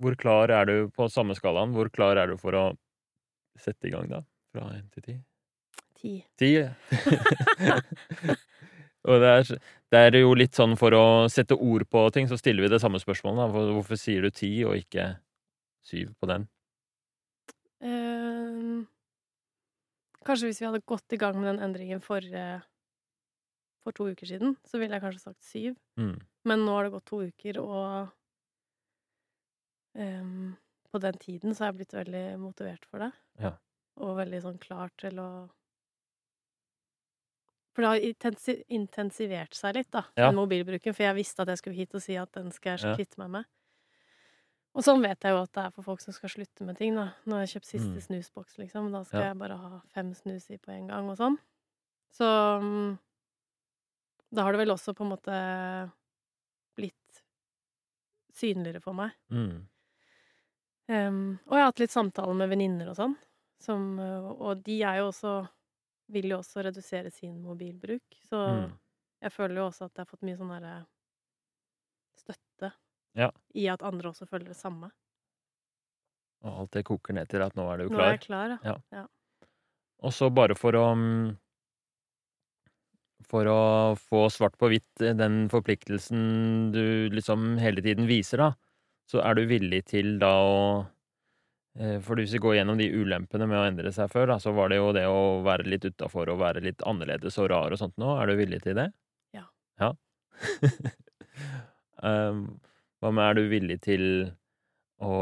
Hvor 0.00 0.16
klar 0.18 0.50
er 0.50 0.64
du 0.68 0.90
på 0.90 1.08
samme 1.12 1.36
skalaen? 1.38 1.74
Hvor 1.76 1.90
klar 1.92 2.16
er 2.20 2.32
du 2.32 2.38
for 2.40 2.56
å 2.58 2.64
sette 3.60 3.88
i 3.88 3.94
gang, 3.94 4.08
da? 4.10 4.22
Fra 4.54 4.68
én 4.74 4.88
til 4.94 5.02
ti? 5.06 5.16
Ti. 6.00 6.14
Ti? 6.40 6.52
Og 9.04 9.20
det 9.20 9.30
er, 9.30 9.50
det 9.92 10.00
er 10.00 10.18
jo 10.22 10.32
litt 10.36 10.56
sånn 10.56 10.78
for 10.80 10.96
å 10.96 11.04
sette 11.32 11.56
ord 11.60 11.84
på 11.92 12.06
ting, 12.14 12.28
så 12.30 12.38
stiller 12.40 12.64
vi 12.64 12.72
det 12.72 12.80
samme 12.82 13.00
spørsmålet. 13.02 13.52
Da. 13.52 13.64
Hvorfor 13.76 14.00
sier 14.00 14.24
du 14.24 14.32
ti 14.32 14.52
og 14.64 14.78
ikke 14.80 15.10
syv 15.84 16.14
på 16.20 16.28
den? 16.30 16.46
Ehm, 17.84 18.86
kanskje 20.24 20.48
hvis 20.48 20.62
vi 20.62 20.68
hadde 20.70 20.84
gått 20.88 21.12
i 21.12 21.20
gang 21.20 21.36
med 21.36 21.52
den 21.52 21.64
endringen 21.68 22.00
for, 22.04 22.24
For 23.84 23.92
to 23.92 24.06
uker 24.08 24.24
siden, 24.24 24.54
så 24.64 24.78
ville 24.80 24.96
jeg 24.96 25.04
kanskje 25.04 25.20
sagt 25.26 25.44
syv. 25.44 25.74
Mm. 26.00 26.16
Men 26.48 26.62
nå 26.64 26.72
har 26.72 26.86
det 26.86 26.94
gått 26.94 27.04
to 27.10 27.18
uker, 27.20 27.58
og 27.60 28.06
ehm, 30.00 30.54
på 30.88 31.00
den 31.04 31.18
tiden 31.20 31.52
så 31.52 31.66
har 31.66 31.72
jeg 31.74 31.82
blitt 31.82 31.92
veldig 31.92 32.22
motivert 32.40 32.88
for 32.88 33.04
det. 33.04 33.10
Ja. 33.42 33.50
Og 34.00 34.16
veldig 34.16 34.40
sånn 34.40 34.56
klar 34.62 34.88
til 34.96 35.20
å 35.20 35.28
For 37.74 37.82
det 37.82 37.90
har 37.90 38.04
intensi 38.06 38.54
intensivert 38.70 39.54
seg 39.58 39.74
litt, 39.74 39.90
da, 39.90 40.04
Ja. 40.16 40.28
den 40.30 40.36
mobilbruken. 40.38 40.94
For 40.94 41.02
jeg 41.02 41.16
visste 41.16 41.42
at 41.42 41.48
jeg 41.48 41.58
skulle 41.58 41.74
hit 41.76 41.94
og 41.94 42.02
si 42.02 42.14
at 42.16 42.30
den 42.32 42.52
skal 42.54 42.76
jeg 42.78 42.96
kvitte 42.96 43.18
meg 43.18 43.30
med. 43.30 43.44
Og 44.76 44.82
sånn 44.82 45.02
vet 45.02 45.20
jeg 45.22 45.30
jo 45.34 45.42
at 45.42 45.52
det 45.52 45.64
er 45.64 45.70
for 45.70 45.82
folk 45.82 46.00
som 46.00 46.12
skal 46.14 46.28
slutte 46.30 46.64
med 46.66 46.76
ting, 46.78 46.94
da. 46.94 47.12
Nå 47.26 47.34
har 47.36 47.44
jeg 47.46 47.60
kjøpt 47.60 47.70
siste 47.70 47.94
Mm. 47.94 48.02
snusboks, 48.02 48.56
liksom. 48.58 48.92
Da 48.92 49.02
skal 49.04 49.20
Ja. 49.20 49.26
jeg 49.28 49.38
bare 49.38 49.56
ha 49.56 49.80
fem 49.92 50.12
snus 50.14 50.50
i 50.50 50.56
på 50.56 50.70
en 50.72 50.86
gang, 50.88 51.08
og 51.10 51.16
sånn. 51.18 51.38
Så 52.12 52.98
da 54.32 54.42
har 54.42 54.52
det 54.52 54.58
vel 54.66 54.74
også 54.74 54.94
på 54.94 55.04
en 55.04 55.10
måte 55.16 55.92
blitt 56.76 57.22
synligere 58.34 58.80
for 58.82 58.92
meg. 58.94 59.12
Mm. 59.30 59.66
Um, 60.88 61.38
og 61.46 61.52
jeg 61.56 61.62
har 61.62 61.70
hatt 61.72 61.78
litt 61.80 61.90
samtaler 61.94 62.34
med 62.36 62.50
venninner 62.50 62.88
og 62.90 62.96
sånn, 62.98 63.16
som 63.58 63.98
Og 63.98 64.62
de 64.62 64.82
er 64.82 64.98
jo 64.98 65.08
også 65.08 65.48
Vil 66.12 66.28
jo 66.28 66.38
også 66.42 66.62
redusere 66.66 67.10
sin 67.10 67.38
mobilbruk, 67.42 68.02
så 68.28 68.40
Mm. 68.46 68.78
jeg 69.22 69.32
føler 69.32 69.56
jo 69.56 69.66
også 69.70 69.84
at 69.86 69.94
jeg 69.96 70.04
har 70.04 70.10
fått 70.10 70.22
mye 70.22 70.36
sånn 70.36 70.52
derre 70.52 70.86
støtte 72.18 72.72
Ja. 73.14 73.30
i 73.54 73.66
at 73.68 73.82
andre 73.82 74.10
også 74.12 74.26
føler 74.28 74.46
det 74.52 74.56
samme. 74.58 74.90
Og 76.44 76.58
alt 76.60 76.70
det 76.76 76.84
koker 76.84 77.16
ned 77.16 77.28
til 77.32 77.42
at 77.44 77.54
nå 77.56 77.64
er 77.72 77.78
du 77.84 77.88
klar? 77.88 77.96
Nå 77.96 78.04
er 78.04 78.10
jeg 78.16 78.20
klar, 78.26 78.58
ja. 78.92 79.06
Og 80.04 80.12
så 80.12 80.28
bare 80.34 80.56
for 80.58 80.76
å 80.76 80.86
mm, 80.98 81.36
For 83.30 83.48
å 83.48 83.60
få 83.96 84.26
svart 84.32 84.56
på 84.60 84.68
hvitt 84.72 85.00
eh, 85.04 85.14
den 85.16 85.46
forpliktelsen 85.52 86.72
du 86.74 87.08
liksom 87.14 87.54
hele 87.62 87.80
tiden 87.84 88.08
viser, 88.10 88.42
da, 88.42 88.48
så 89.08 89.22
er 89.24 89.38
du 89.38 89.46
villig 89.48 89.80
til 89.88 90.18
da 90.20 90.32
å 90.44 90.58
For 91.74 92.20
hvis 92.20 92.30
vi 92.36 92.38
går 92.38 92.60
gjennom 92.60 92.78
de 92.78 92.86
ulempene 92.94 93.48
med 93.50 93.58
å 93.58 93.64
endre 93.66 93.90
seg 93.94 94.10
før, 94.12 94.28
da, 94.30 94.36
så 94.38 94.52
var 94.54 94.70
det 94.70 94.76
jo 94.78 94.92
det 94.94 95.08
å 95.10 95.40
være 95.42 95.66
litt 95.66 95.86
utafor 95.88 96.30
og 96.30 96.38
være 96.38 96.62
litt 96.62 96.84
annerledes 96.86 97.34
og 97.42 97.48
rar 97.50 97.74
og 97.74 97.80
sånt 97.80 97.96
nå. 97.98 98.12
Er 98.22 98.30
du 98.30 98.36
villig 98.38 98.60
til 98.62 98.78
det? 98.78 98.88
Ja. 99.34 99.42
Ja. 99.82 99.90
um, 102.04 102.44
hva 103.02 103.10
med 103.10 103.26
er 103.26 103.38
du 103.40 103.50
villig 103.50 103.80
til 103.84 104.06
å 105.02 105.14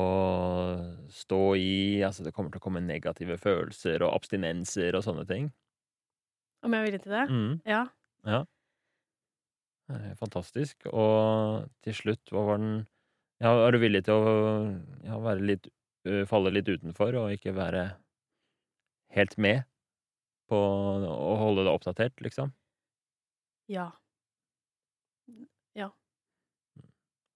stå 1.10 1.40
i 1.56 1.72
Altså, 2.04 2.24
det 2.26 2.34
kommer 2.36 2.52
til 2.52 2.60
å 2.60 2.66
komme 2.68 2.84
negative 2.84 3.38
følelser 3.40 4.04
og 4.04 4.12
abstinenser 4.18 4.98
og 4.98 5.06
sånne 5.06 5.24
ting. 5.28 5.50
Om 6.62 6.76
jeg 6.76 6.82
er 6.82 6.90
villig 6.90 7.02
til 7.02 7.16
det? 7.16 7.24
Mm, 7.32 7.54
Ja. 7.66 8.44
eh, 9.90 10.12
fantastisk. 10.20 10.86
Og 10.92 11.68
til 11.82 11.96
slutt, 11.96 12.22
hva 12.30 12.44
var 12.52 12.58
den 12.62 12.74
Ja, 13.42 13.56
er 13.66 13.72
du 13.74 13.80
villig 13.82 14.04
til 14.06 14.14
å 14.14 14.34
ja, 15.02 15.16
være 15.18 15.42
litt 15.42 15.66
Falle 16.26 16.50
litt 16.50 16.68
utenfor 16.68 17.14
og 17.20 17.34
ikke 17.36 17.54
være 17.54 17.84
helt 19.14 19.36
med? 19.38 19.62
på 20.52 20.58
å 20.58 21.32
holde 21.40 21.64
det 21.64 21.72
oppdatert, 21.72 22.20
liksom? 22.20 22.50
Ja. 23.72 23.86
Ja. 25.78 25.88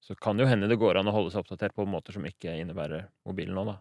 Så 0.04 0.14
kan 0.20 0.38
jo 0.38 0.44
hende 0.46 0.68
det 0.68 0.76
går 0.76 1.00
an 1.00 1.08
å 1.08 1.14
holde 1.14 1.32
seg 1.32 1.40
oppdatert 1.40 1.74
på 1.76 1.86
måter 1.88 2.12
som 2.16 2.26
ikke 2.28 2.52
innebærer 2.60 3.08
mobilen 3.26 3.56
nå, 3.56 3.64
da. 3.70 3.78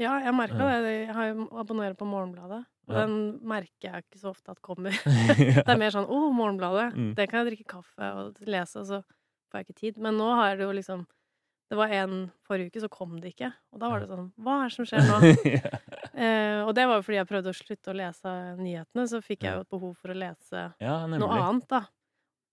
Ja, 0.00 0.14
jeg 0.24 0.32
merka 0.32 0.64
det. 0.80 0.94
Jeg 1.10 1.34
abonnerer 1.60 1.96
på 1.98 2.08
Morgenbladet, 2.08 2.62
og 2.88 2.94
Ja. 2.94 3.02
den 3.04 3.18
merker 3.44 3.90
jeg 3.90 4.06
ikke 4.06 4.22
så 4.22 4.30
ofte 4.32 4.54
at 4.54 4.62
kommer. 4.64 4.96
Det 5.66 5.68
er 5.68 5.76
mer 5.76 5.92
sånn 5.92 6.08
'Å, 6.08 6.32
Morgenbladet'. 6.32 6.96
Mm. 6.96 7.14
Det 7.18 7.28
kan 7.28 7.44
jeg 7.44 7.50
drikke 7.52 7.68
kaffe 7.76 8.12
og 8.16 8.40
lese, 8.48 8.80
og 8.80 8.86
så 8.88 9.02
får 9.52 9.60
jeg 9.60 9.66
ikke 9.68 9.80
tid. 9.80 9.98
Men 10.00 10.16
nå 10.16 10.30
har 10.40 10.56
det 10.56 10.64
jo 10.64 10.72
liksom 10.72 11.04
Det 11.70 11.76
var 11.78 11.92
en 11.94 12.14
forrige 12.48 12.72
uke, 12.72 12.80
så 12.82 12.88
kom 12.90 13.12
det 13.22 13.30
ikke. 13.36 13.52
Og 13.70 13.78
da 13.78 13.88
var 13.92 14.02
det 14.02 14.08
sånn 14.10 14.24
Hva 14.42 14.56
er 14.64 14.72
det 14.72 14.74
som 14.74 14.88
skjer 14.90 15.04
nå? 15.06 15.18
ja. 15.54 15.78
eh, 16.10 16.60
og 16.66 16.72
det 16.74 16.86
var 16.90 16.98
jo 16.98 17.04
fordi 17.06 17.20
jeg 17.20 17.28
prøvde 17.30 17.52
å 17.52 17.58
slutte 17.60 17.92
å 17.92 17.96
lese 18.00 18.32
nyhetene, 18.58 19.04
så 19.12 19.20
fikk 19.22 19.46
jeg 19.46 19.54
jo 19.54 19.62
et 19.64 19.70
behov 19.76 19.92
for 20.00 20.10
å 20.10 20.18
lese 20.18 20.64
ja, 20.82 20.96
noe 21.06 21.38
annet, 21.38 21.68
da. 21.70 21.84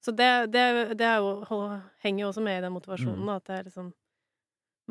Så 0.05 0.13
det, 0.13 0.29
det, 0.53 0.63
det 0.99 1.09
jo, 1.17 1.31
henger 2.05 2.21
jo 2.21 2.29
også 2.29 2.43
med 2.45 2.59
i 2.59 2.63
den 2.67 2.75
motivasjonen, 2.75 3.23
Mm. 3.25 3.31
da, 3.31 3.39
at 3.41 3.49
jeg 3.55 3.65
liksom 3.71 3.89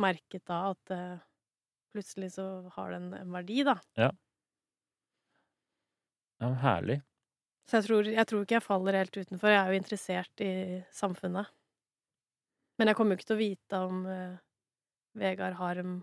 merket 0.02 0.42
da 0.50 0.58
at 0.74 0.92
eh, 0.92 1.18
plutselig 1.94 2.32
så 2.34 2.46
har 2.74 2.90
det 2.90 2.98
en, 2.98 3.12
en 3.22 3.30
verdi, 3.38 3.62
da. 3.64 3.78
Ja, 6.42 6.50
herlig. 6.66 6.98
Så 7.66 7.78
jeg 7.78 7.86
tror, 7.86 8.10
jeg 8.10 8.28
tror 8.30 8.42
ikke 8.44 8.58
jeg 8.58 8.62
faller 8.66 8.98
helt 8.98 9.16
utenfor. 9.16 9.50
Jeg 9.50 9.58
er 9.62 9.70
jo 9.72 9.78
interessert 9.80 10.42
i 10.44 10.50
samfunnet. 10.94 11.48
Men 12.76 12.90
jeg 12.90 12.98
kommer 12.98 13.14
jo 13.14 13.20
ikke 13.20 13.30
til 13.30 13.36
å 13.36 13.40
vite 13.40 13.80
om 13.88 14.04
uh, 14.08 14.36
Vegard 15.16 15.56
Harm 15.60 15.96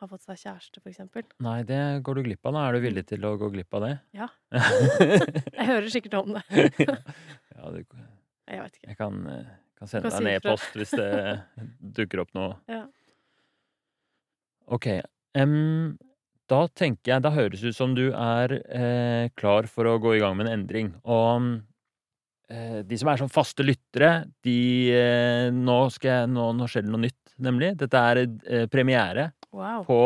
har 0.00 0.08
fått 0.08 0.24
seg 0.24 0.38
kjæreste, 0.40 0.80
for 0.80 0.92
eksempel. 0.92 1.26
Nei, 1.44 1.58
det 1.68 1.80
går 2.06 2.20
du 2.20 2.22
glipp 2.30 2.46
av. 2.48 2.56
Da 2.56 2.66
er 2.66 2.76
du 2.76 2.84
villig 2.86 3.04
til 3.10 3.24
å 3.28 3.34
gå 3.40 3.50
glipp 3.52 3.76
av 3.76 3.84
det? 3.84 3.94
Ja. 4.16 4.28
Jeg 5.58 5.66
hører 5.68 5.88
sikkert 5.92 6.16
om 6.22 6.38
det. 6.38 6.44
ja, 6.56 7.72
du, 7.74 7.82
Jeg 8.48 8.62
vet 8.64 8.78
ikke. 8.78 8.88
jeg 8.88 8.98
kan, 8.98 9.18
eh, 9.28 9.50
kan 9.78 9.90
sende 9.90 10.12
deg 10.12 10.22
en 10.22 10.30
e-post 10.32 10.78
hvis 10.78 10.94
det 10.96 11.10
dukker 11.98 12.24
opp 12.24 12.32
noe. 12.38 12.54
Ja. 12.70 12.86
Ok. 14.70 14.88
Um, 15.36 15.98
da 16.50 16.64
tenker 16.74 17.12
jeg 17.12 17.22
Da 17.22 17.30
høres 17.30 17.60
det 17.62 17.70
ut 17.70 17.76
som 17.76 17.92
du 17.94 18.08
er 18.10 18.56
eh, 18.58 19.28
klar 19.38 19.68
for 19.70 19.86
å 19.86 19.98
gå 20.02 20.16
i 20.16 20.22
gang 20.22 20.38
med 20.38 20.48
en 20.48 20.62
endring. 20.62 20.94
Og 21.04 21.60
de 22.82 22.96
som 22.98 23.08
er 23.12 23.20
sånn 23.20 23.30
faste 23.30 23.62
lyttere, 23.62 24.24
de 24.46 24.56
eh, 24.96 25.48
nå, 25.54 25.76
skal 25.94 26.10
jeg, 26.10 26.30
nå, 26.34 26.48
nå 26.58 26.66
skjer 26.70 26.82
det 26.86 26.90
noe 26.90 27.04
nytt, 27.04 27.34
nemlig. 27.46 27.72
Dette 27.78 28.00
er 28.10 28.22
eh, 28.24 28.66
premiere 28.72 29.30
Wow. 29.50 29.82
på 29.86 30.00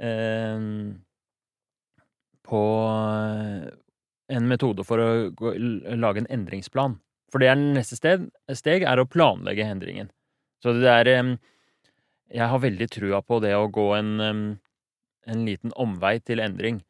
eh, 0.00 0.68
På 2.46 2.60
eh, 2.92 3.66
en 4.36 4.48
metode 4.50 4.84
for 4.86 4.98
å 5.02 5.08
gå, 5.36 5.52
lage 5.96 6.22
en 6.24 6.30
endringsplan. 6.38 6.96
For 7.32 7.42
det 7.42 7.50
er 7.52 7.58
neste 7.60 7.98
sted, 7.98 8.28
steg, 8.54 8.84
er 8.86 9.00
å 9.02 9.08
planlegge 9.08 9.66
endringen. 9.66 10.08
Så 10.62 10.72
det 10.78 10.88
er 10.90 11.10
eh, 11.12 11.34
Jeg 12.36 12.48
har 12.50 12.62
veldig 12.62 12.88
trua 12.90 13.20
på 13.22 13.40
det 13.44 13.54
å 13.54 13.68
gå 13.70 13.90
en, 13.96 14.14
en 15.26 15.44
liten 15.46 15.72
omvei 15.78 16.18
til 16.20 16.40
endring. 16.42 16.80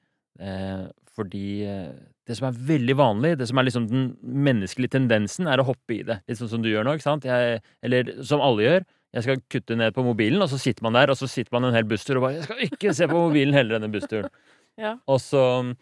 Fordi 1.16 1.46
eh, 1.64 1.88
det 2.28 2.36
som 2.36 2.48
er 2.48 2.60
veldig 2.68 2.96
vanlig, 2.98 3.32
det 3.40 3.48
som 3.48 3.58
er 3.58 3.68
liksom 3.68 3.88
den 3.90 4.06
menneskelige 4.20 4.96
tendensen, 4.96 5.48
er 5.48 5.62
å 5.62 5.68
hoppe 5.70 5.98
i 5.98 6.02
det. 6.06 6.20
Litt 6.28 6.40
sånn 6.40 6.52
som 6.52 6.64
du 6.64 6.68
gjør 6.70 6.86
nå, 6.86 6.96
ikke 6.96 7.06
sant? 7.06 7.26
Jeg, 7.28 7.62
eller 7.86 8.12
som 8.26 8.44
alle 8.44 8.66
gjør. 8.66 8.86
Jeg 9.16 9.24
skal 9.24 9.42
kutte 9.54 9.78
ned 9.80 9.94
på 9.96 10.04
mobilen, 10.04 10.42
og 10.44 10.50
så 10.52 10.58
sitter 10.60 10.84
man 10.84 10.96
der, 10.98 11.12
og 11.12 11.16
så 11.16 11.28
sitter 11.30 11.54
man 11.56 11.68
en 11.68 11.76
hel 11.76 11.86
busstur 11.88 12.18
og 12.18 12.26
bare 12.26 12.36
'Jeg 12.36 12.48
skal 12.48 12.64
ikke 12.68 12.94
se 12.94 13.08
på 13.08 13.22
mobilen 13.28 13.54
heller 13.54 13.78
denne 13.78 13.92
bussturen'. 13.92 14.30
Ja. 14.76 14.98
Og 15.08 15.22
så 15.24 15.72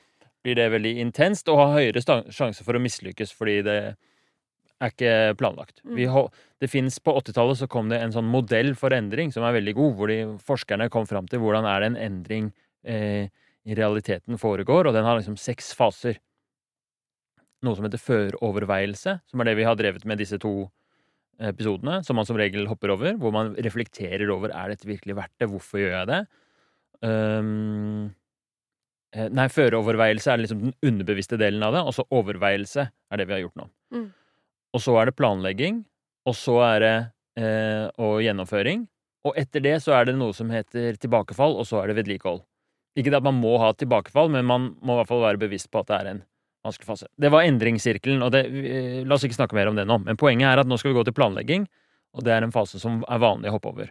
blir 0.45 0.55
det 0.55 0.71
veldig 0.71 1.01
intenst 1.03 1.49
og 1.51 1.59
har 1.59 1.73
høyere 1.81 1.99
sjanse 2.31 2.63
for 2.63 2.77
å 2.77 2.83
mislykkes 2.85 3.33
fordi 3.35 3.57
det 3.67 3.97
er 4.85 4.93
ikke 4.93 5.35
planlagt. 5.41 5.81
Mm. 5.83 6.29
Det 6.61 6.69
finnes, 6.71 7.01
På 7.01 7.17
80-tallet 7.19 7.59
så 7.59 7.67
kom 7.67 7.89
det 7.89 7.99
en 7.99 8.13
sånn 8.15 8.29
modell 8.31 8.75
for 8.79 8.95
endring 8.95 9.33
som 9.33 9.43
er 9.43 9.57
veldig 9.57 9.75
god, 9.75 9.97
hvor 9.99 10.13
de, 10.13 10.19
forskerne 10.39 10.91
kom 10.93 11.09
fram 11.11 11.27
til 11.27 11.43
hvordan 11.43 11.67
er 11.67 11.81
det 11.81 11.91
en 11.91 12.01
endring 12.07 12.53
eh, 12.87 13.27
i 13.65 13.77
realiteten 13.77 14.39
foregår, 14.41 14.89
og 14.89 14.97
den 14.97 15.07
har 15.07 15.19
liksom 15.19 15.37
seks 15.41 15.73
faser. 15.77 16.19
Noe 17.65 17.77
som 17.79 17.87
heter 17.87 18.03
føroverveielse, 18.03 19.19
som 19.25 19.41
er 19.41 19.49
det 19.49 19.57
vi 19.61 19.67
har 19.67 19.79
drevet 19.79 20.05
med 20.09 20.21
disse 20.21 20.39
to 20.43 20.69
episodene, 21.43 22.03
som 22.05 22.19
man 22.19 22.29
som 22.29 22.39
regel 22.39 22.69
hopper 22.71 22.93
over, 22.95 23.17
hvor 23.19 23.33
man 23.35 23.55
reflekterer 23.65 24.29
over 24.31 24.53
er 24.55 24.75
dette 24.75 24.89
virkelig 24.89 25.17
verdt 25.19 25.35
det, 25.41 25.49
hvorfor 25.51 25.81
gjør 25.81 25.97
jeg 25.97 26.11
det? 26.11 26.21
Um, 27.05 28.13
eh, 29.17 29.31
nei, 29.35 29.49
føreoverveielse 29.51 30.31
er 30.31 30.45
liksom 30.45 30.63
den 30.69 30.77
underbevisste 30.85 31.41
delen 31.41 31.65
av 31.67 31.75
det, 31.75 31.83
og 31.83 31.97
så 31.97 32.07
overveielse 32.15 32.87
er 32.87 33.21
det 33.21 33.29
vi 33.29 33.37
har 33.37 33.45
gjort 33.47 33.65
nå. 33.65 33.69
Mm. 33.97 34.09
Og 34.75 34.83
så 34.83 34.97
er 35.01 35.09
det 35.09 35.19
planlegging, 35.19 35.83
og 36.29 36.39
så 36.39 36.59
er 36.69 36.85
det 36.85 36.97
eh, 37.41 37.87
og 38.01 38.21
gjennomføring. 38.25 38.87
Og 39.25 39.39
etter 39.41 39.63
det 39.65 39.79
så 39.83 39.95
er 39.97 40.09
det 40.09 40.19
noe 40.19 40.35
som 40.37 40.51
heter 40.53 40.99
tilbakefall, 41.01 41.57
og 41.59 41.67
så 41.69 41.81
er 41.81 41.91
det 41.91 42.03
vedlikehold. 42.03 42.45
Ikke 42.95 43.11
det 43.11 43.19
at 43.19 43.27
man 43.27 43.41
må 43.41 43.57
ha 43.59 43.73
tilbakefall, 43.75 44.31
men 44.31 44.47
man 44.47 44.69
må 44.81 44.95
i 44.95 45.01
hvert 45.01 45.11
fall 45.11 45.25
være 45.25 45.43
bevisst 45.43 45.71
på 45.73 45.83
at 45.83 45.91
det 45.91 45.97
er 45.99 46.11
en 46.13 46.23
vanskelig 46.65 46.89
fase. 46.89 47.09
Det 47.21 47.31
var 47.33 47.45
endringssirkelen, 47.45 48.23
og 48.23 48.31
det, 48.33 48.45
eh, 48.47 49.03
la 49.05 49.17
oss 49.17 49.27
ikke 49.27 49.37
snakke 49.41 49.59
mer 49.59 49.69
om 49.69 49.77
det 49.77 49.87
nå. 49.87 49.99
Men 50.05 50.17
poenget 50.17 50.49
er 50.49 50.63
at 50.63 50.71
nå 50.71 50.79
skal 50.79 50.93
vi 50.93 50.99
gå 50.99 51.05
til 51.05 51.17
planlegging, 51.17 51.67
og 52.15 52.25
det 52.25 52.33
er 52.33 52.47
en 52.47 52.55
fase 52.55 52.79
som 52.81 53.03
er 53.09 53.19
vanlig 53.19 53.51
å 53.51 53.59
hoppe 53.59 53.73
over. 53.73 53.91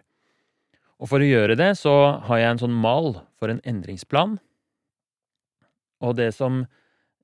Og 1.04 1.10
for 1.10 1.20
å 1.20 1.28
gjøre 1.28 1.58
det 1.60 1.74
så 1.78 2.22
har 2.24 2.40
jeg 2.40 2.50
en 2.54 2.64
sånn 2.64 2.74
mal 2.80 3.28
for 3.38 3.52
en 3.52 3.60
endringsplan. 3.68 4.40
Og 6.04 6.16
det 6.16 6.34
som 6.34 6.64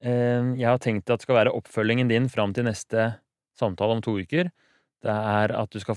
eh, 0.03 0.43
jeg 0.59 0.67
har 0.67 0.79
tenkt 0.83 1.09
at 1.09 1.23
skal 1.23 1.39
være 1.39 1.55
oppfølgingen 1.55 2.11
din 2.11 2.27
fram 2.27 2.53
til 2.53 2.67
neste 2.67 3.15
samtale 3.55 3.95
om 3.95 4.03
to 4.03 4.19
uker, 4.19 4.51
det 4.99 5.15
er 5.15 5.53
at 5.55 5.71
du 5.71 5.79
skal 5.79 5.95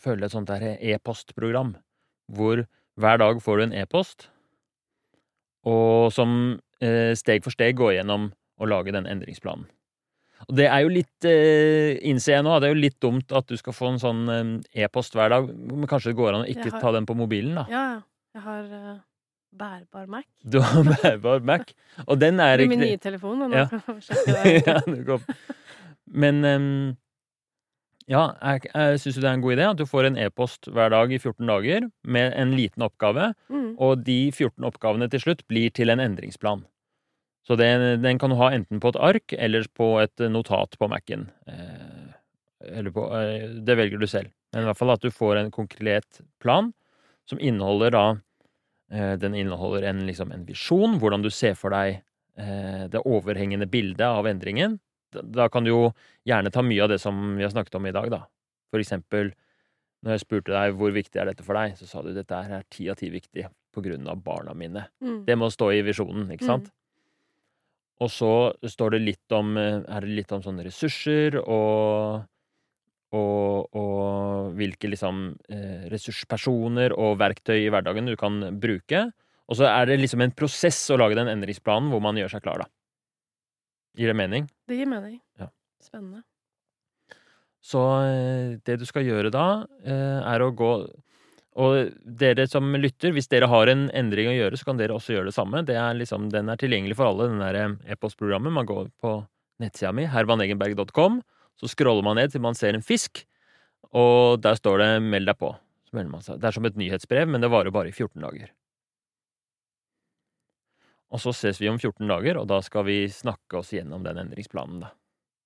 følge 0.00 0.24
et 0.24 0.32
sånt 0.32 0.48
der 0.48 0.78
e-postprogram, 0.80 1.76
hvor 2.32 2.64
hver 2.96 3.20
dag 3.20 3.40
får 3.44 3.58
du 3.58 3.64
en 3.66 3.74
e-post, 3.76 4.31
og 5.68 6.10
som 6.12 6.58
eh, 6.82 7.12
steg 7.18 7.44
for 7.44 7.54
steg 7.54 7.76
går 7.78 7.98
gjennom 8.00 8.30
å 8.60 8.68
lage 8.68 8.92
den 8.94 9.06
endringsplanen. 9.06 9.66
Og 10.48 10.56
det 10.58 10.66
er 10.66 10.80
jo 10.82 10.88
litt, 10.90 11.24
eh, 11.28 12.00
innser 12.10 12.32
jeg 12.36 12.42
nå, 12.46 12.56
det 12.60 12.68
er 12.68 12.74
jo 12.74 12.80
litt 12.82 12.98
dumt 13.00 13.30
at 13.32 13.46
du 13.46 13.54
skal 13.56 13.72
få 13.76 13.92
en 13.92 14.00
sånn 14.02 14.22
eh, 14.28 14.82
e-post 14.84 15.14
hver 15.14 15.30
dag, 15.30 15.46
men 15.54 15.86
kanskje 15.86 16.10
det 16.10 16.18
går 16.18 16.34
an 16.34 16.42
å 16.44 16.50
ikke 16.50 16.70
har- 16.72 16.80
ta 16.82 16.92
den 16.92 17.06
på 17.06 17.14
mobilen, 17.14 17.54
da. 17.54 17.66
Ja. 17.70 17.84
Jeg 18.34 18.42
har 18.42 18.64
bærbar 19.52 20.06
Mac. 20.08 20.24
Du 20.42 20.58
har 20.64 20.82
bærbar 20.88 21.42
Mac, 21.44 21.72
og 22.08 22.18
den 22.18 22.40
er 22.40 22.58
er 22.58 22.66
min 22.66 22.80
nye 22.80 22.96
telefon, 22.98 23.42
og 23.42 23.50
nå 23.50 23.56
Ja. 23.60 23.68
ja. 24.66 25.18
Men 26.12 26.44
em, 26.44 26.96
ja, 28.10 28.22
jeg, 28.42 28.66
jeg 28.72 29.00
syns 29.02 29.16
det 29.20 29.28
er 29.28 29.36
en 29.36 29.44
god 29.44 29.54
idé 29.56 29.64
at 29.70 29.78
du 29.78 29.86
får 29.88 30.08
en 30.08 30.18
e-post 30.18 30.68
hver 30.72 30.90
dag 30.94 31.12
i 31.12 31.18
14 31.18 31.46
dager 31.48 31.88
med 32.04 32.32
en 32.38 32.54
liten 32.56 32.82
oppgave, 32.86 33.32
Mm. 33.52 33.74
og 33.78 34.04
de 34.04 34.30
14 34.32 34.64
oppgavene 34.68 35.08
til 35.10 35.20
slutt 35.20 35.42
blir 35.48 35.70
til 35.72 35.90
en 35.92 36.00
endringsplan. 36.00 36.64
Så 37.46 37.56
den, 37.58 38.02
den 38.02 38.18
kan 38.22 38.30
du 38.30 38.36
ha 38.38 38.50
enten 38.54 38.78
på 38.80 38.92
et 38.92 38.98
ark 39.02 39.32
eller 39.34 39.64
på 39.74 39.96
et 40.02 40.18
notat 40.30 40.76
på 40.78 40.88
Mac-en. 40.88 41.24
Eh, 41.48 42.12
eller 42.78 42.90
på 42.94 43.06
eh, 43.18 43.48
Det 43.66 43.74
velger 43.76 43.98
du 43.98 44.06
selv. 44.06 44.30
Men 44.52 44.62
i 44.62 44.66
hvert 44.68 44.78
fall 44.78 44.92
at 44.94 45.02
du 45.02 45.10
får 45.10 45.40
en 45.40 45.50
konkret 45.50 46.20
plan 46.42 46.70
som 47.26 47.40
inneholder 47.42 47.90
da 47.90 48.04
eh, 48.92 49.16
Den 49.18 49.34
inneholder 49.34 49.88
en, 49.90 50.04
liksom 50.06 50.30
en 50.30 50.44
visjon, 50.46 50.98
hvordan 51.02 51.22
du 51.24 51.30
ser 51.30 51.54
for 51.58 51.74
deg 51.74 52.02
eh, 52.38 52.86
det 52.92 53.02
overhengende 53.02 53.66
bildet 53.66 54.06
av 54.06 54.26
endringen. 54.30 54.78
Da, 55.12 55.48
kan 55.52 55.66
du 55.66 55.72
jo 55.72 55.80
gjerne 56.28 56.52
ta 56.54 56.64
mye 56.64 56.84
av 56.84 56.92
det 56.92 57.00
som 57.02 57.36
vi 57.36 57.44
har 57.44 57.52
snakket 57.52 57.78
om 57.78 57.88
i 57.88 57.94
dag, 57.94 58.10
da. 58.12 58.24
For 58.72 58.82
eksempel 58.82 59.32
når 60.02 60.16
jeg 60.16 60.24
spurte 60.24 60.54
deg 60.54 60.76
hvor 60.78 60.94
viktig 60.94 61.20
er 61.20 61.28
dette 61.30 61.44
for 61.46 61.58
deg, 61.58 61.76
så 61.78 61.86
sa 61.86 62.02
du 62.02 62.10
dette 62.14 62.34
er 62.34 62.64
ti 62.72 62.88
av 62.90 62.98
ti 62.98 63.10
viktig 63.12 63.46
på 63.72 63.84
grunn 63.84 64.08
av 64.10 64.22
barna 64.24 64.54
mine. 64.58 64.88
Mm. 65.04 65.22
Det 65.28 65.36
må 65.38 65.48
stå 65.52 65.70
i 65.76 65.82
visjonen, 65.86 66.26
ikke 66.34 66.48
sant? 66.48 66.72
Og 68.02 68.10
så 68.10 68.32
står 68.66 68.96
det 68.96 69.02
litt 69.04 69.34
om 69.36 69.54
Er 69.54 70.02
det 70.02 70.16
litt 70.16 70.32
om 70.34 70.42
sånne 70.42 70.64
ressurser 70.66 71.38
og 71.42 72.24
og, 73.12 73.76
og 73.76 74.54
hvilke 74.56 74.88
liksom 74.88 75.24
eh, 75.52 75.88
ressurspersoner 75.92 76.94
og 76.96 77.18
verktøy 77.20 77.58
i 77.58 77.70
hverdagen 77.72 78.08
du 78.08 78.14
kan 78.16 78.40
bruke. 78.60 79.10
Og 79.52 79.58
så 79.58 79.66
er 79.68 79.90
det 79.90 79.98
liksom 80.00 80.24
en 80.24 80.32
prosess 80.32 80.80
å 80.92 80.96
lage 81.00 81.18
den 81.18 81.28
endringsplanen 81.28 81.90
hvor 81.92 82.00
man 82.04 82.16
gjør 82.16 82.32
seg 82.32 82.46
klar, 82.46 82.64
da. 82.64 82.70
Gir 83.98 84.12
det 84.12 84.16
mening? 84.16 84.48
Det 84.68 84.78
gir 84.78 84.88
mening. 84.88 85.18
Ja. 85.40 85.48
Spennende. 85.82 86.22
Så 87.62 87.80
eh, 88.02 88.58
det 88.66 88.78
du 88.80 88.86
skal 88.88 89.06
gjøre 89.06 89.30
da, 89.34 89.64
eh, 89.84 90.20
er 90.26 90.42
å 90.42 90.50
gå 90.50 90.74
Og 91.62 91.90
dere 92.00 92.46
som 92.48 92.70
lytter, 92.80 93.12
hvis 93.12 93.28
dere 93.28 93.44
har 93.52 93.68
en 93.68 93.90
endring 93.92 94.30
å 94.30 94.32
gjøre, 94.32 94.56
så 94.56 94.70
kan 94.70 94.78
dere 94.78 94.94
også 94.96 95.12
gjøre 95.12 95.28
det 95.28 95.34
samme. 95.36 95.60
Det 95.68 95.76
er 95.76 95.98
liksom, 95.98 96.30
den 96.32 96.48
er 96.48 96.56
tilgjengelig 96.56 96.96
for 96.96 97.10
alle, 97.10 97.26
den 97.28 97.42
der 97.44 97.58
eh, 97.60 97.74
e-postprogrammet. 97.92 98.54
Man 98.56 98.68
går 98.70 98.88
på 99.04 99.18
nettsida 99.60 99.92
mi, 99.92 100.06
hermanegenberg.com, 100.08 101.20
så 101.60 101.68
scroller 101.68 102.06
man 102.06 102.16
ned 102.16 102.32
til 102.32 102.40
man 102.40 102.56
ser 102.56 102.72
en 102.72 102.86
fisk, 102.86 103.26
og 103.92 104.40
der 104.40 104.56
står 104.56 104.80
det 104.80 104.90
'meld 105.04 105.28
deg 105.28 105.36
på'. 105.36 105.52
Det 105.92 106.48
er 106.48 106.56
som 106.56 106.64
et 106.64 106.80
nyhetsbrev, 106.80 107.28
men 107.28 107.44
det 107.44 107.52
varer 107.52 107.70
bare 107.70 107.92
i 107.92 107.92
14 107.92 108.16
dager. 108.24 108.48
Og 111.12 111.20
så 111.20 111.34
ses 111.36 111.60
vi 111.60 111.68
om 111.68 111.78
14 111.78 112.08
dager, 112.08 112.40
og 112.40 112.48
da 112.48 112.62
skal 112.64 112.86
vi 112.88 112.98
snakke 113.12 113.60
oss 113.60 113.72
gjennom 113.74 114.04
den 114.06 114.22
endringsplanen, 114.24 114.80
da. 114.86 114.92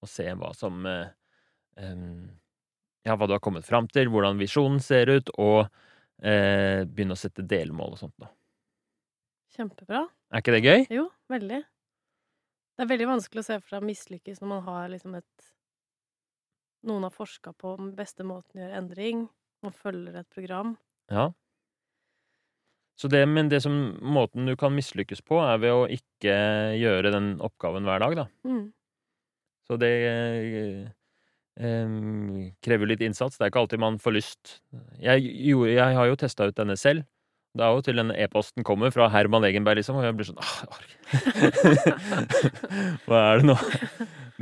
Og 0.05 0.11
se 0.11 0.27
hva 0.39 0.53
som 0.55 0.85
eh, 0.87 1.09
Ja, 3.07 3.17
hva 3.17 3.27
du 3.27 3.35
har 3.35 3.43
kommet 3.43 3.67
fram 3.67 3.89
til, 3.91 4.11
hvordan 4.12 4.39
visjonen 4.39 4.79
ser 4.83 5.11
ut, 5.11 5.33
og 5.43 5.67
eh, 6.23 6.85
begynne 6.87 7.17
å 7.17 7.19
sette 7.19 7.47
delmål 7.47 7.97
og 7.97 8.03
sånt, 8.05 8.14
da. 8.23 8.31
Kjempebra. 9.57 10.05
Er 10.31 10.43
ikke 10.43 10.55
det 10.55 10.62
gøy? 10.62 10.87
Jo, 10.93 11.09
veldig. 11.33 11.62
Det 12.77 12.85
er 12.85 12.91
veldig 12.91 13.09
vanskelig 13.09 13.41
å 13.41 13.47
se 13.47 13.59
for 13.62 13.73
seg 13.73 13.87
mislykkes 13.89 14.43
når 14.43 14.51
man 14.53 14.67
har 14.69 14.91
liksom 14.93 15.19
et 15.19 15.53
Noen 16.87 17.03
har 17.03 17.11
forska 17.11 17.51
på 17.59 17.73
den 17.81 17.89
beste 17.99 18.23
måten 18.23 18.61
å 18.61 18.62
gjøre 18.62 18.77
endring, 18.79 19.25
man 19.64 19.73
følger 19.75 20.21
et 20.21 20.29
program. 20.31 20.77
Ja. 21.11 21.33
Så 22.97 23.11
det, 23.13 23.21
men 23.29 23.51
det 23.53 23.61
som, 23.65 23.75
måten 24.01 24.49
du 24.49 24.55
kan 24.57 24.73
mislykkes 24.73 25.21
på, 25.27 25.37
er 25.45 25.59
ved 25.61 25.75
å 25.75 25.89
ikke 25.93 26.37
gjøre 26.81 27.13
den 27.13 27.35
oppgaven 27.45 27.85
hver 27.85 28.01
dag, 28.01 28.17
da. 28.23 28.25
Mm. 28.49 28.63
Så 29.67 29.77
det 29.81 29.91
eh, 30.07 30.87
krever 32.65 32.89
litt 32.89 33.05
innsats. 33.05 33.37
Det 33.37 33.45
er 33.45 33.53
ikke 33.53 33.67
alltid 33.67 33.83
man 33.83 34.01
får 34.01 34.17
lyst. 34.17 34.57
Jeg, 35.03 35.27
jo, 35.45 35.67
jeg 35.69 35.99
har 35.99 36.09
jo 36.09 36.17
testa 36.21 36.49
ut 36.49 36.57
denne 36.57 36.79
selv. 36.81 37.05
Det 37.57 37.65
er 37.65 37.73
jo 37.73 37.81
til 37.85 37.97
den 38.01 38.11
e-posten 38.13 38.65
kommer 38.69 38.91
fra 38.93 39.07
Herman 39.13 39.45
Egenberg, 39.49 39.77
liksom, 39.81 39.97
og 39.97 40.05
jeg 40.05 40.17
blir 40.17 40.27
sånn. 40.29 40.41
Hva 43.09 43.19
er 43.31 43.35
det 43.41 43.47
nå? 43.49 43.57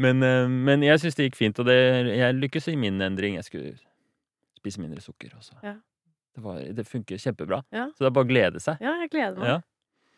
Men, 0.03 0.17
eh, 0.27 0.51
men 0.51 0.83
jeg 0.87 0.99
syns 1.03 1.17
det 1.19 1.25
gikk 1.29 1.39
fint, 1.39 1.61
og 1.63 1.67
det, 1.71 1.79
jeg 2.11 2.39
lykkes 2.39 2.67
i 2.73 2.77
min 2.79 2.97
endring. 3.07 3.33
Jeg 3.39 3.47
skulle 3.47 3.71
spise 4.59 4.79
mindre 4.83 5.01
sukker. 5.03 5.31
Også. 5.39 5.55
Ja. 5.63 5.75
Det, 6.35 6.43
var, 6.43 6.59
det 6.75 6.85
funker 6.89 7.21
kjempebra. 7.21 7.61
Ja. 7.75 7.87
Så 7.95 8.05
det 8.05 8.11
er 8.11 8.17
bare 8.17 8.27
å 8.27 8.33
glede 8.33 8.63
seg. 8.63 8.83
Ja, 8.83 8.97
jeg 9.05 9.13
gleder 9.13 9.39
meg. 9.39 9.53
Ja. 9.53 9.59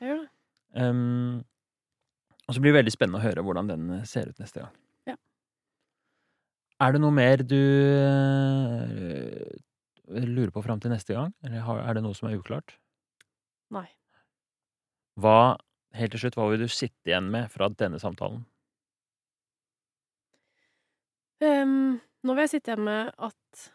Jeg 0.00 0.10
gjør 0.10 0.22
det. 0.22 0.30
Um, 0.76 1.44
og 2.46 2.54
så 2.54 2.62
blir 2.62 2.72
det 2.72 2.80
veldig 2.80 2.94
spennende 2.94 3.20
å 3.20 3.24
høre 3.26 3.44
hvordan 3.44 3.70
den 3.70 3.86
eh, 3.98 4.06
ser 4.08 4.30
ut 4.30 4.40
neste 4.40 4.62
gang. 4.62 4.74
Ja. 5.10 5.16
Er 6.86 6.94
det 6.94 7.00
noe 7.02 7.14
mer 7.16 7.42
du 7.42 7.58
øh, 7.58 9.46
lurer 10.22 10.52
på 10.54 10.62
fram 10.64 10.80
til 10.82 10.92
neste 10.94 11.16
gang? 11.16 11.32
Eller 11.44 11.64
har, 11.66 11.82
er 11.82 11.98
det 11.98 12.04
noe 12.06 12.16
som 12.16 12.28
er 12.30 12.36
uklart? 12.38 12.76
Nei. 13.74 13.88
Hva, 15.20 15.56
helt 15.96 16.14
til 16.14 16.22
slutt, 16.22 16.36
hva 16.38 16.50
vil 16.52 16.62
du 16.62 16.70
sitte 16.70 17.10
igjen 17.10 17.32
med 17.32 17.50
fra 17.52 17.68
denne 17.72 17.98
samtalen? 18.02 18.44
Um, 21.42 21.98
nå 22.24 22.36
vil 22.36 22.46
jeg 22.46 22.54
sitte 22.56 22.72
igjen 22.72 22.86
med 22.86 23.10
at 23.16 23.72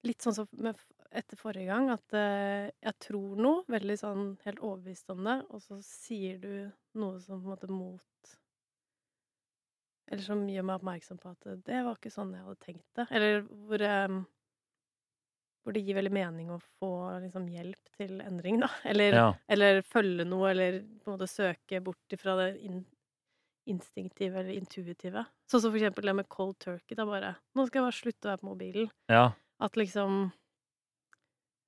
Litt 0.00 0.24
sånn 0.24 0.32
som 0.32 0.46
med, 0.56 0.78
etter 1.12 1.36
forrige 1.40 1.66
gang, 1.70 1.88
at 1.90 2.14
eh, 2.14 2.70
jeg 2.86 2.94
tror 3.02 3.36
noe, 3.40 3.64
veldig 3.72 3.96
sånn 3.98 4.26
helt 4.44 4.60
overbevist 4.62 5.10
om 5.10 5.24
det, 5.26 5.38
og 5.50 5.62
så 5.64 5.80
sier 5.82 6.38
du 6.42 6.52
noe 7.00 7.18
som 7.22 7.40
på 7.42 7.48
en 7.48 7.54
måte 7.54 7.70
mot 7.72 8.36
Eller 10.10 10.22
som 10.26 10.40
gjør 10.50 10.64
meg 10.66 10.80
oppmerksom 10.80 11.18
på 11.22 11.30
at 11.30 11.48
det 11.66 11.80
var 11.86 11.94
ikke 11.98 12.10
sånn 12.10 12.32
jeg 12.34 12.42
hadde 12.42 12.64
tenkt 12.64 12.86
det. 12.98 13.04
Eller 13.14 13.44
hvor 13.46 13.82
ehm, 13.86 14.20
hvor 15.62 15.76
det 15.76 15.82
gir 15.84 15.94
veldig 15.98 16.12
mening 16.16 16.48
å 16.50 16.56
få 16.80 16.88
liksom, 17.22 17.44
hjelp 17.52 17.90
til 17.98 18.16
endring, 18.24 18.62
da. 18.64 18.70
Eller, 18.90 19.14
Ja. 19.14 19.26
eller 19.52 19.82
følge 19.86 20.24
noe, 20.26 20.50
eller 20.50 20.80
på 21.04 21.10
en 21.12 21.14
måte 21.18 21.28
søke 21.30 21.82
bort 21.84 22.16
ifra 22.16 22.34
det 22.40 22.48
in 22.66 22.80
instinktive 23.70 24.40
eller 24.40 24.56
intuitive. 24.56 25.20
Sånn 25.46 25.60
som 25.62 25.70
for 25.70 25.78
eksempel 25.78 26.08
det 26.08 26.14
med 26.16 26.28
cold 26.32 26.56
turkey. 26.58 26.96
Da 26.98 27.04
bare 27.06 27.34
Nå 27.54 27.66
skal 27.68 27.78
jeg 27.82 27.84
bare 27.86 27.98
slutte 27.98 28.26
å 28.26 28.30
være 28.32 28.40
på 28.40 28.48
mobilen. 28.48 28.88
ja. 29.12 29.28
At 29.60 29.76
liksom 29.76 30.30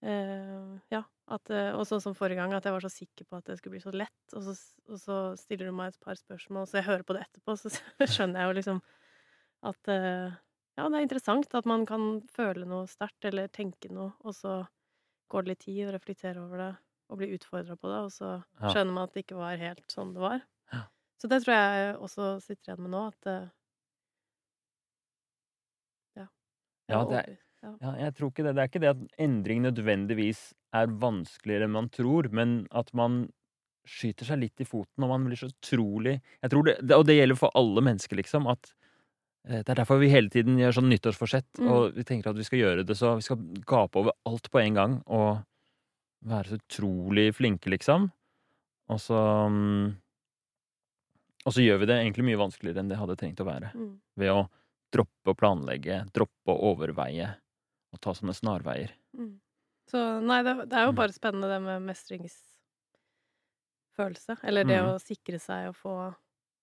eh, 0.03 0.79
Ja. 0.95 1.05
At, 1.33 1.49
eh, 1.55 1.71
og 1.73 1.87
sånn 1.89 2.03
som 2.03 2.17
forrige 2.19 2.43
gang, 2.43 2.53
at 2.53 2.67
jeg 2.67 2.75
var 2.75 2.85
så 2.85 2.91
sikker 2.93 3.25
på 3.29 3.39
at 3.39 3.47
det 3.49 3.55
skulle 3.59 3.77
bli 3.77 3.85
så 3.85 3.93
lett, 3.95 4.35
og 4.37 4.43
så, 4.45 4.55
og 4.91 4.99
så 5.01 5.19
stiller 5.41 5.71
du 5.71 5.77
meg 5.77 5.93
et 5.93 6.03
par 6.03 6.19
spørsmål, 6.19 6.67
så 6.69 6.81
jeg 6.81 6.89
hører 6.89 7.07
på 7.09 7.15
det 7.17 7.23
etterpå, 7.25 7.55
så 7.57 7.71
skjønner 8.11 8.43
jeg 8.43 8.51
jo 8.51 8.57
liksom 8.59 8.81
at 9.71 9.93
uh, 9.93 10.35
Ja, 10.73 10.89
det 10.89 10.99
er 10.99 11.05
interessant 11.05 11.55
at 11.55 11.69
man 11.69 11.85
kan 11.89 12.23
føle 12.33 12.67
noe 12.69 12.89
sterkt, 12.91 13.27
eller 13.29 13.51
tenke 13.53 13.91
noe, 13.93 14.11
og 14.25 14.35
så 14.37 14.63
går 15.33 15.45
det 15.45 15.53
litt 15.53 15.63
tid 15.67 15.87
å 15.87 15.95
reflektere 15.95 16.43
over 16.43 16.63
det, 16.65 16.71
og 17.13 17.21
bli 17.21 17.31
utfordra 17.37 17.77
på 17.79 17.93
det, 17.93 18.01
og 18.09 18.13
så 18.13 18.33
skjønner 18.73 18.93
man 18.93 19.07
at 19.07 19.15
det 19.15 19.25
ikke 19.27 19.39
var 19.39 19.61
helt 19.61 19.95
sånn 19.95 20.13
det 20.17 20.25
var. 20.25 20.45
Ja. 20.73 20.83
Så 21.23 21.31
det 21.31 21.43
tror 21.45 21.55
jeg 21.55 21.97
også 22.03 22.29
sitter 22.43 22.73
igjen 22.73 22.85
med 22.85 22.95
nå, 22.97 23.07
at 23.13 23.31
uh, 23.31 23.49
Ja. 26.19 26.27
Ja, 26.91 27.05
det 27.09 27.23
er-. 27.23 27.41
Ja. 27.63 27.93
Jeg 27.97 28.15
tror 28.19 28.31
ikke 28.33 28.43
det. 28.45 28.55
Det 28.57 28.63
er 28.65 28.69
ikke 28.71 28.81
det 28.83 28.91
at 28.91 29.03
endring 29.23 29.63
nødvendigvis 29.63 30.41
er 30.75 30.87
vanskeligere 30.89 31.69
enn 31.69 31.77
man 31.77 31.89
tror, 31.95 32.29
men 32.35 32.67
at 32.73 32.91
man 32.95 33.29
skyter 33.87 34.25
seg 34.27 34.39
litt 34.41 34.61
i 34.63 34.67
foten, 34.67 35.03
og 35.03 35.11
man 35.11 35.25
blir 35.27 35.37
så 35.39 35.49
utrolig 35.51 36.21
Jeg 36.43 36.51
tror 36.51 36.65
det, 36.65 36.77
det- 36.87 36.97
Og 36.97 37.05
det 37.07 37.17
gjelder 37.19 37.37
for 37.39 37.51
alle 37.55 37.81
mennesker, 37.83 38.17
liksom, 38.17 38.47
at 38.51 38.73
eh, 39.49 39.63
det 39.63 39.69
er 39.71 39.75
derfor 39.83 39.99
vi 39.99 40.09
hele 40.09 40.29
tiden 40.31 40.57
gjør 40.59 40.73
sånn 40.79 40.89
nyttårsforsett, 40.91 41.59
Mm. 41.59 41.69
og 41.71 41.95
vi 41.95 42.03
tenker 42.05 42.31
at 42.31 42.37
vi 42.37 42.45
skal 42.45 42.59
gjøre 42.61 42.87
det 42.87 42.97
så 42.97 43.17
Vi 43.17 43.23
skal 43.23 43.37
gape 43.67 43.97
over 43.97 44.13
alt 44.27 44.51
på 44.51 44.61
en 44.63 44.75
gang 44.75 45.03
og 45.07 45.45
være 46.25 46.45
så 46.47 46.59
utrolig 46.61 47.35
flinke, 47.35 47.67
liksom. 47.71 48.11
Og 48.89 48.99
så 48.99 49.49
mm, 49.51 49.97
Og 51.45 51.53
så 51.53 51.59
gjør 51.65 51.81
vi 51.81 51.87
det 51.87 51.97
egentlig 51.99 52.25
mye 52.25 52.39
vanskeligere 52.39 52.79
enn 52.79 52.89
det 52.89 52.99
hadde 52.99 53.17
trengt 53.19 53.41
å 53.41 53.47
være 53.47 53.73
Mm. 53.75 53.99
ved 54.17 54.29
å 54.31 54.49
droppe 54.93 55.27
å 55.27 55.35
planlegge, 55.35 56.05
droppe 56.13 56.47
å 56.47 56.77
overveie 56.77 57.35
og 57.93 58.01
ta 58.01 58.11
sånne 58.17 58.33
snarveier. 58.35 58.91
Mm. 59.17 59.35
Så 59.91 59.99
nei, 60.25 60.43
det, 60.47 60.55
det 60.71 60.77
er 60.79 60.85
jo 60.87 60.93
Mm. 60.93 60.97
bare 61.03 61.13
spennende 61.13 61.49
det 61.51 61.61
med 61.63 61.83
mestringsfølelse. 61.91 64.37
Eller 64.43 64.65
det 64.65 64.81
Mm. 64.81 64.89
å 64.95 64.99
sikre 65.01 65.39
seg 65.41 65.69
å 65.71 65.75
få 65.77 66.15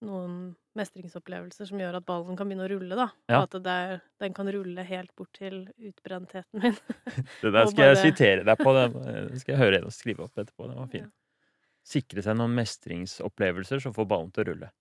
noen 0.01 0.55
mestringsopplevelser 0.77 1.67
som 1.67 1.77
gjør 1.77 1.95
at 1.97 2.05
ballen 2.05 2.37
kan 2.37 2.47
begynne 2.47 2.65
å 2.65 2.69
rulle, 2.71 2.95
da. 2.95 3.09
Ja. 3.27 3.41
Og 3.41 3.43
at 3.53 3.63
det 3.63 3.67
er, 3.73 4.01
den 4.19 4.33
kan 4.33 4.47
rulle 4.47 4.83
helt 4.87 5.13
bort 5.15 5.33
til 5.33 5.67
utbrentheten 5.77 6.61
min. 6.63 6.77
Det 7.43 7.51
der 7.51 7.65
skal 7.65 7.71
skal 7.73 7.95
jeg 7.95 8.13
sitere 8.15 8.43
deg 8.47 8.57
på. 8.57 8.73
Det 8.73 8.93
det 9.33 9.39
skal 9.41 9.55
jeg 9.55 9.59
høre 9.63 9.77
en 9.81 9.85
og 9.85 9.91
skrive 9.93 10.19
opp 10.23 10.35
etterpå. 10.39 10.67
Det 10.69 10.75
var 10.77 10.87
fint. 10.87 11.03
Ja. 11.03 11.09
Sikre 11.83 12.21
seg 12.23 12.35
noen 12.37 12.55
mestringsopplevelser 12.55 13.79
som 13.83 13.93
får 13.93 14.05
ballen 14.07 14.31
til 14.31 14.43
å 14.43 14.47
rulle. 14.53 14.71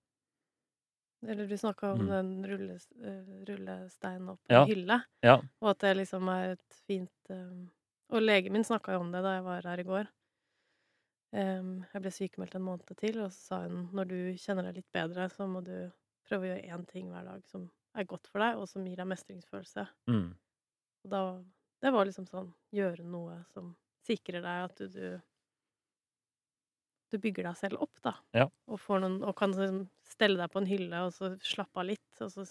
Eller 1.26 1.46
du 1.48 1.56
snakka 1.58 1.92
om 1.92 2.06
Mm. 2.06 2.08
den 2.08 2.46
rulles, 2.46 2.88
eh, 2.92 3.24
rullesteinen 3.48 4.28
opp 4.28 4.40
Ja. 4.48 4.60
en 4.60 4.66
hylle, 4.66 5.00
Ja. 5.22 5.42
og 5.60 5.70
at 5.70 5.78
det 5.80 5.96
liksom 5.96 6.28
er 6.30 6.52
et 6.52 6.74
fint 6.86 7.10
um, 7.30 7.70
Og 8.10 8.22
legen 8.22 8.52
min 8.52 8.64
snakka 8.64 8.92
jo 8.94 9.00
om 9.00 9.12
det 9.12 9.22
da 9.22 9.34
jeg 9.36 9.44
var 9.44 9.62
her 9.62 9.80
i 9.80 9.84
går. 9.84 10.08
Um, 11.32 11.82
jeg 11.92 12.00
ble 12.00 12.10
sykemeldt 12.14 12.54
en 12.56 12.64
måned 12.64 12.92
til, 12.96 13.18
og 13.20 13.32
så 13.34 13.40
sa 13.50 13.58
hun 13.66 13.90
når 13.92 14.08
du 14.08 14.16
kjenner 14.40 14.64
deg 14.70 14.78
litt 14.80 14.92
bedre, 14.96 15.26
så 15.28 15.44
må 15.50 15.60
du 15.66 15.74
prøve 16.28 16.46
å 16.46 16.48
gjøre 16.54 16.70
én 16.72 16.86
ting 16.88 17.10
hver 17.12 17.26
dag 17.28 17.42
som 17.50 17.66
er 17.94 18.08
godt 18.08 18.30
for 18.32 18.40
deg, 18.40 18.56
og 18.56 18.68
som 18.70 18.86
gir 18.88 18.96
deg 18.96 19.10
mestringsfølelse. 19.10 19.84
Mm. 20.08 20.34
Og 21.04 21.10
da 21.10 21.22
Det 21.80 21.92
var 21.94 22.06
liksom 22.08 22.26
sånn 22.26 22.48
gjøre 22.74 23.04
noe 23.06 23.44
som 23.54 23.76
sikrer 24.02 24.42
deg 24.42 24.64
at 24.64 24.74
du, 24.80 24.88
du 24.88 25.20
du 27.12 27.18
bygger 27.22 27.48
deg 27.48 27.58
selv 27.58 27.82
opp, 27.84 27.94
da. 28.04 28.14
Ja. 28.36 28.46
Og, 28.68 28.80
får 28.82 29.02
noen, 29.04 29.18
og 29.24 29.36
kan 29.38 29.54
liksom 29.54 29.84
stelle 30.08 30.40
deg 30.40 30.52
på 30.52 30.62
en 30.62 30.68
hylle, 30.68 31.02
og 31.06 31.14
så 31.16 31.32
slappe 31.44 31.80
av 31.80 31.88
litt, 31.88 32.22
og 32.24 32.32
så 32.32 32.44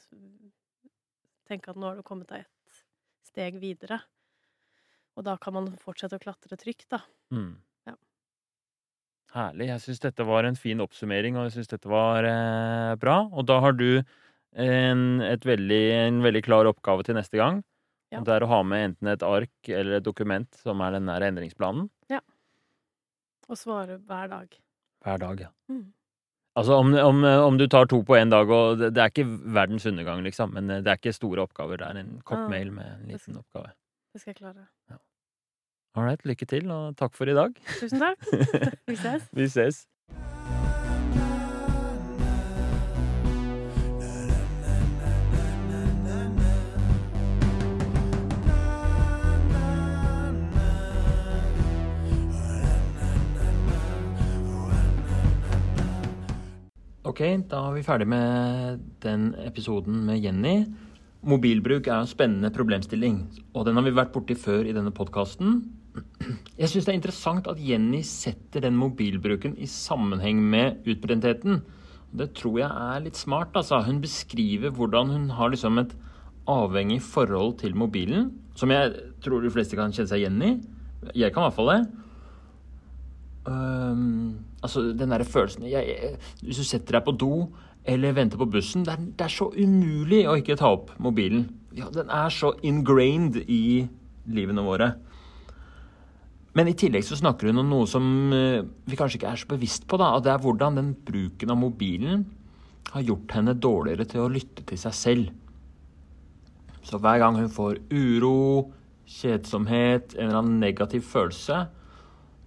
tenke 1.47 1.71
at 1.71 1.79
nå 1.79 1.89
har 1.89 1.99
du 1.99 2.05
kommet 2.05 2.29
deg 2.31 2.45
et 2.45 2.81
steg 3.27 3.59
videre. 3.61 4.01
Og 5.17 5.25
da 5.25 5.37
kan 5.41 5.55
man 5.55 5.71
fortsette 5.81 6.19
å 6.19 6.21
klatre 6.21 6.59
trygt, 6.59 6.89
da. 6.93 7.01
Mm. 7.33 7.55
Ja. 7.89 7.95
Herlig. 9.33 9.71
Jeg 9.71 9.83
syns 9.85 10.03
dette 10.03 10.27
var 10.27 10.47
en 10.47 10.59
fin 10.59 10.83
oppsummering, 10.83 11.37
og 11.37 11.47
jeg 11.47 11.57
syns 11.57 11.73
dette 11.73 11.89
var 11.91 12.27
eh, 12.27 12.93
bra. 13.01 13.23
Og 13.33 13.47
da 13.49 13.59
har 13.63 13.77
du 13.77 13.89
en, 13.97 15.01
et 15.25 15.45
veldig, 15.45 15.83
en 16.03 16.21
veldig 16.25 16.43
klar 16.45 16.69
oppgave 16.69 17.05
til 17.07 17.17
neste 17.17 17.41
gang. 17.41 17.63
Ja. 18.13 18.21
Og 18.21 18.27
det 18.29 18.37
er 18.37 18.45
å 18.45 18.51
ha 18.51 18.61
med 18.63 18.91
enten 18.91 19.09
et 19.11 19.25
ark 19.25 19.69
eller 19.73 19.97
et 19.97 20.05
dokument 20.05 20.61
som 20.61 20.79
er 20.85 20.95
den 20.95 21.09
der 21.09 21.25
endringsplanen. 21.27 21.89
Og 23.49 23.57
svare 23.59 23.97
hver 23.97 24.27
dag. 24.31 24.57
Hver 25.05 25.17
dag, 25.21 25.39
ja. 25.47 25.51
Mm. 25.71 25.85
Altså 26.57 26.73
om, 26.81 26.93
om, 26.97 27.23
om 27.23 27.57
du 27.59 27.67
tar 27.69 27.85
to 27.85 27.99
på 28.03 28.15
én 28.17 28.31
dag, 28.33 28.49
og 28.49 28.79
det, 28.79 28.89
det 28.95 29.01
er 29.03 29.11
ikke 29.11 29.27
verdens 29.53 29.85
undergang, 29.85 30.23
liksom, 30.25 30.53
men 30.57 30.67
det 30.71 30.87
er 30.89 30.97
ikke 30.97 31.13
store 31.13 31.43
oppgaver. 31.45 31.77
Det 31.77 31.87
er 31.91 31.99
en 32.01 32.15
kort 32.25 32.39
Ah, 32.45 32.49
mail 32.49 32.71
med 32.73 32.85
en 32.95 33.03
det 33.05 33.13
liten 33.13 33.35
skal- 33.35 33.43
oppgave. 33.43 33.73
Det 34.13 34.21
skal 34.23 34.31
jeg 34.33 34.39
klare. 34.41 34.65
All 35.97 36.03
right, 36.05 36.21
lykke 36.29 36.45
til, 36.45 36.67
og 36.71 36.95
takk 36.97 37.13
for 37.17 37.29
i 37.29 37.33
dag. 37.37 37.53
Tusen 37.79 38.01
takk. 38.01 38.25
Vi 38.89 38.95
ses. 38.95 39.23
Vi 39.33 39.47
ses. 39.49 39.87
Ok, 57.07 57.21
da 57.47 57.61
er 57.69 57.75
vi 57.77 57.85
ferdig 57.87 58.05
med 58.11 58.81
den 58.99 59.29
episoden 59.39 60.01
med 60.09 60.19
Jenny. 60.19 60.65
Mobilbruk 61.23 61.87
er 61.87 62.01
en 62.01 62.09
spennende 62.09 62.49
problemstilling, 62.51 63.21
og 63.55 63.63
den 63.63 63.79
har 63.79 63.85
vi 63.85 63.93
vært 63.95 64.11
borti 64.11 64.35
før 64.35 64.67
i 64.67 64.73
denne 64.75 64.91
podkasten. 64.91 65.61
jeg 66.59 66.67
syns 66.67 66.83
det 66.83 66.91
er 66.91 66.97
interessant 66.97 67.47
at 67.47 67.61
Jenny 67.63 68.01
setter 68.03 68.65
den 68.65 68.75
mobilbruken 68.75 69.55
i 69.55 69.69
sammenheng 69.71 70.41
med 70.51 70.83
utbrentheten. 70.83 71.61
Det 72.11 72.33
tror 72.35 72.59
jeg 72.59 72.67
er 72.91 73.05
litt 73.05 73.15
smart. 73.15 73.55
Altså. 73.55 73.79
Hun 73.87 74.03
beskriver 74.03 74.75
hvordan 74.75 75.13
hun 75.13 75.29
har 75.37 75.53
liksom 75.53 75.79
et 75.79 75.95
avhengig 76.47 76.99
forhold 77.07 77.55
til 77.63 77.75
mobilen, 77.75 78.33
som 78.59 78.73
jeg 78.75 78.91
tror 79.23 79.47
de 79.47 79.53
fleste 79.55 79.79
kan 79.79 79.95
kjenne 79.95 80.11
seg 80.11 80.25
igjen 80.25 80.43
i. 80.43 80.53
Jeg 81.15 81.31
kan 81.31 81.45
i 81.45 81.47
hvert 81.47 81.55
fall 81.55 81.71
det. 81.71 81.81
Um, 83.47 84.43
altså 84.59 84.89
den 84.91 85.13
derre 85.13 85.23
følelsen 85.23 85.69
jeg, 85.71 86.17
Hvis 86.41 86.57
du 86.59 86.65
setter 86.67 86.97
deg 86.97 87.05
på 87.05 87.13
do 87.15 87.31
eller 87.87 88.15
venter 88.17 88.35
på 88.41 88.49
bussen 88.51 88.83
det 88.83 88.91
er, 88.91 89.05
det 89.15 89.23
er, 89.23 89.31
så 89.31 89.47
umulig 89.55 90.25
å 90.27 90.33
ikke 90.35 90.57
ta 90.59 90.73
opp 90.75 90.89
mobilen. 90.99 91.45
Ja, 91.77 91.87
den 91.93 92.11
er 92.11 92.33
så 92.33 92.51
ingrained 92.67 93.37
i 93.47 93.85
livene 94.27 94.65
våre. 94.65 94.89
Men 96.59 96.67
i 96.67 96.75
tillegg 96.75 97.05
så 97.07 97.15
snakker 97.15 97.47
hun 97.47 97.61
om 97.63 97.71
noe 97.71 97.87
som 97.87 98.03
uh, 98.33 98.65
vi 98.89 98.99
kanskje 98.99 99.21
ikke 99.21 99.31
er 99.31 99.39
så 99.39 99.51
bevisst 99.53 99.87
på. 99.87 99.99
da, 100.01 100.11
og 100.17 100.25
Det 100.25 100.33
er 100.33 100.43
hvordan 100.43 100.81
den 100.81 100.91
bruken 101.07 101.53
av 101.53 101.61
mobilen 101.61 102.25
har 102.91 103.07
gjort 103.07 103.37
henne 103.37 103.55
dårligere 103.55 104.07
til 104.11 104.25
å 104.25 104.31
lytte 104.31 104.65
til 104.67 104.81
seg 104.81 104.97
selv. 104.97 105.31
Så 106.83 106.99
hver 107.03 107.19
gang 107.23 107.39
hun 107.39 107.51
får 107.51 107.79
uro, 107.91 108.73
kjedsomhet, 109.07 110.15
en 110.15 110.27
eller 110.27 110.41
annen 110.41 110.59
negativ 110.59 111.07
følelse, 111.07 111.65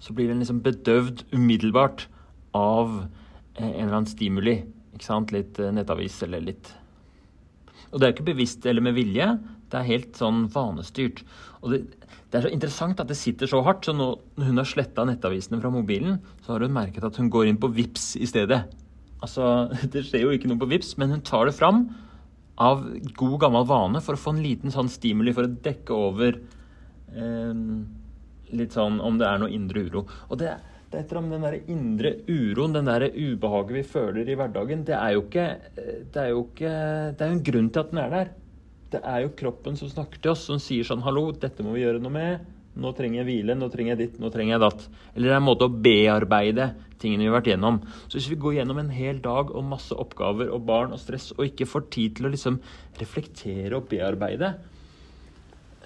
så 0.01 0.17
blir 0.17 0.31
den 0.31 0.41
liksom 0.43 0.63
bedøvd 0.65 1.27
umiddelbart 1.35 2.07
av 2.57 3.05
eh, 3.55 3.69
en 3.69 3.87
eller 3.87 4.01
annen 4.01 4.11
stimuli. 4.11 4.57
Ikke 4.97 5.07
sant? 5.07 5.33
Litt 5.35 5.61
eh, 5.61 5.73
nettavis 5.77 6.19
eller 6.27 6.45
litt 6.51 6.73
Og 7.91 8.01
det 8.01 8.07
er 8.07 8.15
ikke 8.15 8.31
bevisst 8.33 8.67
eller 8.67 8.85
med 8.85 8.97
vilje, 8.97 9.27
det 9.71 9.79
er 9.79 9.89
helt 9.89 10.19
sånn 10.19 10.45
vanestyrt. 10.51 11.25
Og 11.61 11.73
det, 11.75 11.81
det 12.31 12.39
er 12.39 12.47
så 12.47 12.53
interessant 12.55 13.01
at 13.03 13.11
det 13.11 13.19
sitter 13.19 13.51
så 13.51 13.63
hardt, 13.67 13.87
så 13.87 13.95
nå, 13.95 14.13
når 14.39 14.51
hun 14.51 14.63
har 14.63 14.69
sletta 14.69 15.07
nettavisene 15.07 15.59
fra 15.63 15.73
mobilen, 15.75 16.21
så 16.45 16.55
har 16.55 16.65
hun 16.67 16.75
merket 16.75 17.07
at 17.07 17.19
hun 17.19 17.31
går 17.33 17.51
inn 17.51 17.59
på 17.61 17.71
VIPS 17.75 18.13
i 18.23 18.29
stedet. 18.31 18.63
Altså, 19.21 19.69
Det 19.93 20.05
skjer 20.07 20.27
jo 20.27 20.35
ikke 20.35 20.51
noe 20.51 20.61
på 20.63 20.71
VIPS, 20.71 20.97
men 21.03 21.17
hun 21.17 21.25
tar 21.27 21.51
det 21.51 21.57
fram 21.59 21.89
av 22.61 22.85
god 23.17 23.37
gammel 23.43 23.67
vane 23.67 24.03
for 24.05 24.15
å 24.15 24.21
få 24.21 24.35
en 24.35 24.45
liten 24.45 24.75
sånn 24.75 24.91
stimuli 24.93 25.33
for 25.35 25.49
å 25.49 25.55
dekke 25.65 25.97
over 25.97 26.37
eh, 26.39 27.63
litt 28.57 28.77
sånn 28.77 29.01
om 29.05 29.19
det 29.21 29.29
er 29.29 29.41
noe 29.43 29.55
indre 29.55 29.85
uro. 29.87 30.05
Og 30.29 30.41
det, 30.41 30.53
det 30.91 30.99
er 30.99 31.05
etter 31.05 31.21
om 31.21 31.31
den 31.31 31.47
der 31.47 31.59
indre 31.61 32.15
uroen, 32.27 32.77
den 32.77 32.91
der 32.91 33.07
ubehaget 33.09 33.77
vi 33.77 33.87
føler 33.87 34.29
i 34.29 34.37
hverdagen, 34.39 34.85
det 34.89 34.97
er 34.99 35.17
jo 35.17 35.25
ikke 35.27 35.49
Det 35.77 36.23
er 36.23 36.31
jo 36.33 36.45
ikke 36.49 36.73
Det 37.15 37.27
er 37.27 37.29
jo 37.29 37.37
en 37.39 37.45
grunn 37.51 37.69
til 37.71 37.85
at 37.85 37.93
den 37.93 38.05
er 38.05 38.15
der. 38.15 38.33
Det 38.91 39.03
er 39.07 39.21
jo 39.23 39.37
kroppen 39.39 39.77
som 39.79 39.91
snakker 39.91 40.19
til 40.19 40.33
oss, 40.33 40.49
som 40.49 40.59
sier 40.63 40.87
sånn 40.87 41.05
Hallo, 41.07 41.31
dette 41.31 41.63
må 41.63 41.77
vi 41.77 41.85
gjøre 41.85 42.03
noe 42.03 42.15
med. 42.15 42.49
Nå 42.81 42.93
trenger 42.95 43.21
jeg 43.21 43.27
hvile, 43.27 43.55
nå 43.59 43.67
trenger 43.71 43.93
jeg 43.93 44.01
ditt, 44.01 44.19
nå 44.23 44.31
trenger 44.31 44.55
jeg 44.55 44.63
datt. 44.63 44.85
Eller 45.15 45.29
det 45.29 45.35
er 45.35 45.41
en 45.41 45.47
måte 45.47 45.67
å 45.67 45.79
bearbeide 45.87 46.69
tingene 47.03 47.25
vi 47.25 47.31
har 47.31 47.39
vært 47.39 47.51
gjennom. 47.51 47.81
Så 48.07 48.19
hvis 48.19 48.29
vi 48.31 48.39
går 48.43 48.61
gjennom 48.61 48.79
en 48.83 48.93
hel 48.95 49.19
dag 49.25 49.51
og 49.51 49.67
masse 49.67 49.97
oppgaver 49.97 50.53
og 50.55 50.67
barn 50.69 50.95
og 50.95 51.03
stress, 51.03 51.31
og 51.37 51.47
ikke 51.49 51.69
får 51.71 51.89
tid 51.95 52.19
til 52.19 52.29
å 52.29 52.35
liksom 52.35 52.61
reflektere 53.01 53.79
og 53.79 53.89
bearbeide 53.91 54.53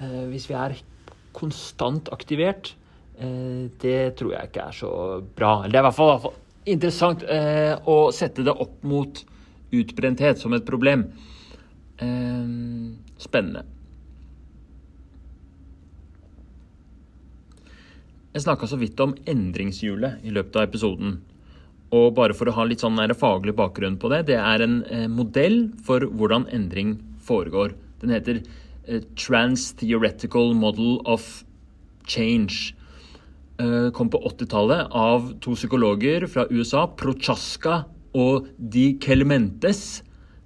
eh, 0.00 0.24
Hvis 0.32 0.48
vi 0.50 0.58
er 0.58 0.76
konstant 1.34 2.08
aktivert, 2.14 2.72
eh, 3.18 3.66
det 3.82 4.16
tror 4.18 4.34
jeg 4.36 4.50
ikke 4.50 4.68
er 4.68 4.78
så 4.78 4.94
bra. 5.36 5.58
Eller 5.64 5.74
det 5.74 5.80
er 5.80 5.84
i 5.84 5.88
hvert 5.88 5.98
fall, 5.98 6.10
i 6.10 6.16
hvert 6.16 6.26
fall 6.28 6.40
interessant 6.74 7.22
eh, 7.28 7.74
å 7.84 8.08
sette 8.14 8.44
det 8.46 8.54
opp 8.54 8.80
mot 8.88 9.20
utbrenthet 9.74 10.40
som 10.40 10.54
et 10.56 10.66
problem. 10.66 11.08
Eh, 11.98 12.50
spennende. 13.20 13.66
Jeg 18.34 18.42
snakka 18.42 18.66
så 18.66 18.80
vidt 18.80 18.98
om 18.98 19.12
endringshjulet 19.30 20.24
i 20.26 20.32
løpet 20.34 20.56
av 20.58 20.66
episoden. 20.66 21.20
Og 21.94 22.08
bare 22.16 22.34
for 22.34 22.50
å 22.50 22.54
ha 22.56 22.64
litt 22.66 22.82
sånn 22.82 22.98
faglig 23.14 23.54
bakgrunn 23.54 24.00
på 24.02 24.10
det, 24.10 24.24
det 24.32 24.40
er 24.40 24.64
en 24.64 24.80
modell 25.14 25.68
for 25.86 26.02
hvordan 26.02 26.48
endring 26.50 26.96
foregår. 27.22 27.76
Den 28.02 28.10
heter 28.10 28.40
eh, 28.88 29.02
Trans-Theoretical 29.16 30.54
Model 30.54 31.00
of 31.04 31.44
Change. 32.06 32.74
Eh, 33.58 33.90
kom 33.94 34.10
på 34.10 34.20
80-tallet 34.30 34.90
av 34.90 35.32
to 35.44 35.54
psykologer 35.54 36.26
fra 36.30 36.46
USA, 36.50 36.86
Prochaska 36.86 37.84
og 38.14 38.48
Di 38.58 38.94
Kelmentes. 39.02 40.02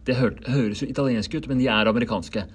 Det 0.08 0.16
høres 0.16 0.82
jo 0.82 0.88
italiensk 0.88 1.34
ut, 1.36 1.48
men 1.48 1.60
de 1.60 1.68
er 1.72 1.90
amerikanske. 1.90 2.46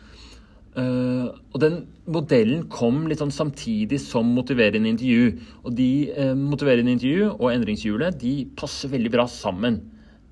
Uh, 0.73 1.29
og 1.53 1.59
den 1.61 1.75
modellen 2.09 2.63
kom 2.73 3.03
litt 3.05 3.19
sånn 3.21 3.33
samtidig 3.33 3.99
som 4.01 4.31
motiverende 4.33 4.89
intervju. 4.89 5.35
Og 5.61 5.75
de 5.77 5.89
uh, 6.17 6.31
motiverende 6.37 6.95
intervju 6.95 7.27
og 7.35 7.51
endringshjulet 7.51 8.17
de 8.23 8.33
passer 8.57 8.89
veldig 8.89 9.11
bra 9.13 9.27
sammen. 9.29 9.77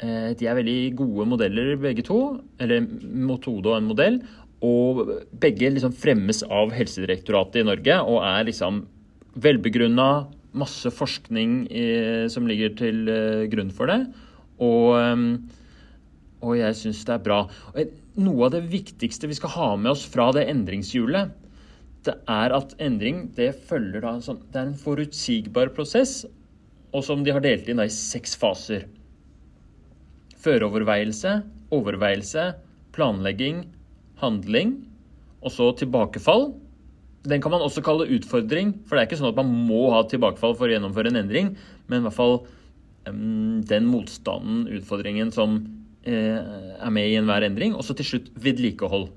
Uh, 0.01 0.33
de 0.37 0.49
er 0.49 0.57
veldig 0.57 0.79
gode 0.97 1.27
modeller 1.29 1.75
begge 1.81 2.05
to, 2.07 2.39
eller 2.57 2.81
metode 2.81 3.69
og 3.69 3.77
en 3.77 3.91
modell. 3.91 4.17
Og 4.66 5.07
begge 5.41 5.72
liksom 5.74 5.95
fremmes 5.97 6.43
av 6.45 6.74
Helsedirektoratet 6.76 7.64
i 7.64 7.68
Norge 7.70 7.97
og 8.03 8.20
er 8.28 8.45
liksom 8.49 8.84
velbegrunna, 9.41 10.28
masse 10.51 10.91
forskning 10.91 11.64
som 12.30 12.45
ligger 12.49 12.74
til 12.76 13.05
grunn 13.53 13.70
for 13.74 13.88
det. 13.88 14.01
Og 14.62 14.97
um, 14.99 15.26
og 16.41 16.57
jeg 16.57 16.78
syns 16.78 17.03
det 17.05 17.14
er 17.16 17.26
bra. 17.26 17.39
Noe 18.22 18.47
av 18.47 18.55
det 18.55 18.64
viktigste 18.72 19.30
vi 19.30 19.38
skal 19.38 19.53
ha 19.55 19.70
med 19.78 19.93
oss 19.93 20.03
fra 20.09 20.32
det 20.36 20.47
endringshjulet, 20.51 21.38
det 22.05 22.16
er 22.34 22.53
at 22.55 22.74
endring 22.82 23.28
det 23.38 23.51
følger 23.70 24.01
da 24.01 24.16
sånn 24.26 24.39
Det 24.49 24.57
er 24.57 24.72
en 24.72 24.80
forutsigbar 24.80 25.70
prosess, 25.76 26.24
og 26.91 27.05
som 27.05 27.22
de 27.24 27.34
har 27.36 27.43
delt 27.45 27.70
inn 27.70 27.78
da 27.78 27.86
i 27.86 27.93
seks 27.93 28.34
faser. 28.41 28.88
Føreoverveielse, 30.41 31.36
overveielse, 31.78 32.47
planlegging, 32.95 33.62
handling, 34.22 34.78
og 35.41 35.53
så 35.53 35.72
tilbakefall. 35.78 36.51
Den 37.28 37.41
kan 37.41 37.53
man 37.53 37.65
også 37.65 37.84
kalle 37.86 38.09
utfordring, 38.15 38.74
for 38.86 38.95
det 38.95 39.03
er 39.03 39.09
ikke 39.09 39.19
sånn 39.19 39.34
at 39.34 39.41
man 39.41 39.51
må 39.67 39.89
ha 39.93 40.01
tilbakefall 40.09 40.55
for 40.57 40.69
å 40.69 40.74
gjennomføre 40.74 41.11
en 41.11 41.22
endring, 41.22 41.53
men 41.89 42.01
i 42.01 42.07
hvert 42.07 42.17
fall 42.17 42.41
den 43.05 43.88
motstanden, 43.89 44.67
utfordringen, 44.78 45.32
som 45.34 45.59
Eh, 46.01 46.82
er 46.82 46.89
med 46.89 47.11
i 47.11 47.17
enhver 47.19 47.45
endring. 47.45 47.76
Og 47.78 47.86
så 47.86 47.93
til 47.93 48.07
slutt 48.07 48.32
vedlikehold. 48.41 49.11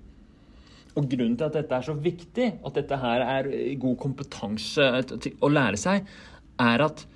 Og 0.94 1.06
Grunnen 1.10 1.36
til 1.38 1.48
at 1.48 1.56
dette 1.56 1.74
er 1.74 1.86
så 1.86 1.94
viktig, 1.96 2.48
at 2.60 2.76
dette 2.76 2.98
her 3.00 3.24
er 3.24 3.48
god 3.80 3.96
kompetanse 3.98 4.84
å 5.40 5.50
lære 5.50 5.80
seg, 5.80 6.04
er 6.60 6.84
at 6.84 7.06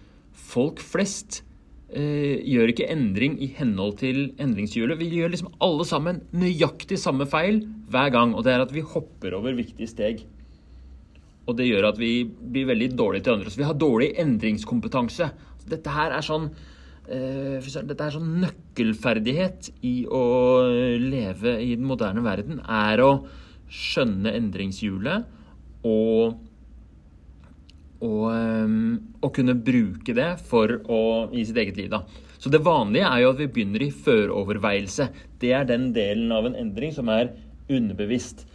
folk 0.49 0.81
flest 0.83 1.43
eh, 1.43 1.48
gjør 1.89 2.69
ikke 2.69 2.89
endring 2.93 3.39
i 3.41 3.47
henhold 3.57 3.95
til 4.03 4.19
endringshjulet. 4.37 4.99
Vi 5.01 5.07
gjør 5.17 5.31
liksom 5.33 5.55
alle 5.65 5.87
sammen 5.89 6.19
nøyaktig 6.37 6.99
samme 7.01 7.25
feil 7.31 7.63
hver 7.89 8.11
gang. 8.13 8.35
Og 8.37 8.45
det 8.45 8.53
er 8.53 8.65
at 8.65 8.75
vi 8.75 8.85
hopper 8.85 9.39
over 9.39 9.57
viktige 9.57 9.89
steg. 9.89 10.21
Og 11.49 11.57
det 11.57 11.71
gjør 11.71 11.89
at 11.95 12.01
vi 12.01 12.27
blir 12.29 12.69
veldig 12.69 12.91
dårlige 12.93 13.25
til 13.25 13.39
andre. 13.39 13.53
Så 13.53 13.63
vi 13.63 13.69
har 13.71 13.79
dårlig 13.79 14.11
endringskompetanse. 14.21 15.31
Dette 15.69 15.95
her 15.97 16.13
er 16.13 16.27
sånn 16.27 16.51
Eh, 17.09 17.65
dette 17.89 18.05
er 18.05 18.13
sånn 18.13 18.35
nøkkelferdighet 18.43 19.71
i 19.89 20.03
å 20.13 20.25
leve 21.01 21.55
i 21.65 21.71
den 21.73 21.87
moderne 21.89 22.21
verden, 22.25 22.61
er 22.61 23.01
å 23.01 23.13
skjønne 23.73 24.35
endringshjulet 24.37 25.25
og, 25.89 26.37
og, 28.05 28.27
og 29.23 29.33
kunne 29.35 29.57
bruke 29.59 30.15
det 30.15 30.29
for 30.47 30.77
å, 30.87 31.01
i 31.35 31.45
sitt 31.47 31.59
eget 31.59 31.81
liv. 31.81 31.91
Da. 31.93 32.05
Så 32.39 32.53
det 32.53 32.63
vanlige 32.67 33.09
er 33.09 33.25
jo 33.25 33.33
at 33.33 33.41
vi 33.41 33.51
begynner 33.51 33.83
i 33.83 33.91
føroverveielse. 33.95 35.09
Det 35.43 35.51
er 35.57 35.67
den 35.67 35.91
delen 35.97 36.31
av 36.35 36.47
en 36.47 36.59
endring 36.59 36.95
som 36.95 37.11
er 37.11 37.33
underbevisst 37.69 38.47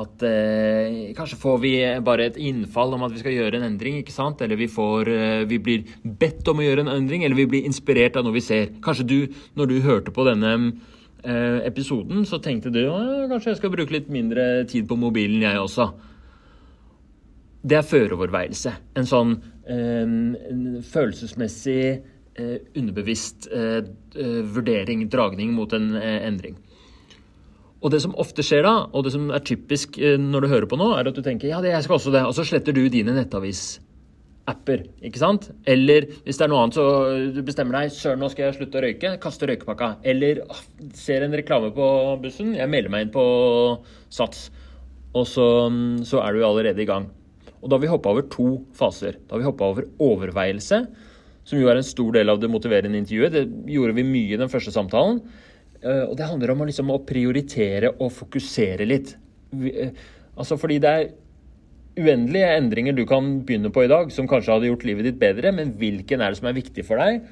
at 0.00 0.22
eh, 0.24 1.10
kanskje 1.16 1.38
får 1.40 1.58
vi 1.62 1.72
bare 2.04 2.28
et 2.30 2.38
innfall 2.40 2.94
om 2.96 3.04
at 3.06 3.14
vi 3.14 3.22
skal 3.22 3.34
gjøre 3.34 3.58
en 3.58 3.66
endring, 3.70 3.98
ikke 4.00 4.14
sant? 4.14 4.40
Eller 4.44 4.60
vi, 4.60 4.68
får, 4.70 5.10
eh, 5.12 5.42
vi 5.50 5.58
blir 5.62 5.84
bedt 6.04 6.48
om 6.50 6.60
å 6.60 6.66
gjøre 6.66 6.86
en 6.86 6.94
endring, 6.94 7.24
eller 7.26 7.38
vi 7.38 7.48
blir 7.50 7.68
inspirert 7.68 8.16
av 8.16 8.26
noe 8.26 8.36
vi 8.36 8.44
ser. 8.44 8.70
Kanskje 8.84 9.08
du, 9.08 9.18
når 9.58 9.70
du 9.70 9.76
hørte 9.84 10.14
på 10.14 10.24
denne 10.28 10.54
eh, 10.56 11.58
episoden, 11.68 12.24
så 12.28 12.40
tenkte 12.42 12.72
du 12.74 12.82
kanskje 13.30 13.54
jeg 13.54 13.60
skal 13.60 13.74
bruke 13.74 13.96
litt 13.96 14.10
mindre 14.12 14.66
tid 14.70 14.88
på 14.88 14.98
mobilen, 15.00 15.42
jeg 15.44 15.60
også. 15.60 15.90
Det 17.60 17.76
er 17.76 17.84
føroverveielse. 17.84 18.72
En 18.96 19.08
sånn 19.08 19.36
eh, 19.68 20.00
en 20.00 20.64
følelsesmessig, 20.86 21.84
eh, 22.40 22.56
underbevisst 22.78 23.50
eh, 23.52 23.82
vurdering, 24.54 25.04
dragning 25.12 25.52
mot 25.56 25.72
en 25.76 25.92
endring. 26.00 26.56
Og 27.80 27.92
det 27.94 28.02
som 28.04 28.16
ofte 28.20 28.44
skjer 28.44 28.66
da, 28.66 28.74
og 28.92 29.06
det 29.06 29.14
som 29.14 29.30
er 29.32 29.44
typisk 29.44 29.96
eh, 30.00 30.18
når 30.20 30.44
du 30.44 30.52
hører 30.52 30.68
på 30.68 30.78
nå, 30.80 30.90
er 30.96 31.08
at 31.08 31.16
du 31.16 31.22
tenker 31.24 31.48
ja, 31.48 31.62
det, 31.64 31.72
jeg 31.72 31.86
skal 31.86 31.96
også 31.96 32.12
det, 32.12 32.24
og 32.28 32.34
så 32.36 32.44
sletter 32.44 32.76
du 32.76 32.82
dine 32.92 33.14
nettavis-apper. 33.16 34.84
ikke 35.08 35.22
sant? 35.22 35.48
Eller 35.68 36.10
hvis 36.26 36.40
det 36.40 36.44
er 36.44 36.52
noe 36.52 36.66
annet, 36.66 36.76
så 36.76 37.30
du 37.32 37.40
bestemmer 37.46 37.78
deg 37.78 37.94
søren, 37.96 38.20
nå 38.20 38.28
skal 38.32 38.48
jeg 38.48 38.58
slutte 38.58 38.80
å 38.80 38.84
røyke, 38.84 39.14
kaste 39.22 39.48
røykepakka. 39.48 39.94
Eller 40.12 40.42
ah, 40.52 40.60
ser 40.96 41.24
en 41.24 41.36
reklame 41.40 41.72
på 41.76 41.86
bussen, 42.20 42.52
jeg 42.58 42.72
melder 42.72 42.92
meg 42.92 43.06
inn 43.06 43.14
på 43.16 43.24
Sats. 44.12 44.50
Og 45.16 45.24
så, 45.26 45.46
så 46.06 46.20
er 46.22 46.36
du 46.36 46.44
allerede 46.46 46.84
i 46.84 46.88
gang. 46.88 47.08
Og 47.60 47.68
da 47.68 47.76
har 47.76 47.84
vi 47.84 47.92
hoppa 47.92 48.12
over 48.14 48.26
to 48.32 48.48
faser. 48.76 49.18
Da 49.26 49.36
har 49.36 49.42
vi 49.42 49.48
hoppa 49.48 49.68
over 49.68 49.88
overveielse, 50.00 50.82
som 51.44 51.60
jo 51.60 51.70
er 51.70 51.80
en 51.80 51.86
stor 51.86 52.12
del 52.16 52.32
av 52.32 52.40
det 52.40 52.50
motiverende 52.52 53.00
intervjuet. 53.00 53.34
Det 53.34 53.72
gjorde 53.74 53.96
vi 53.96 54.06
mye 54.06 54.36
i 54.36 54.40
den 54.40 54.52
første 54.52 54.72
samtalen. 54.74 55.20
Eh, 55.80 56.04
og 56.06 56.14
det 56.18 56.28
handler 56.28 56.54
om 56.54 56.62
å, 56.64 56.68
liksom, 56.68 56.92
å 56.92 57.02
prioritere 57.06 57.94
og 57.96 58.12
fokusere 58.16 58.86
litt. 58.88 59.14
Eh, 59.56 59.92
altså 60.36 60.56
fordi 60.60 60.78
det 60.82 60.92
er 60.92 61.10
uendelige 62.00 62.52
endringer 62.56 62.96
du 62.96 63.04
kan 63.08 63.40
begynne 63.46 63.72
på 63.74 63.84
i 63.84 63.90
dag, 63.90 64.12
som 64.14 64.28
kanskje 64.30 64.54
hadde 64.54 64.70
gjort 64.70 64.86
livet 64.88 65.08
ditt 65.08 65.20
bedre, 65.20 65.52
men 65.56 65.74
hvilken 65.80 66.22
er 66.22 66.32
det 66.32 66.40
som 66.40 66.48
er 66.50 66.56
viktig 66.56 66.84
for 66.86 67.02
deg? 67.02 67.24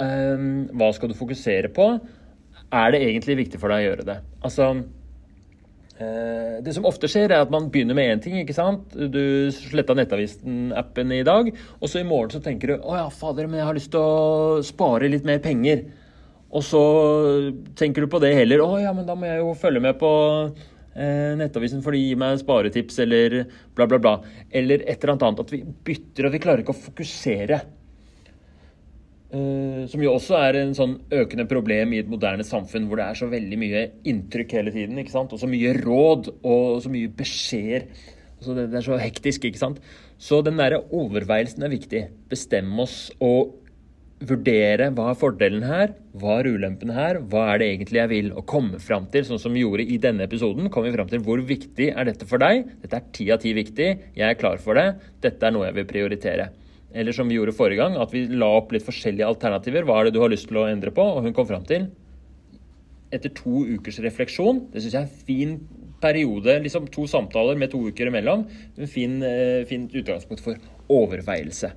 Um, 0.00 0.64
hva 0.80 0.88
skal 0.96 1.12
du 1.12 1.18
fokusere 1.18 1.68
på? 1.76 1.90
Er 2.72 2.94
det 2.94 3.02
egentlig 3.04 3.36
viktig 3.42 3.60
for 3.60 3.72
deg 3.72 3.82
å 3.82 3.88
gjøre 3.90 4.06
det? 4.08 4.16
Altså 4.46 4.70
Det 6.00 6.72
som 6.72 6.86
ofte 6.88 7.08
skjer, 7.10 7.28
er 7.28 7.44
at 7.44 7.50
man 7.52 7.68
begynner 7.72 7.96
med 7.96 8.08
én 8.08 8.22
ting. 8.24 8.38
ikke 8.40 8.56
sant? 8.56 8.94
Du 8.94 9.50
sletta 9.52 9.96
Nettavisen-appen 9.96 11.12
i 11.12 11.24
dag, 11.26 11.50
og 11.76 11.92
så 11.92 12.00
i 12.00 12.08
morgen 12.08 12.32
så 12.32 12.40
tenker 12.44 12.72
du 12.72 12.74
å 12.78 12.96
ja, 12.96 13.08
fader, 13.12 13.48
men 13.50 13.60
jeg 13.60 13.68
har 13.68 13.76
lyst 13.76 13.92
til 13.92 14.00
å 14.00 14.62
spare 14.64 15.10
litt 15.12 15.28
mer 15.28 15.42
penger. 15.44 15.84
Og 16.50 16.64
så 16.66 16.82
tenker 17.78 18.04
du 18.04 18.10
på 18.10 18.20
det 18.22 18.32
heller. 18.34 18.62
Å 18.64 18.80
ja, 18.82 18.92
men 18.96 19.06
da 19.06 19.14
må 19.18 19.28
jeg 19.28 19.42
jo 19.42 19.52
følge 19.58 19.82
med 19.84 19.98
på 20.00 20.10
eh, 20.50 21.36
Nettavisen 21.38 21.82
for 21.84 21.94
de 21.94 22.00
gir 22.02 22.18
meg 22.18 22.40
sparetips, 22.40 22.98
eller 23.04 23.42
bla, 23.76 23.86
bla, 23.86 24.00
bla. 24.02 24.14
Eller 24.50 24.82
et 24.82 24.98
eller 25.04 25.14
annet. 25.14 25.44
At 25.44 25.54
vi 25.54 25.62
bytter, 25.62 26.26
og 26.26 26.34
vi 26.34 26.42
klarer 26.42 26.64
ikke 26.64 26.74
å 26.74 26.84
fokusere. 26.88 27.60
Eh, 29.30 29.82
som 29.86 30.02
jo 30.02 30.16
også 30.16 30.34
er 30.40 30.56
en 30.58 30.72
sånn 30.74 30.96
økende 31.14 31.46
problem 31.50 31.92
i 31.94 32.00
et 32.02 32.08
moderne 32.10 32.42
samfunn 32.46 32.88
hvor 32.90 32.98
det 32.98 33.04
er 33.06 33.18
så 33.20 33.28
veldig 33.30 33.58
mye 33.62 33.82
inntrykk 34.10 34.56
hele 34.58 34.74
tiden. 34.74 34.98
ikke 34.98 35.14
sant? 35.14 35.34
Og 35.34 35.38
så 35.38 35.50
mye 35.50 35.76
råd 35.78 36.32
og 36.40 36.80
så 36.82 36.90
mye 36.90 37.12
beskjeder. 37.14 37.86
Altså 38.40 38.56
det, 38.56 38.70
det, 38.72 38.80
er 38.80 38.86
så 38.88 38.98
hektisk, 38.98 39.46
ikke 39.46 39.60
sant. 39.60 39.78
Så 40.18 40.40
den 40.42 40.58
derre 40.58 40.82
overveielsen 40.96 41.62
er 41.62 41.70
viktig. 41.70 42.04
Bestemme 42.32 42.82
oss 42.82 43.10
og 43.22 43.56
vurdere 44.26 44.90
hva 44.92 45.06
er 45.12 45.18
fordelen 45.20 45.62
her, 45.64 45.94
hva 46.20 46.40
er 46.40 46.50
ulempen 46.52 46.90
her, 46.92 47.20
hva 47.30 47.46
er 47.52 47.60
det 47.62 47.68
egentlig 47.70 48.00
jeg 48.02 48.10
vil, 48.10 48.32
og 48.36 48.44
komme 48.50 48.80
fram 48.82 49.06
til, 49.12 49.24
sånn 49.28 49.40
som 49.40 49.54
vi 49.56 49.62
gjorde 49.62 49.86
i 49.86 49.96
denne 50.02 50.26
episoden, 50.26 50.68
kom 50.72 50.84
vi 50.84 50.92
fram 50.92 51.08
til 51.08 51.22
hvor 51.24 51.40
viktig 51.46 51.92
er 51.94 52.08
dette 52.08 52.28
for 52.28 52.42
deg. 52.42 52.66
Dette 52.82 52.98
er 52.98 53.06
ti 53.16 53.30
av 53.32 53.40
ti 53.40 53.54
viktig, 53.56 53.88
jeg 54.18 54.26
er 54.26 54.40
klar 54.40 54.60
for 54.60 54.76
det, 54.76 54.90
dette 55.24 55.46
er 55.46 55.54
noe 55.54 55.70
jeg 55.70 55.78
vil 55.78 55.88
prioritere. 55.94 56.50
Eller 56.94 57.14
som 57.14 57.28
vi 57.30 57.36
gjorde 57.38 57.54
forrige 57.54 57.78
gang, 57.82 57.98
at 58.02 58.12
vi 58.14 58.24
la 58.30 58.48
opp 58.58 58.72
litt 58.74 58.86
forskjellige 58.86 59.26
alternativer. 59.26 59.86
Hva 59.86 60.00
er 60.00 60.08
det 60.08 60.16
du 60.16 60.22
har 60.24 60.32
lyst 60.32 60.48
til 60.50 60.58
å 60.58 60.66
endre 60.66 60.92
på? 60.94 61.04
Og 61.04 61.26
hun 61.26 61.36
kom 61.36 61.46
fram 61.46 61.66
til, 61.68 61.88
etter 63.14 63.32
to 63.34 63.64
ukers 63.66 64.00
refleksjon, 64.02 64.64
det 64.72 64.82
syns 64.82 64.96
jeg 64.96 65.02
er 65.02 65.06
en 65.06 65.28
fin 65.28 65.54
periode, 66.00 66.56
liksom 66.64 66.86
to 66.94 67.04
samtaler 67.10 67.58
med 67.60 67.72
to 67.72 67.82
uker 67.90 68.08
imellom, 68.10 68.46
en 68.78 68.90
fin, 68.90 69.20
eh, 69.22 69.66
fint 69.68 69.92
utgangspunkt 69.92 70.42
for 70.42 70.58
overveielse. 70.90 71.72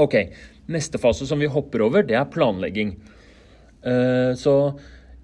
Ok, 0.00 0.16
Neste 0.64 0.96
fase 1.00 1.26
som 1.28 1.42
vi 1.42 1.50
hopper 1.50 1.84
over, 1.84 2.04
det 2.06 2.16
er 2.16 2.30
planlegging. 2.32 2.94
Eh, 3.84 4.32
så 4.40 4.54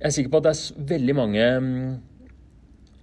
jeg 0.00 0.08
er 0.08 0.12
sikker 0.12 0.32
på 0.34 0.40
at 0.40 0.48
det 0.48 0.52
er 0.52 0.88
veldig 0.90 1.14
mange 1.16 1.40
eh, 1.40 1.94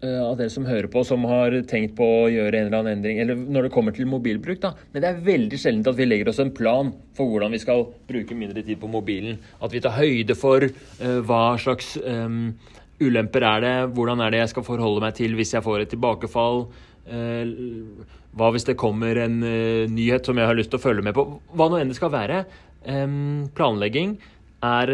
av 0.05 0.35
dere 0.37 0.51
som 0.53 0.65
hører 0.67 0.85
på, 0.93 1.01
som 1.07 1.23
har 1.25 1.55
tenkt 1.69 1.95
på 1.97 2.05
å 2.05 2.25
gjøre 2.29 2.59
en 2.59 2.67
eller 2.67 2.81
annen 2.83 2.99
endring, 2.99 3.17
eller 3.23 3.37
når 3.37 3.65
det 3.65 3.73
kommer 3.73 3.95
til 3.95 4.05
mobilbruk, 4.09 4.59
da. 4.61 4.75
Men 4.93 5.01
det 5.01 5.09
er 5.09 5.23
veldig 5.25 5.57
sjelden 5.57 5.89
at 5.89 5.97
vi 5.97 6.05
legger 6.05 6.29
oss 6.29 6.41
en 6.43 6.53
plan 6.53 6.91
for 7.17 7.31
hvordan 7.31 7.55
vi 7.55 7.61
skal 7.63 7.87
bruke 8.09 8.37
mindre 8.37 8.61
tid 8.61 8.77
på 8.81 8.91
mobilen. 8.93 9.39
At 9.57 9.73
vi 9.73 9.81
tar 9.81 9.97
høyde 9.97 10.37
for 10.37 10.67
uh, 10.67 11.17
hva 11.25 11.41
slags 11.61 11.95
um, 12.03 12.53
ulemper 13.01 13.47
er 13.49 13.65
det, 13.65 13.73
hvordan 13.97 14.21
er 14.21 14.35
det 14.35 14.43
jeg 14.43 14.53
skal 14.53 14.69
forholde 14.69 15.01
meg 15.07 15.17
til 15.17 15.33
hvis 15.37 15.57
jeg 15.57 15.65
får 15.65 15.87
et 15.87 15.93
tilbakefall. 15.95 16.67
Uh, 17.09 18.05
hva 18.37 18.53
hvis 18.53 18.69
det 18.69 18.77
kommer 18.77 19.17
en 19.25 19.41
uh, 19.41 19.89
nyhet 19.89 20.29
som 20.29 20.37
jeg 20.37 20.49
har 20.49 20.57
lyst 20.57 20.75
til 20.75 20.77
å 20.77 20.87
følge 20.87 21.09
med 21.09 21.17
på? 21.17 21.25
Hva 21.57 21.71
nå 21.73 21.81
enn 21.81 21.89
det 21.89 21.97
skal 21.97 22.13
være. 22.13 22.45
Um, 22.85 23.47
planlegging 23.57 24.19
er 24.65 24.89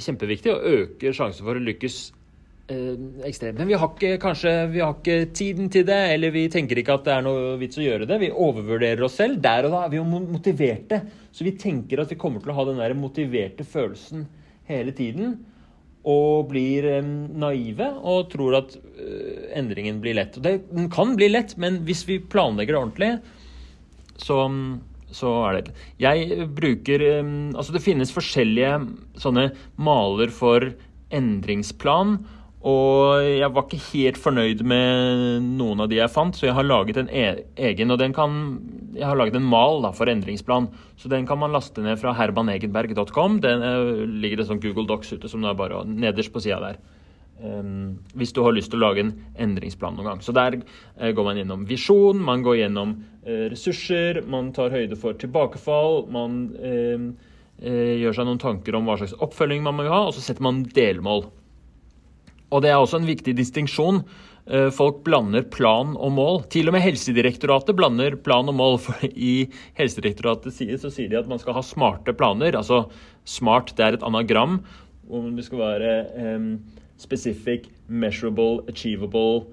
kjempeviktig 0.00 0.52
og 0.52 0.66
øker 0.76 1.16
sjansen 1.16 1.44
for 1.44 1.56
å 1.56 1.64
lykkes 1.64 1.96
ekstremt. 3.28 3.58
Men 3.58 3.70
vi 3.70 3.78
har 3.78 3.90
ikke 3.90 4.18
kanskje 4.22 4.52
vi 4.72 4.82
har 4.82 4.96
ikke 4.96 5.30
tiden 5.36 5.70
til 5.72 5.86
det, 5.88 6.00
eller 6.14 6.34
vi 6.34 6.46
tenker 6.52 6.80
ikke 6.80 6.98
at 6.98 7.06
det 7.06 7.14
er 7.14 7.24
noe 7.26 7.54
vits 7.60 7.80
å 7.80 7.84
gjøre 7.84 8.08
det. 8.10 8.20
Vi 8.22 8.32
overvurderer 8.32 9.04
oss 9.06 9.18
selv. 9.20 9.40
Der 9.44 9.68
og 9.68 9.74
da 9.76 9.84
er 9.84 9.92
vi 9.92 10.00
jo 10.00 10.06
motiverte. 10.08 11.02
Så 11.32 11.46
vi 11.46 11.56
tenker 11.60 12.02
at 12.02 12.12
vi 12.12 12.20
kommer 12.20 12.42
til 12.42 12.52
å 12.52 12.58
ha 12.58 12.68
den 12.68 12.80
der 12.82 12.94
motiverte 12.98 13.66
følelsen 13.66 14.26
hele 14.68 14.94
tiden 14.96 15.40
og 16.08 16.48
blir 16.50 16.86
naive 17.38 17.86
og 18.02 18.30
tror 18.32 18.56
at 18.58 18.72
uh, 18.74 19.42
endringen 19.54 20.00
blir 20.02 20.16
lett. 20.18 20.38
Det, 20.42 20.56
den 20.72 20.88
kan 20.90 21.14
bli 21.18 21.28
lett, 21.30 21.54
men 21.62 21.82
hvis 21.86 22.02
vi 22.08 22.18
planlegger 22.18 22.74
det 22.74 22.80
ordentlig, 22.80 23.10
så, 24.18 24.42
så 25.14 25.30
er 25.48 25.56
det 25.56 25.72
Jeg 26.02 26.46
bruker 26.52 27.02
Altså, 27.56 27.72
det 27.72 27.84
finnes 27.84 28.12
forskjellige 28.12 28.74
sånne 29.22 29.48
maler 29.80 30.34
for 30.34 30.72
endringsplan. 31.14 32.18
Og 32.62 33.24
jeg 33.26 33.50
var 33.50 33.64
ikke 33.66 33.80
helt 33.88 34.18
fornøyd 34.22 34.60
med 34.70 35.46
noen 35.58 35.82
av 35.82 35.88
de 35.90 35.98
jeg 35.98 36.12
fant, 36.14 36.36
så 36.36 36.46
jeg 36.46 36.54
har 36.54 36.66
laget 36.66 37.00
en 37.00 37.10
e 37.10 37.24
egen. 37.58 37.90
Og 37.90 37.98
den 37.98 38.14
kan, 38.14 38.36
jeg 38.94 39.08
har 39.08 39.18
laget 39.18 39.38
en 39.38 39.48
mal 39.50 39.82
da, 39.82 39.90
for 39.96 40.10
endringsplan, 40.10 40.68
så 41.00 41.10
den 41.10 41.26
kan 41.26 41.40
man 41.42 41.54
laste 41.54 41.82
ned 41.82 41.98
fra 41.98 42.14
herbanegenberg.com. 42.14 43.40
Den 43.42 43.66
uh, 43.66 44.04
ligger 44.06 44.38
det 44.38 44.46
sånn 44.50 44.62
Google 44.62 44.86
Docs 44.86 45.16
ute 45.16 45.32
som 45.32 45.42
er 45.42 45.58
bare 45.58 45.82
nederst 45.88 46.30
på 46.34 46.44
sida 46.44 46.60
der. 46.62 46.78
Um, 47.42 47.98
hvis 48.14 48.30
du 48.30 48.44
har 48.46 48.54
lyst 48.54 48.70
til 48.70 48.78
å 48.78 48.84
lage 48.84 49.02
en 49.02 49.12
endringsplan 49.42 49.98
noen 49.98 50.12
gang. 50.12 50.22
Så 50.22 50.30
der 50.36 50.60
uh, 50.60 51.10
går 51.10 51.30
man 51.32 51.42
gjennom 51.42 51.66
visjon, 51.66 52.22
man 52.22 52.46
går 52.46 52.60
gjennom 52.60 52.94
uh, 53.26 53.44
ressurser, 53.50 54.22
man 54.22 54.54
tar 54.54 54.70
høyde 54.70 55.00
for 55.00 55.18
tilbakefall, 55.18 56.04
man 56.14 56.44
gjør 57.62 58.16
seg 58.16 58.26
noen 58.26 58.40
tanker 58.42 58.74
om 58.74 58.88
hva 58.88 58.96
slags 58.98 59.12
oppfølging 59.22 59.60
man 59.62 59.76
må 59.78 59.84
ha, 59.86 60.00
og 60.08 60.16
så 60.16 60.22
setter 60.24 60.42
man 60.42 60.64
delmål. 60.74 61.28
Og 62.52 62.62
det 62.64 62.72
er 62.72 62.78
også 62.78 63.00
en 63.00 63.08
viktig 63.08 63.34
distinksjon. 63.38 64.02
Eh, 64.50 64.68
folk 64.74 65.00
blander 65.06 65.44
plan 65.54 65.94
og 65.94 66.12
mål. 66.16 66.42
Til 66.52 66.68
og 66.68 66.76
med 66.76 66.84
Helsedirektoratet 66.84 67.76
blander 67.78 68.16
plan 68.20 68.50
og 68.50 68.56
mål. 68.58 68.78
For 68.82 69.06
I 69.08 69.48
Helsedirektoratets 69.78 70.58
side 70.60 70.78
så 70.82 70.90
sier 70.92 71.10
de 71.12 71.20
at 71.20 71.30
man 71.30 71.40
skal 71.42 71.56
ha 71.56 71.64
smarte 71.66 72.14
planer. 72.16 72.58
Altså 72.58 72.84
smart, 73.24 73.74
det 73.78 73.86
er 73.86 73.98
et 73.98 74.06
anagram. 74.06 74.60
Om 75.12 75.32
det 75.36 75.46
skal 75.46 75.62
være 75.62 75.94
um, 76.36 76.50
specific, 76.98 77.68
measurable, 77.88 78.62
achievable, 78.68 79.46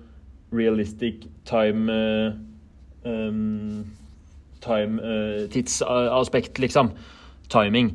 realistic, 0.52 1.28
time 1.46 1.90
uh, 1.94 2.34
um, 3.06 3.86
Time 4.60 5.00
uh, 5.00 5.48
Tidsaspekt, 5.48 6.60
liksom. 6.60 6.92
Timing. 7.50 7.94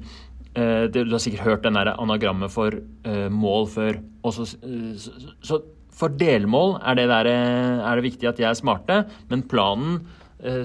Uh, 0.54 0.86
du 0.86 1.02
har 1.10 1.22
sikkert 1.22 1.46
hørt 1.46 1.64
den 1.64 1.74
der 1.74 1.94
anagrammet 1.98 2.52
for 2.54 2.74
uh, 2.78 3.28
mål 3.32 3.66
før. 3.72 4.00
Så, 4.34 4.46
uh, 4.62 4.94
så, 5.42 5.60
for 5.94 6.14
delmål 6.14 6.76
er 6.82 6.98
det, 6.98 7.08
der, 7.10 7.30
er 7.30 7.94
det, 7.98 8.06
viktig 8.06 8.28
at 8.30 8.38
de 8.38 8.46
er 8.46 8.58
smarte, 8.58 9.04
men 9.30 9.46
planen 9.50 10.04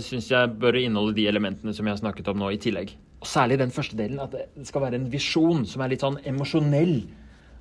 syns 0.04 0.26
jeg 0.28 0.50
bør 0.60 0.76
inneholde 0.76 1.14
de 1.16 1.28
elementene 1.30 1.72
som 1.72 1.88
jeg 1.88 1.94
har 1.94 2.00
snakket 2.02 2.28
om 2.28 2.42
nå, 2.42 2.50
i 2.52 2.58
tillegg. 2.60 2.90
Og 3.22 3.30
særlig 3.30 3.60
den 3.62 3.72
første 3.72 3.96
delen, 3.96 4.20
at 4.20 4.34
det 4.34 4.68
skal 4.68 4.84
være 4.84 4.98
en 5.00 5.06
visjon 5.14 5.62
som 5.70 5.84
er 5.86 5.94
litt 5.94 6.04
sånn 6.04 6.18
emosjonell. 6.28 6.98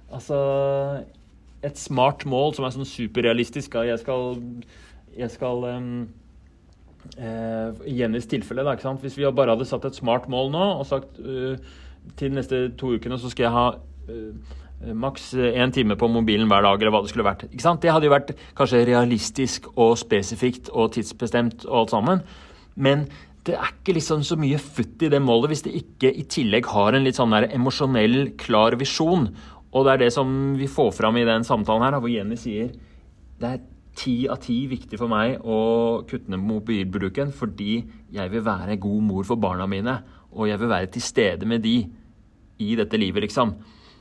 Altså 0.08 0.38
et 1.66 1.78
smart 1.78 2.24
mål 2.28 2.56
som 2.56 2.66
er 2.66 2.74
sånn 2.74 2.88
superrealistisk. 2.88 3.76
Jeg 3.86 4.00
skal, 4.02 4.38
jeg 5.18 5.30
skal 5.34 5.66
um, 5.66 5.90
uh, 7.18 7.74
I 7.86 7.96
Jennys 8.00 8.30
tilfelle, 8.30 8.64
da, 8.66 8.76
Hvis 9.02 9.18
vi 9.18 9.28
bare 9.30 9.54
hadde 9.56 9.68
satt 9.68 9.86
et 9.88 9.98
smart 9.98 10.28
mål 10.30 10.52
nå 10.54 10.64
og 10.78 10.86
sagt 10.88 11.18
uh, 11.22 11.58
til 12.16 12.32
de 12.32 12.40
neste 12.40 12.62
to 12.78 12.94
ukene 12.96 13.18
så 13.20 13.30
skal 13.32 13.48
jeg 13.48 13.54
ha 13.54 13.66
uh, 13.76 14.56
maks 14.94 15.32
én 15.34 15.72
time 15.74 15.96
på 15.98 16.08
mobilen 16.10 16.48
hver 16.50 16.62
dag, 16.62 16.80
eller 16.80 16.94
hva 16.94 17.02
det 17.02 17.12
skulle 17.12 17.26
vært. 17.26 17.48
Ikke 17.50 17.64
sant? 17.64 17.82
Det 17.82 17.90
hadde 17.92 18.06
jo 18.06 18.14
vært 18.14 18.34
kanskje 18.58 18.84
realistisk 18.86 19.66
og 19.74 19.96
spesifikt 19.98 20.70
og 20.70 20.92
tidsbestemt 20.94 21.66
og 21.66 21.80
alt 21.82 21.94
sammen. 21.96 22.22
Men 22.78 23.08
det 23.48 23.56
er 23.56 23.72
ikke 23.72 23.96
liksom 23.96 24.22
så 24.26 24.36
mye 24.38 24.58
futt 24.60 25.02
i 25.02 25.10
det 25.10 25.20
målet 25.24 25.52
hvis 25.52 25.64
det 25.66 25.74
ikke 25.80 26.12
i 26.12 26.26
tillegg 26.30 26.68
har 26.70 26.94
en 26.94 27.06
litt 27.06 27.18
sånn 27.18 27.34
der 27.34 27.48
emosjonell, 27.56 28.34
klar 28.38 28.76
visjon. 28.78 29.30
Og 29.72 29.84
det 29.84 29.94
er 29.94 30.04
det 30.04 30.12
som 30.14 30.30
vi 30.58 30.68
får 30.70 30.92
fram 30.96 31.18
i 31.18 31.26
den 31.28 31.46
samtalen 31.48 31.86
her, 31.86 31.98
hvor 31.98 32.12
Jenny 32.12 32.38
sier 32.40 32.70
det 33.38 33.50
er 33.50 33.66
ti 33.98 34.14
av 34.30 34.38
ti 34.42 34.60
viktig 34.70 34.98
for 34.98 35.10
meg 35.10 35.42
å 35.42 35.58
kutte 36.08 36.30
ned 36.30 36.42
mobilbruken 36.44 37.32
fordi 37.34 37.80
jeg 38.14 38.30
vil 38.30 38.44
være 38.46 38.78
god 38.80 39.06
mor 39.08 39.26
for 39.26 39.40
barna 39.42 39.66
mine, 39.70 39.96
og 40.30 40.48
jeg 40.50 40.60
vil 40.60 40.70
være 40.70 40.90
til 40.94 41.02
stede 41.02 41.48
med 41.48 41.64
de 41.64 41.80
i 42.58 42.74
dette 42.78 42.98
livet, 43.00 43.26
liksom. 43.26 43.54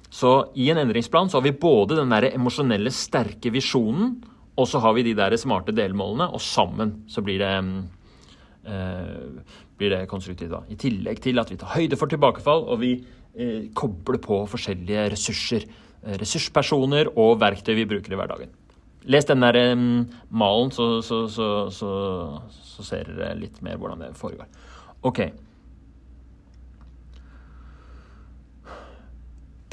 Så 0.10 0.32
i 0.56 0.70
en 0.72 0.80
endringsplan 0.82 1.30
så 1.30 1.40
har 1.40 1.48
vi 1.48 1.58
både 1.60 1.98
den 2.00 2.14
der 2.14 2.30
emosjonelle, 2.32 2.92
sterke 2.96 3.52
visjonen, 3.52 4.18
og 4.58 4.68
så 4.70 4.82
har 4.82 4.96
vi 4.98 5.06
de 5.06 5.16
der 5.18 5.36
smarte 5.38 5.76
delmålene, 5.76 6.30
og 6.34 6.42
sammen 6.42 7.04
så 7.12 7.22
blir 7.22 7.44
det 7.44 7.54
eh, 8.66 9.58
blir 9.78 9.94
det 9.94 10.08
konstruktivt. 10.10 10.52
da. 10.52 10.64
I 10.70 10.78
tillegg 10.80 11.22
til 11.22 11.40
at 11.40 11.52
vi 11.52 11.58
tar 11.60 11.76
høyde 11.76 11.98
for 12.00 12.10
tilbakefall, 12.12 12.66
og 12.66 12.82
vi 12.82 12.94
eh, 13.38 13.68
kobler 13.78 14.20
på 14.24 14.46
forskjellige 14.50 15.10
ressurser. 15.14 15.68
Eh, 16.04 16.16
ressurspersoner 16.18 17.12
og 17.16 17.40
verktøy 17.42 17.76
vi 17.78 17.90
bruker 17.90 18.14
i 18.14 18.20
hverdagen. 18.20 18.56
Les 19.08 19.26
den 19.26 19.44
der 19.46 19.60
eh, 19.60 19.76
malen, 20.30 20.72
så, 20.72 21.02
så, 21.02 21.26
så, 21.30 21.50
så, 21.72 22.84
ser 22.84 23.10
dere 23.14 23.38
litt 23.40 23.62
mer 23.66 23.78
hvordan 23.78 24.06
det 24.06 24.16
foregår. 24.18 24.50
OK. 25.08 25.22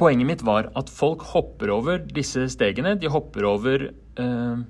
Poenget 0.00 0.26
mitt 0.26 0.42
var 0.42 0.72
at 0.74 0.90
folk 0.90 1.22
hopper 1.34 1.70
over 1.70 2.00
disse 2.16 2.48
stegene. 2.50 2.96
De 2.98 3.10
hopper 3.12 3.46
over 3.46 3.86
eh, 3.92 4.64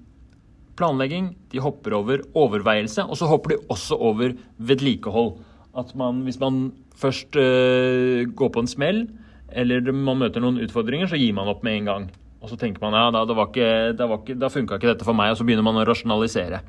planlegging, 0.77 1.31
de 1.53 1.63
hopper 1.65 1.97
over 1.97 2.25
overveielse, 2.37 3.07
og 3.09 3.17
så 3.17 3.29
hopper 3.31 3.55
de 3.55 3.61
også 3.73 3.97
over 3.97 4.35
vedlikehold. 4.59 5.39
At 5.79 5.95
man, 5.97 6.21
hvis 6.27 6.39
man 6.43 6.75
først 6.97 7.39
eh, 7.41 8.29
går 8.37 8.53
på 8.53 8.65
en 8.65 8.71
smell, 8.71 9.07
eller 9.55 9.93
man 9.95 10.21
møter 10.21 10.45
noen 10.45 10.61
utfordringer, 10.61 11.09
så 11.09 11.19
gir 11.19 11.33
man 11.37 11.49
opp 11.49 11.65
med 11.65 11.81
en 11.81 11.91
gang. 11.91 12.07
Og 12.45 12.51
så 12.53 12.59
tenker 12.61 12.83
man 12.85 12.93
ja, 12.93 13.09
da, 13.15 13.25
da, 13.25 14.07
da 14.37 14.53
funka 14.53 14.77
ikke 14.77 14.93
dette 14.93 15.07
for 15.07 15.17
meg, 15.17 15.33
og 15.33 15.41
så 15.41 15.47
begynner 15.49 15.65
man 15.65 15.81
å 15.81 15.87
rasjonalisere. 15.89 16.61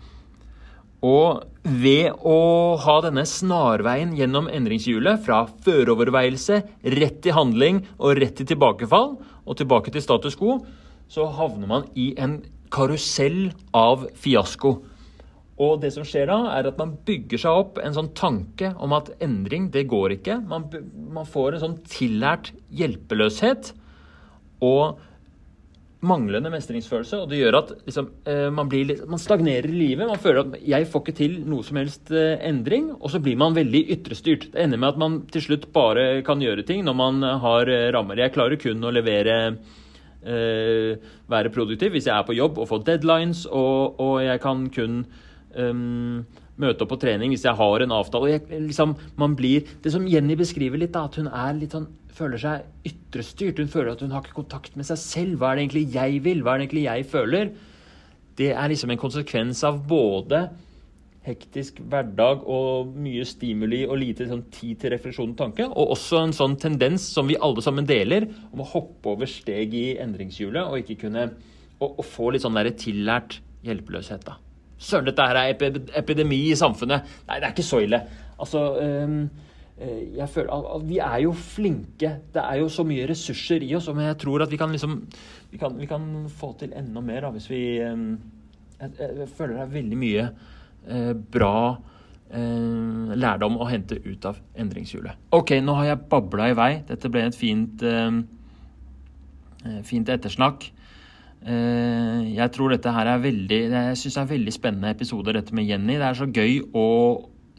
Og 1.04 1.44
ved 1.66 2.14
å 2.24 2.40
ha 2.82 2.96
denne 3.04 3.26
snarveien 3.28 4.14
gjennom 4.18 4.48
endringshjulet, 4.52 5.22
fra 5.26 5.44
føroverveielse, 5.66 6.62
rett 6.96 7.22
til 7.26 7.36
handling 7.36 7.84
og 7.98 8.20
rett 8.22 8.38
til 8.40 8.50
tilbakefall, 8.54 9.16
og 9.46 9.58
tilbake 9.60 9.94
til 9.94 10.04
status 10.04 10.38
quo, 10.40 10.60
så 11.12 11.28
havner 11.38 11.70
man 11.70 11.88
i 11.94 12.14
en 12.22 12.40
karusell 12.74 13.52
av 13.76 14.08
fiasko. 14.18 14.76
Og 15.56 15.78
det 15.80 15.94
som 15.96 16.04
skjer 16.08 16.28
da, 16.28 16.40
er 16.58 16.68
at 16.68 16.80
man 16.80 16.96
bygger 17.08 17.40
seg 17.40 17.60
opp 17.62 17.78
en 17.80 17.96
sånn 17.96 18.12
tanke 18.18 18.74
om 18.84 18.96
at 18.98 19.14
endring, 19.24 19.70
det 19.72 19.86
går 19.92 20.18
ikke. 20.18 20.42
Man, 20.50 20.68
man 21.16 21.28
får 21.30 21.56
en 21.56 21.64
sånn 21.64 21.78
tillært 21.88 22.52
hjelpeløshet. 22.76 23.72
Og 24.66 25.00
manglende 26.08 26.52
mestringsfølelse, 26.54 27.22
og 27.24 27.32
det 27.32 27.40
gjør 27.42 27.58
at 27.60 27.72
liksom, 27.88 28.10
eh, 28.30 28.50
man, 28.54 28.70
litt, 28.72 29.04
man, 29.10 29.22
stagnerer 29.22 29.70
i 29.70 29.80
livet. 29.80 30.08
Man 30.08 30.22
føler 30.22 30.44
at 30.44 30.60
'jeg 30.62 30.88
får 30.92 31.02
ikke 31.04 31.18
til 31.18 31.40
noe 31.46 31.64
som 31.64 31.78
helst 31.78 32.12
eh, 32.12 32.38
endring', 32.50 32.92
og 33.00 33.10
så 33.12 33.20
blir 33.20 33.38
man 33.38 33.56
veldig 33.56 33.84
ytrestyrt. 33.98 34.52
Det 34.52 34.62
ender 34.62 34.78
med 34.78 34.90
at 34.90 34.98
man 34.98 35.22
til 35.32 35.42
slutt 35.42 35.72
bare 35.74 36.22
kan 36.24 36.40
gjøre 36.40 36.66
ting 36.66 36.84
når 36.86 36.96
man 36.96 37.22
har 37.22 37.68
eh, 37.68 37.92
rammer. 37.92 38.18
Jeg 38.18 38.34
klarer 38.34 38.56
kun 38.62 38.84
å 38.84 38.94
levere 38.94 39.58
eh, 40.26 40.98
være 41.30 41.54
produktiv 41.54 41.92
hvis 41.92 42.08
jeg 42.08 42.16
er 42.16 42.26
på 42.26 42.36
jobb 42.36 42.58
og 42.58 42.70
får 42.70 42.86
deadlines, 42.86 43.46
og, 43.46 44.00
og 44.00 44.24
jeg 44.24 44.42
kan 44.42 44.70
kun 44.70 45.06
um, 45.56 46.26
møte 46.62 46.86
opp 46.86 46.94
på 46.94 47.02
trening 47.02 47.34
hvis 47.34 47.46
jeg 47.46 47.58
har 47.58 47.84
en 47.84 47.96
avtale. 47.96 48.32
Jeg, 48.36 48.48
liksom, 48.70 48.96
blir, 49.36 49.68
det 49.84 49.94
som 49.94 50.08
Jenny 50.08 50.38
beskriver 50.40 50.82
litt, 50.82 50.94
da, 50.96 51.06
at 51.06 51.20
hun 51.20 51.30
er 51.30 51.54
litt 51.58 51.76
sånn 51.76 51.90
føler 52.16 52.42
seg 52.42 52.90
ytrestyrt. 52.90 53.62
Hun 53.62 53.72
føler 53.72 53.94
at 53.94 54.04
hun 54.04 54.14
har 54.16 54.24
ikke 54.24 54.42
kontakt 54.42 54.78
med 54.80 54.88
seg 54.88 55.00
selv. 55.02 55.40
Hva 55.40 55.52
er 55.52 55.60
det 55.60 55.66
egentlig 55.66 55.88
jeg 55.96 56.22
vil? 56.26 56.44
Hva 56.44 56.56
er 56.56 56.62
det 56.62 56.68
egentlig 56.68 56.86
jeg 56.88 57.10
føler? 57.12 57.50
Det 58.36 58.52
er 58.52 58.72
liksom 58.72 58.92
en 58.92 59.02
konsekvens 59.02 59.64
av 59.68 59.82
både 59.88 60.46
hektisk 61.26 61.80
hverdag 61.90 62.44
og 62.52 62.92
mye 63.02 63.24
stimuli 63.26 63.82
og 63.88 63.98
lite 63.98 64.28
sånn, 64.30 64.44
tid 64.54 64.84
til 64.84 64.94
refleksjon 64.94 65.34
og 65.34 65.40
tanke. 65.40 65.68
Og 65.72 65.96
også 65.96 66.22
en 66.22 66.36
sånn 66.36 66.58
tendens 66.62 67.08
som 67.16 67.28
vi 67.30 67.40
alle 67.42 67.64
sammen 67.66 67.88
deler, 67.90 68.28
om 68.54 68.62
å 68.62 68.70
hoppe 68.76 69.16
over 69.16 69.30
steg 69.30 69.74
i 69.78 69.86
endringshjulet 70.02 70.68
og 70.68 70.84
ikke 70.84 71.00
kunne 71.08 71.30
og, 71.82 71.90
og 71.90 72.06
få 72.08 72.30
litt 72.32 72.46
sånn 72.46 72.56
der 72.56 72.70
tillært 72.80 73.40
hjelpeløshet. 73.66 74.28
da. 74.28 74.38
Søren, 74.78 75.08
dette 75.08 75.26
her 75.26 75.40
er 75.40 75.82
epidemi 75.98 76.46
i 76.52 76.60
samfunnet. 76.60 77.08
Nei, 77.28 77.40
det 77.40 77.48
er 77.48 77.56
ikke 77.56 77.66
så 77.66 77.82
ille. 77.84 78.02
Altså, 78.40 78.62
um, 78.80 79.18
jeg 79.76 80.30
føler 80.32 80.54
at 80.56 80.86
Vi 80.88 80.98
er 81.04 81.18
jo 81.26 81.34
flinke. 81.36 82.14
Det 82.34 82.42
er 82.42 82.62
jo 82.62 82.70
så 82.72 82.86
mye 82.88 83.10
ressurser 83.10 83.64
i 83.64 83.74
oss. 83.76 83.90
Men 83.92 84.08
jeg 84.08 84.18
tror 84.24 84.46
at 84.46 84.52
vi 84.52 84.60
kan 84.62 84.72
liksom 84.72 85.02
Vi 85.52 85.58
kan, 85.60 85.76
vi 85.76 85.86
kan 85.86 86.06
få 86.32 86.54
til 86.60 86.72
enda 86.76 87.02
mer 87.04 87.28
da, 87.28 87.34
hvis 87.36 87.50
vi 87.50 87.60
eh, 87.84 88.06
jeg, 88.80 88.92
jeg, 89.00 89.28
føler 89.38 89.58
det 89.58 89.66
er 89.66 89.74
veldig 89.74 90.00
mye 90.00 90.24
eh, 90.88 91.12
bra 91.36 91.58
eh, 92.30 93.12
lærdom 93.16 93.60
å 93.62 93.68
hente 93.70 94.00
ut 94.04 94.30
av 94.30 94.40
endringshjulet. 94.60 95.28
OK, 95.36 95.58
nå 95.64 95.78
har 95.80 95.92
jeg 95.92 96.06
babla 96.12 96.50
i 96.52 96.58
vei. 96.58 96.72
Dette 96.88 97.12
ble 97.12 97.26
et 97.30 97.38
fint, 97.38 97.86
eh, 97.86 98.20
eh 99.66 99.84
fint 99.84 100.10
ettersnakk. 100.10 100.72
jeg 101.46 102.50
tror 102.52 102.72
dette 102.74 102.90
her 102.90 103.06
er 103.06 103.20
veldig 103.22 103.58
Jeg 103.70 103.98
syns 103.98 104.16
det 104.16 104.22
er 104.22 104.30
veldig 104.30 104.54
spennende 104.54 104.90
episoder, 104.90 105.34
dette 105.34 105.54
med 105.54 105.68
Jenny. 105.70 105.94
Det 105.94 106.08
er 106.08 106.18
så 106.18 106.26
gøy 106.26 106.62
å 106.74 106.86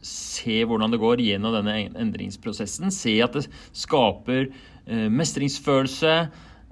se 0.05 0.59
hvordan 0.67 0.93
det 0.93 1.01
går 1.01 1.21
gjennom 1.23 1.55
denne 1.55 1.77
endringsprosessen. 1.97 2.91
Se 2.93 3.17
at 3.23 3.37
det 3.37 3.47
skaper 3.75 4.47
eh, 4.47 5.07
mestringsfølelse. 5.13 6.15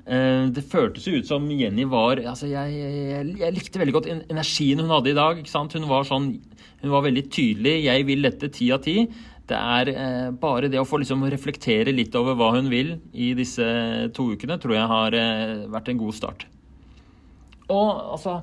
Eh, 0.06 0.48
det 0.54 0.66
føltes 0.70 1.08
ut 1.10 1.30
som 1.30 1.48
Jenny 1.50 1.88
var 1.90 2.22
altså 2.22 2.46
jeg, 2.52 2.76
jeg, 2.78 3.30
jeg, 3.42 3.54
likte 3.56 3.82
veldig 3.82 3.96
godt 3.96 4.10
energien 4.14 4.84
hun 4.84 4.94
hadde 4.94 5.14
i 5.14 5.18
dag. 5.18 5.42
Hun 5.42 5.88
var, 5.90 6.06
sånn, 6.08 6.34
hun 6.84 6.94
var 6.94 7.08
veldig 7.08 7.26
tydelig. 7.30 7.80
'Jeg 7.86 8.10
vil 8.10 8.30
dette 8.30 8.52
ti 8.54 8.72
av 8.76 8.84
ti'. 8.86 9.08
Det 9.46 9.58
er 9.58 9.90
eh, 9.94 10.30
bare 10.34 10.72
det 10.74 10.82
å 10.82 10.88
få 10.90 10.98
liksom, 11.02 11.26
reflektere 11.30 11.94
litt 11.94 12.16
over 12.18 12.38
hva 12.38 12.56
hun 12.56 12.70
vil 12.72 12.96
i 13.14 13.34
disse 13.38 13.66
to 14.18 14.32
ukene, 14.34 14.58
tror 14.58 14.74
jeg 14.74 14.90
har 14.90 15.18
vært 15.70 15.92
en 15.92 16.02
god 16.02 16.18
start. 16.18 16.48
Og 17.70 17.90
altså 18.18 18.40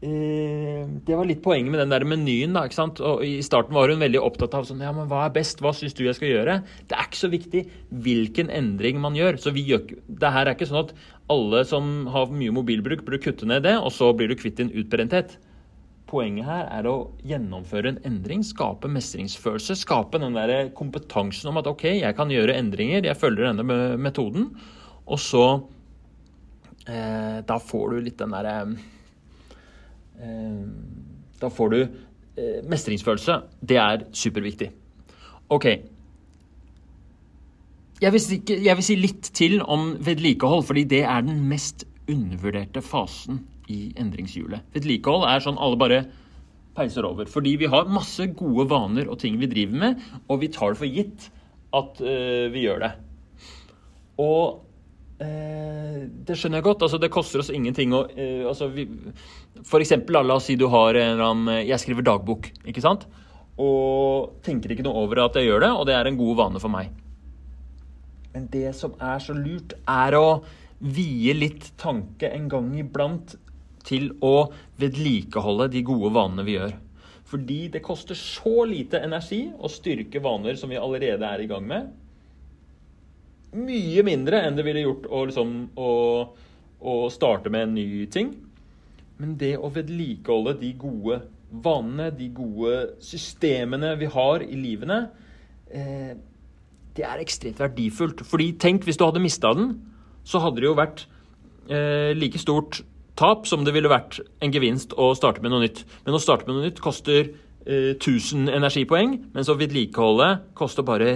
det 0.00 1.12
var 1.12 1.26
litt 1.28 1.42
poenget 1.44 1.74
med 1.74 1.82
den 1.82 1.90
der 1.92 2.06
menyen. 2.08 2.54
da, 2.56 2.64
ikke 2.64 2.78
sant? 2.78 3.02
Og 3.04 3.20
I 3.24 3.42
starten 3.44 3.76
var 3.76 3.90
hun 3.92 4.00
veldig 4.00 4.22
opptatt 4.24 4.54
av 4.56 4.64
sånn, 4.64 4.80
ja, 4.80 4.92
men 4.96 5.08
hva 5.10 5.26
er 5.26 5.34
best, 5.34 5.60
hva 5.60 5.74
syns 5.76 5.92
du 5.96 6.06
jeg 6.06 6.16
skal 6.16 6.30
gjøre? 6.30 6.54
Det 6.88 6.96
er 6.96 7.08
ikke 7.08 7.20
så 7.20 7.28
viktig 7.28 7.62
hvilken 8.06 8.48
endring 8.48 9.00
man 9.00 9.18
gjør. 9.18 9.36
så 9.36 9.52
vi 9.52 9.66
gjør, 9.68 9.92
Det 10.08 10.32
her 10.32 10.46
er 10.46 10.56
ikke 10.56 10.70
sånn 10.70 10.86
at 10.86 10.94
alle 11.28 11.64
som 11.68 12.06
har 12.06 12.32
mye 12.32 12.50
mobilbruk, 12.50 13.04
burde 13.04 13.20
kutte 13.20 13.46
ned 13.46 13.62
det, 13.62 13.76
og 13.76 13.92
så 13.92 14.12
blir 14.16 14.28
du 14.28 14.36
kvitt 14.40 14.56
din 14.56 14.72
utbrenthet. 14.72 15.36
Poenget 16.08 16.46
her 16.48 16.64
er 16.72 16.88
å 16.88 17.12
gjennomføre 17.22 17.92
en 17.92 18.00
endring, 18.02 18.40
skape 18.42 18.88
mestringsfølelse. 18.88 19.76
Skape 19.76 20.18
den 20.18 20.34
der 20.34 20.72
kompetansen 20.74 21.52
om 21.52 21.60
at 21.60 21.68
OK, 21.68 21.84
jeg 22.00 22.16
kan 22.16 22.32
gjøre 22.32 22.56
endringer, 22.56 23.04
jeg 23.04 23.20
følger 23.20 23.52
denne 23.52 23.98
metoden. 24.00 24.48
Og 25.06 25.20
så 25.20 25.44
eh, 26.88 27.44
Da 27.44 27.58
får 27.60 27.90
du 27.90 28.00
litt 28.00 28.18
den 28.18 28.32
derre 28.34 28.56
Eh, 28.64 28.99
da 31.40 31.48
får 31.52 31.72
du 31.72 31.78
eh, 31.80 32.60
mestringsfølelse. 32.68 33.40
Det 33.60 33.78
er 33.80 34.04
superviktig. 34.12 34.70
OK. 35.50 35.66
Jeg 38.00 38.12
vil, 38.14 38.22
si, 38.24 38.40
jeg 38.48 38.76
vil 38.78 38.84
si 38.84 38.96
litt 38.96 39.32
til 39.36 39.58
om 39.60 39.94
vedlikehold, 40.00 40.64
fordi 40.68 40.86
det 40.88 41.02
er 41.04 41.24
den 41.26 41.42
mest 41.50 41.84
undervurderte 42.08 42.82
fasen 42.82 43.42
i 43.70 43.90
endringshjulet. 44.00 44.64
Vedlikehold 44.74 45.26
er 45.28 45.44
sånn 45.44 45.60
alle 45.60 45.78
bare 45.80 46.00
peiser 46.76 47.06
over. 47.06 47.28
Fordi 47.30 47.56
vi 47.60 47.68
har 47.70 47.90
masse 47.92 48.24
gode 48.38 48.68
vaner 48.70 49.10
og 49.10 49.20
ting 49.20 49.36
vi 49.40 49.50
driver 49.50 49.84
med, 49.84 50.08
og 50.28 50.40
vi 50.42 50.50
tar 50.52 50.72
det 50.72 50.80
for 50.80 50.88
gitt 50.90 51.28
at 51.76 52.00
uh, 52.02 52.46
vi 52.52 52.64
gjør 52.64 52.82
det. 52.86 52.90
Og 54.20 54.69
Eh, 55.20 56.06
det 56.24 56.36
skjønner 56.38 56.60
jeg 56.60 56.66
godt. 56.70 56.86
altså 56.86 57.00
Det 57.00 57.12
koster 57.12 57.42
oss 57.42 57.52
ingenting 57.52 57.92
å 57.92 58.06
uh, 58.08 58.48
altså 58.48 58.70
vi, 58.72 58.86
For 59.66 59.82
eksempel, 59.82 60.16
la 60.24 60.38
oss 60.38 60.48
si 60.48 60.56
du 60.56 60.66
har 60.72 60.96
en 60.96 61.12
eller 61.14 61.26
annen 61.26 61.52
eh, 61.52 61.66
Jeg 61.68 61.82
skriver 61.82 62.06
dagbok, 62.06 62.48
ikke 62.64 62.84
sant? 62.84 63.04
Og 63.60 64.40
tenker 64.46 64.72
ikke 64.72 64.86
noe 64.86 65.04
over 65.04 65.26
at 65.26 65.36
jeg 65.36 65.50
gjør 65.50 65.66
det, 65.66 65.70
og 65.76 65.84
det 65.90 65.98
er 65.98 66.08
en 66.08 66.16
god 66.16 66.38
vane 66.38 66.62
for 66.62 66.72
meg. 66.72 66.94
Men 68.32 68.46
det 68.48 68.70
som 68.78 68.94
er 68.96 69.20
så 69.20 69.34
lurt, 69.36 69.74
er 69.84 70.16
å 70.16 70.40
vie 70.80 71.34
litt 71.36 71.66
tanke 71.76 72.30
en 72.32 72.46
gang 72.48 72.70
iblant 72.80 73.34
til 73.84 74.14
å 74.24 74.48
vedlikeholde 74.80 75.68
de 75.74 75.82
gode 75.84 76.14
vanene 76.14 76.46
vi 76.46 76.56
gjør. 76.56 76.72
Fordi 77.28 77.58
det 77.74 77.84
koster 77.84 78.16
så 78.16 78.64
lite 78.70 79.02
energi 79.04 79.42
å 79.52 79.68
styrke 79.68 80.22
vaner 80.24 80.56
som 80.56 80.72
vi 80.72 80.80
allerede 80.80 81.28
er 81.28 81.44
i 81.44 81.50
gang 81.50 81.68
med 81.68 81.90
mye 83.56 84.04
mindre 84.06 84.44
enn 84.44 84.56
det 84.58 84.64
ville 84.66 84.84
gjort 84.84 85.08
å, 85.10 85.24
liksom, 85.28 85.52
å, 85.80 85.90
å 86.80 86.94
starte 87.12 87.52
med 87.52 87.66
en 87.66 87.76
ny 87.78 88.06
ting. 88.12 88.32
Men 89.20 89.36
det 89.40 89.56
å 89.58 89.70
vedlikeholde 89.74 90.56
de 90.60 90.72
gode 90.80 91.20
vanene, 91.50 92.10
de 92.14 92.30
gode 92.32 92.76
systemene 93.04 93.96
vi 94.00 94.08
har 94.12 94.44
i 94.46 94.58
livene, 94.58 95.00
eh, 95.68 96.12
det 96.96 97.06
er 97.06 97.22
ekstremt 97.22 97.60
verdifullt. 97.60 98.22
Fordi 98.26 98.52
tenk 98.60 98.86
hvis 98.86 98.98
du 99.00 99.04
hadde 99.06 99.22
mista 99.22 99.52
den, 99.56 99.74
så 100.24 100.40
hadde 100.44 100.62
det 100.62 100.68
jo 100.68 100.78
vært 100.78 101.04
eh, 101.68 102.14
like 102.16 102.40
stort 102.40 102.82
tap 103.18 103.46
som 103.50 103.66
det 103.66 103.74
ville 103.76 103.90
vært 103.90 104.22
en 104.40 104.54
gevinst 104.54 104.94
å 104.96 105.10
starte 105.18 105.42
med 105.44 105.52
noe 105.52 105.66
nytt. 105.66 105.82
Men 106.06 106.16
å 106.16 106.22
starte 106.22 106.46
med 106.46 106.56
noe 106.56 106.70
nytt 106.70 106.80
koster 106.82 107.26
eh, 107.66 107.92
1000 107.98 108.48
energipoeng, 108.54 109.18
mens 109.34 109.50
å 109.50 109.58
vedlikeholde 109.58 110.32
koster 110.56 110.86
bare 110.86 111.12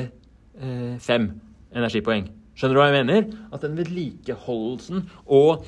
eh, 0.59 0.99
5 1.01 1.31
energipoeng. 1.75 2.29
Skjønner 2.55 2.77
du 2.77 2.81
hva 2.81 2.91
jeg 2.91 3.03
mener? 3.03 3.27
At 3.55 3.65
den 3.65 3.75
vedlikeholdelsen 3.79 5.03
og, 5.27 5.65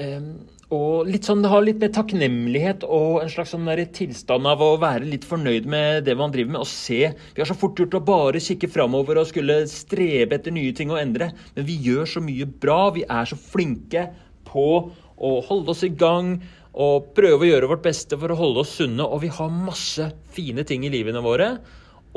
um, 0.00 0.30
og 0.70 1.10
litt 1.10 1.26
sånn, 1.26 1.42
Det 1.42 1.50
har 1.50 1.64
litt 1.66 1.80
mer 1.82 1.90
takknemlighet 1.92 2.86
og 2.86 3.20
en 3.24 3.32
slags 3.32 3.52
sånn 3.52 3.68
tilstand 3.92 4.46
av 4.46 4.62
å 4.62 4.78
være 4.80 5.04
litt 5.04 5.26
fornøyd 5.26 5.66
med 5.66 6.04
det 6.06 6.16
man 6.16 6.30
driver 6.30 6.52
med. 6.52 6.60
og 6.60 6.70
se. 6.70 7.12
Vi 7.34 7.42
har 7.42 7.46
så 7.46 7.58
fort 7.58 7.76
gjort 7.76 7.98
å 7.98 8.04
bare 8.04 8.40
kikke 8.40 8.70
framover 8.70 9.18
og 9.18 9.26
skulle 9.26 9.66
strebe 9.66 10.38
etter 10.38 10.54
nye 10.54 10.72
ting 10.72 10.90
og 10.90 11.00
endre. 11.02 11.32
Men 11.56 11.66
vi 11.66 11.76
gjør 11.76 12.06
så 12.06 12.22
mye 12.22 12.46
bra. 12.46 12.90
Vi 12.90 13.02
er 13.02 13.24
så 13.26 13.36
flinke 13.36 14.08
på 14.46 14.90
å 15.20 15.30
holde 15.44 15.70
oss 15.74 15.82
i 15.84 15.92
gang 15.92 16.40
og 16.72 17.12
prøve 17.16 17.44
å 17.44 17.50
gjøre 17.50 17.68
vårt 17.68 17.82
beste 17.82 18.16
for 18.16 18.30
å 18.30 18.38
holde 18.38 18.62
oss 18.62 18.76
sunne. 18.78 19.04
Og 19.04 19.20
vi 19.26 19.28
har 19.28 19.50
masse 19.50 20.06
fine 20.32 20.64
ting 20.64 20.86
i 20.86 20.92
livene 20.92 21.20
våre. 21.20 21.58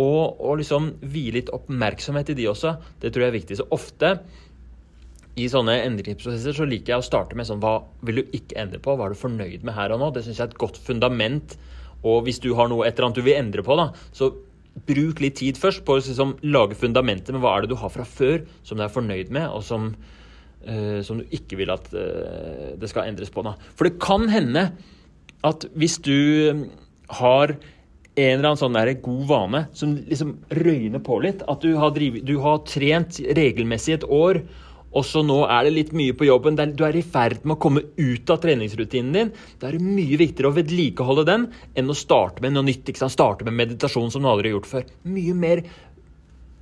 Og, 0.01 0.39
og 0.41 0.57
liksom 0.57 0.89
vie 1.13 1.35
litt 1.35 1.51
oppmerksomhet 1.53 2.31
i 2.33 2.37
de 2.39 2.47
også. 2.49 2.77
Det 3.01 3.11
tror 3.13 3.27
jeg 3.27 3.33
er 3.33 3.37
viktig. 3.37 3.57
Så 3.59 3.67
ofte 3.75 4.15
i 5.37 5.47
sånne 5.49 5.79
endringsprosesser 5.87 6.55
så 6.57 6.65
liker 6.69 6.93
jeg 6.93 7.01
å 7.01 7.05
starte 7.05 7.37
med 7.37 7.47
sånn 7.49 7.61
Hva 7.61 7.79
vil 8.05 8.21
du 8.21 8.35
ikke 8.37 8.57
endre 8.61 8.81
på? 8.81 8.93
Hva 8.97 9.07
er 9.07 9.13
du 9.13 9.21
fornøyd 9.21 9.65
med 9.65 9.77
her 9.77 9.93
og 9.93 10.01
nå? 10.01 10.09
Det 10.13 10.25
syns 10.25 10.39
jeg 10.39 10.45
er 10.47 10.53
et 10.53 10.61
godt 10.61 10.79
fundament. 10.81 11.55
Og 12.03 12.25
hvis 12.27 12.41
du 12.43 12.51
har 12.57 12.69
noe 12.69 12.87
et 12.87 12.97
eller 12.97 13.09
annet 13.09 13.21
du 13.21 13.25
vil 13.25 13.39
endre 13.39 13.65
på, 13.65 13.77
da, 13.79 13.89
så 14.15 14.31
bruk 14.87 15.21
litt 15.21 15.37
tid 15.39 15.59
først 15.61 15.83
på 15.85 15.95
å 15.95 16.01
liksom, 16.01 16.35
lage 16.49 16.77
fundamentet 16.77 17.33
med 17.35 17.43
hva 17.43 17.55
er 17.55 17.65
det 17.65 17.73
du 17.73 17.79
har 17.79 17.93
fra 17.93 18.05
før 18.07 18.41
som 18.65 18.79
du 18.79 18.83
er 18.85 18.93
fornøyd 18.93 19.29
med, 19.33 19.45
og 19.53 19.61
som, 19.65 19.91
uh, 20.65 20.99
som 21.05 21.21
du 21.21 21.35
ikke 21.37 21.59
vil 21.61 21.73
at 21.73 21.91
uh, 21.93 22.73
det 22.79 22.89
skal 22.91 23.07
endres 23.09 23.31
på. 23.33 23.45
Da. 23.45 23.55
For 23.77 23.87
det 23.87 24.01
kan 24.03 24.27
hende 24.33 24.71
at 25.45 25.67
hvis 25.77 25.99
du 26.03 26.67
har 27.19 27.55
en 28.13 28.35
eller 28.35 28.51
annen 28.51 28.61
sånn 28.61 28.75
der 28.77 28.93
god 29.01 29.23
vane 29.29 29.63
som 29.73 29.95
liksom 29.97 30.35
røyner 30.53 31.01
på 31.01 31.17
litt, 31.23 31.41
at 31.49 31.63
du 31.65 31.73
har, 31.81 31.95
drivet, 31.95 32.25
du 32.27 32.35
har 32.43 32.61
trent 32.69 33.17
regelmessig 33.33 33.97
et 33.97 34.05
år 34.05 34.43
og 34.93 35.05
så 35.09 35.23
nå 35.25 35.39
er 35.49 35.65
det 35.65 35.73
litt 35.73 35.93
mye 35.97 36.13
på 36.17 36.27
jobben, 36.27 36.57
du 36.77 36.83
er 36.85 36.95
i 36.97 37.01
ferd 37.05 37.41
med 37.43 37.55
å 37.55 37.61
komme 37.61 37.81
ut 37.97 38.29
av 38.29 38.41
treningsrutinen 38.43 39.15
din. 39.15 39.31
Da 39.57 39.69
er 39.69 39.77
det 39.77 39.87
mye 39.87 40.19
viktigere 40.21 40.51
å 40.51 40.57
vedlikeholde 40.57 41.25
den 41.29 41.47
enn 41.73 41.89
å 41.89 41.97
starte 41.97 42.45
med 42.45 42.53
noe 42.53 42.67
nytt. 42.67 42.85
Ikke 42.85 43.01
sant? 43.01 43.15
Starte 43.15 43.47
med 43.47 43.57
meditasjon 43.57 44.13
som 44.13 44.21
du 44.21 44.29
aldri 44.29 44.51
har 44.51 44.59
gjort 44.59 44.69
før. 44.69 44.85
Mye 45.09 45.33
mer 45.37 45.63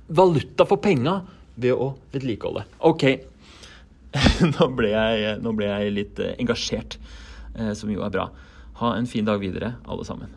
valuta 0.08 0.64
for 0.68 0.80
penga 0.80 1.20
ved 1.60 1.76
å 1.76 1.92
vedlikeholde. 2.14 2.64
Ok, 2.88 3.04
nå 4.54 4.72
ble 4.80 4.94
jeg, 4.94 5.38
nå 5.44 5.52
ble 5.56 5.68
jeg 5.68 5.96
litt 6.00 6.24
eh, 6.24 6.36
engasjert, 6.40 6.96
eh, 7.52 7.74
som 7.76 7.92
jo 7.92 8.04
er 8.04 8.16
bra. 8.16 8.30
Ha 8.80 8.96
en 8.96 9.08
fin 9.08 9.28
dag 9.28 9.44
videre, 9.44 9.76
alle 9.84 10.08
sammen. 10.08 10.32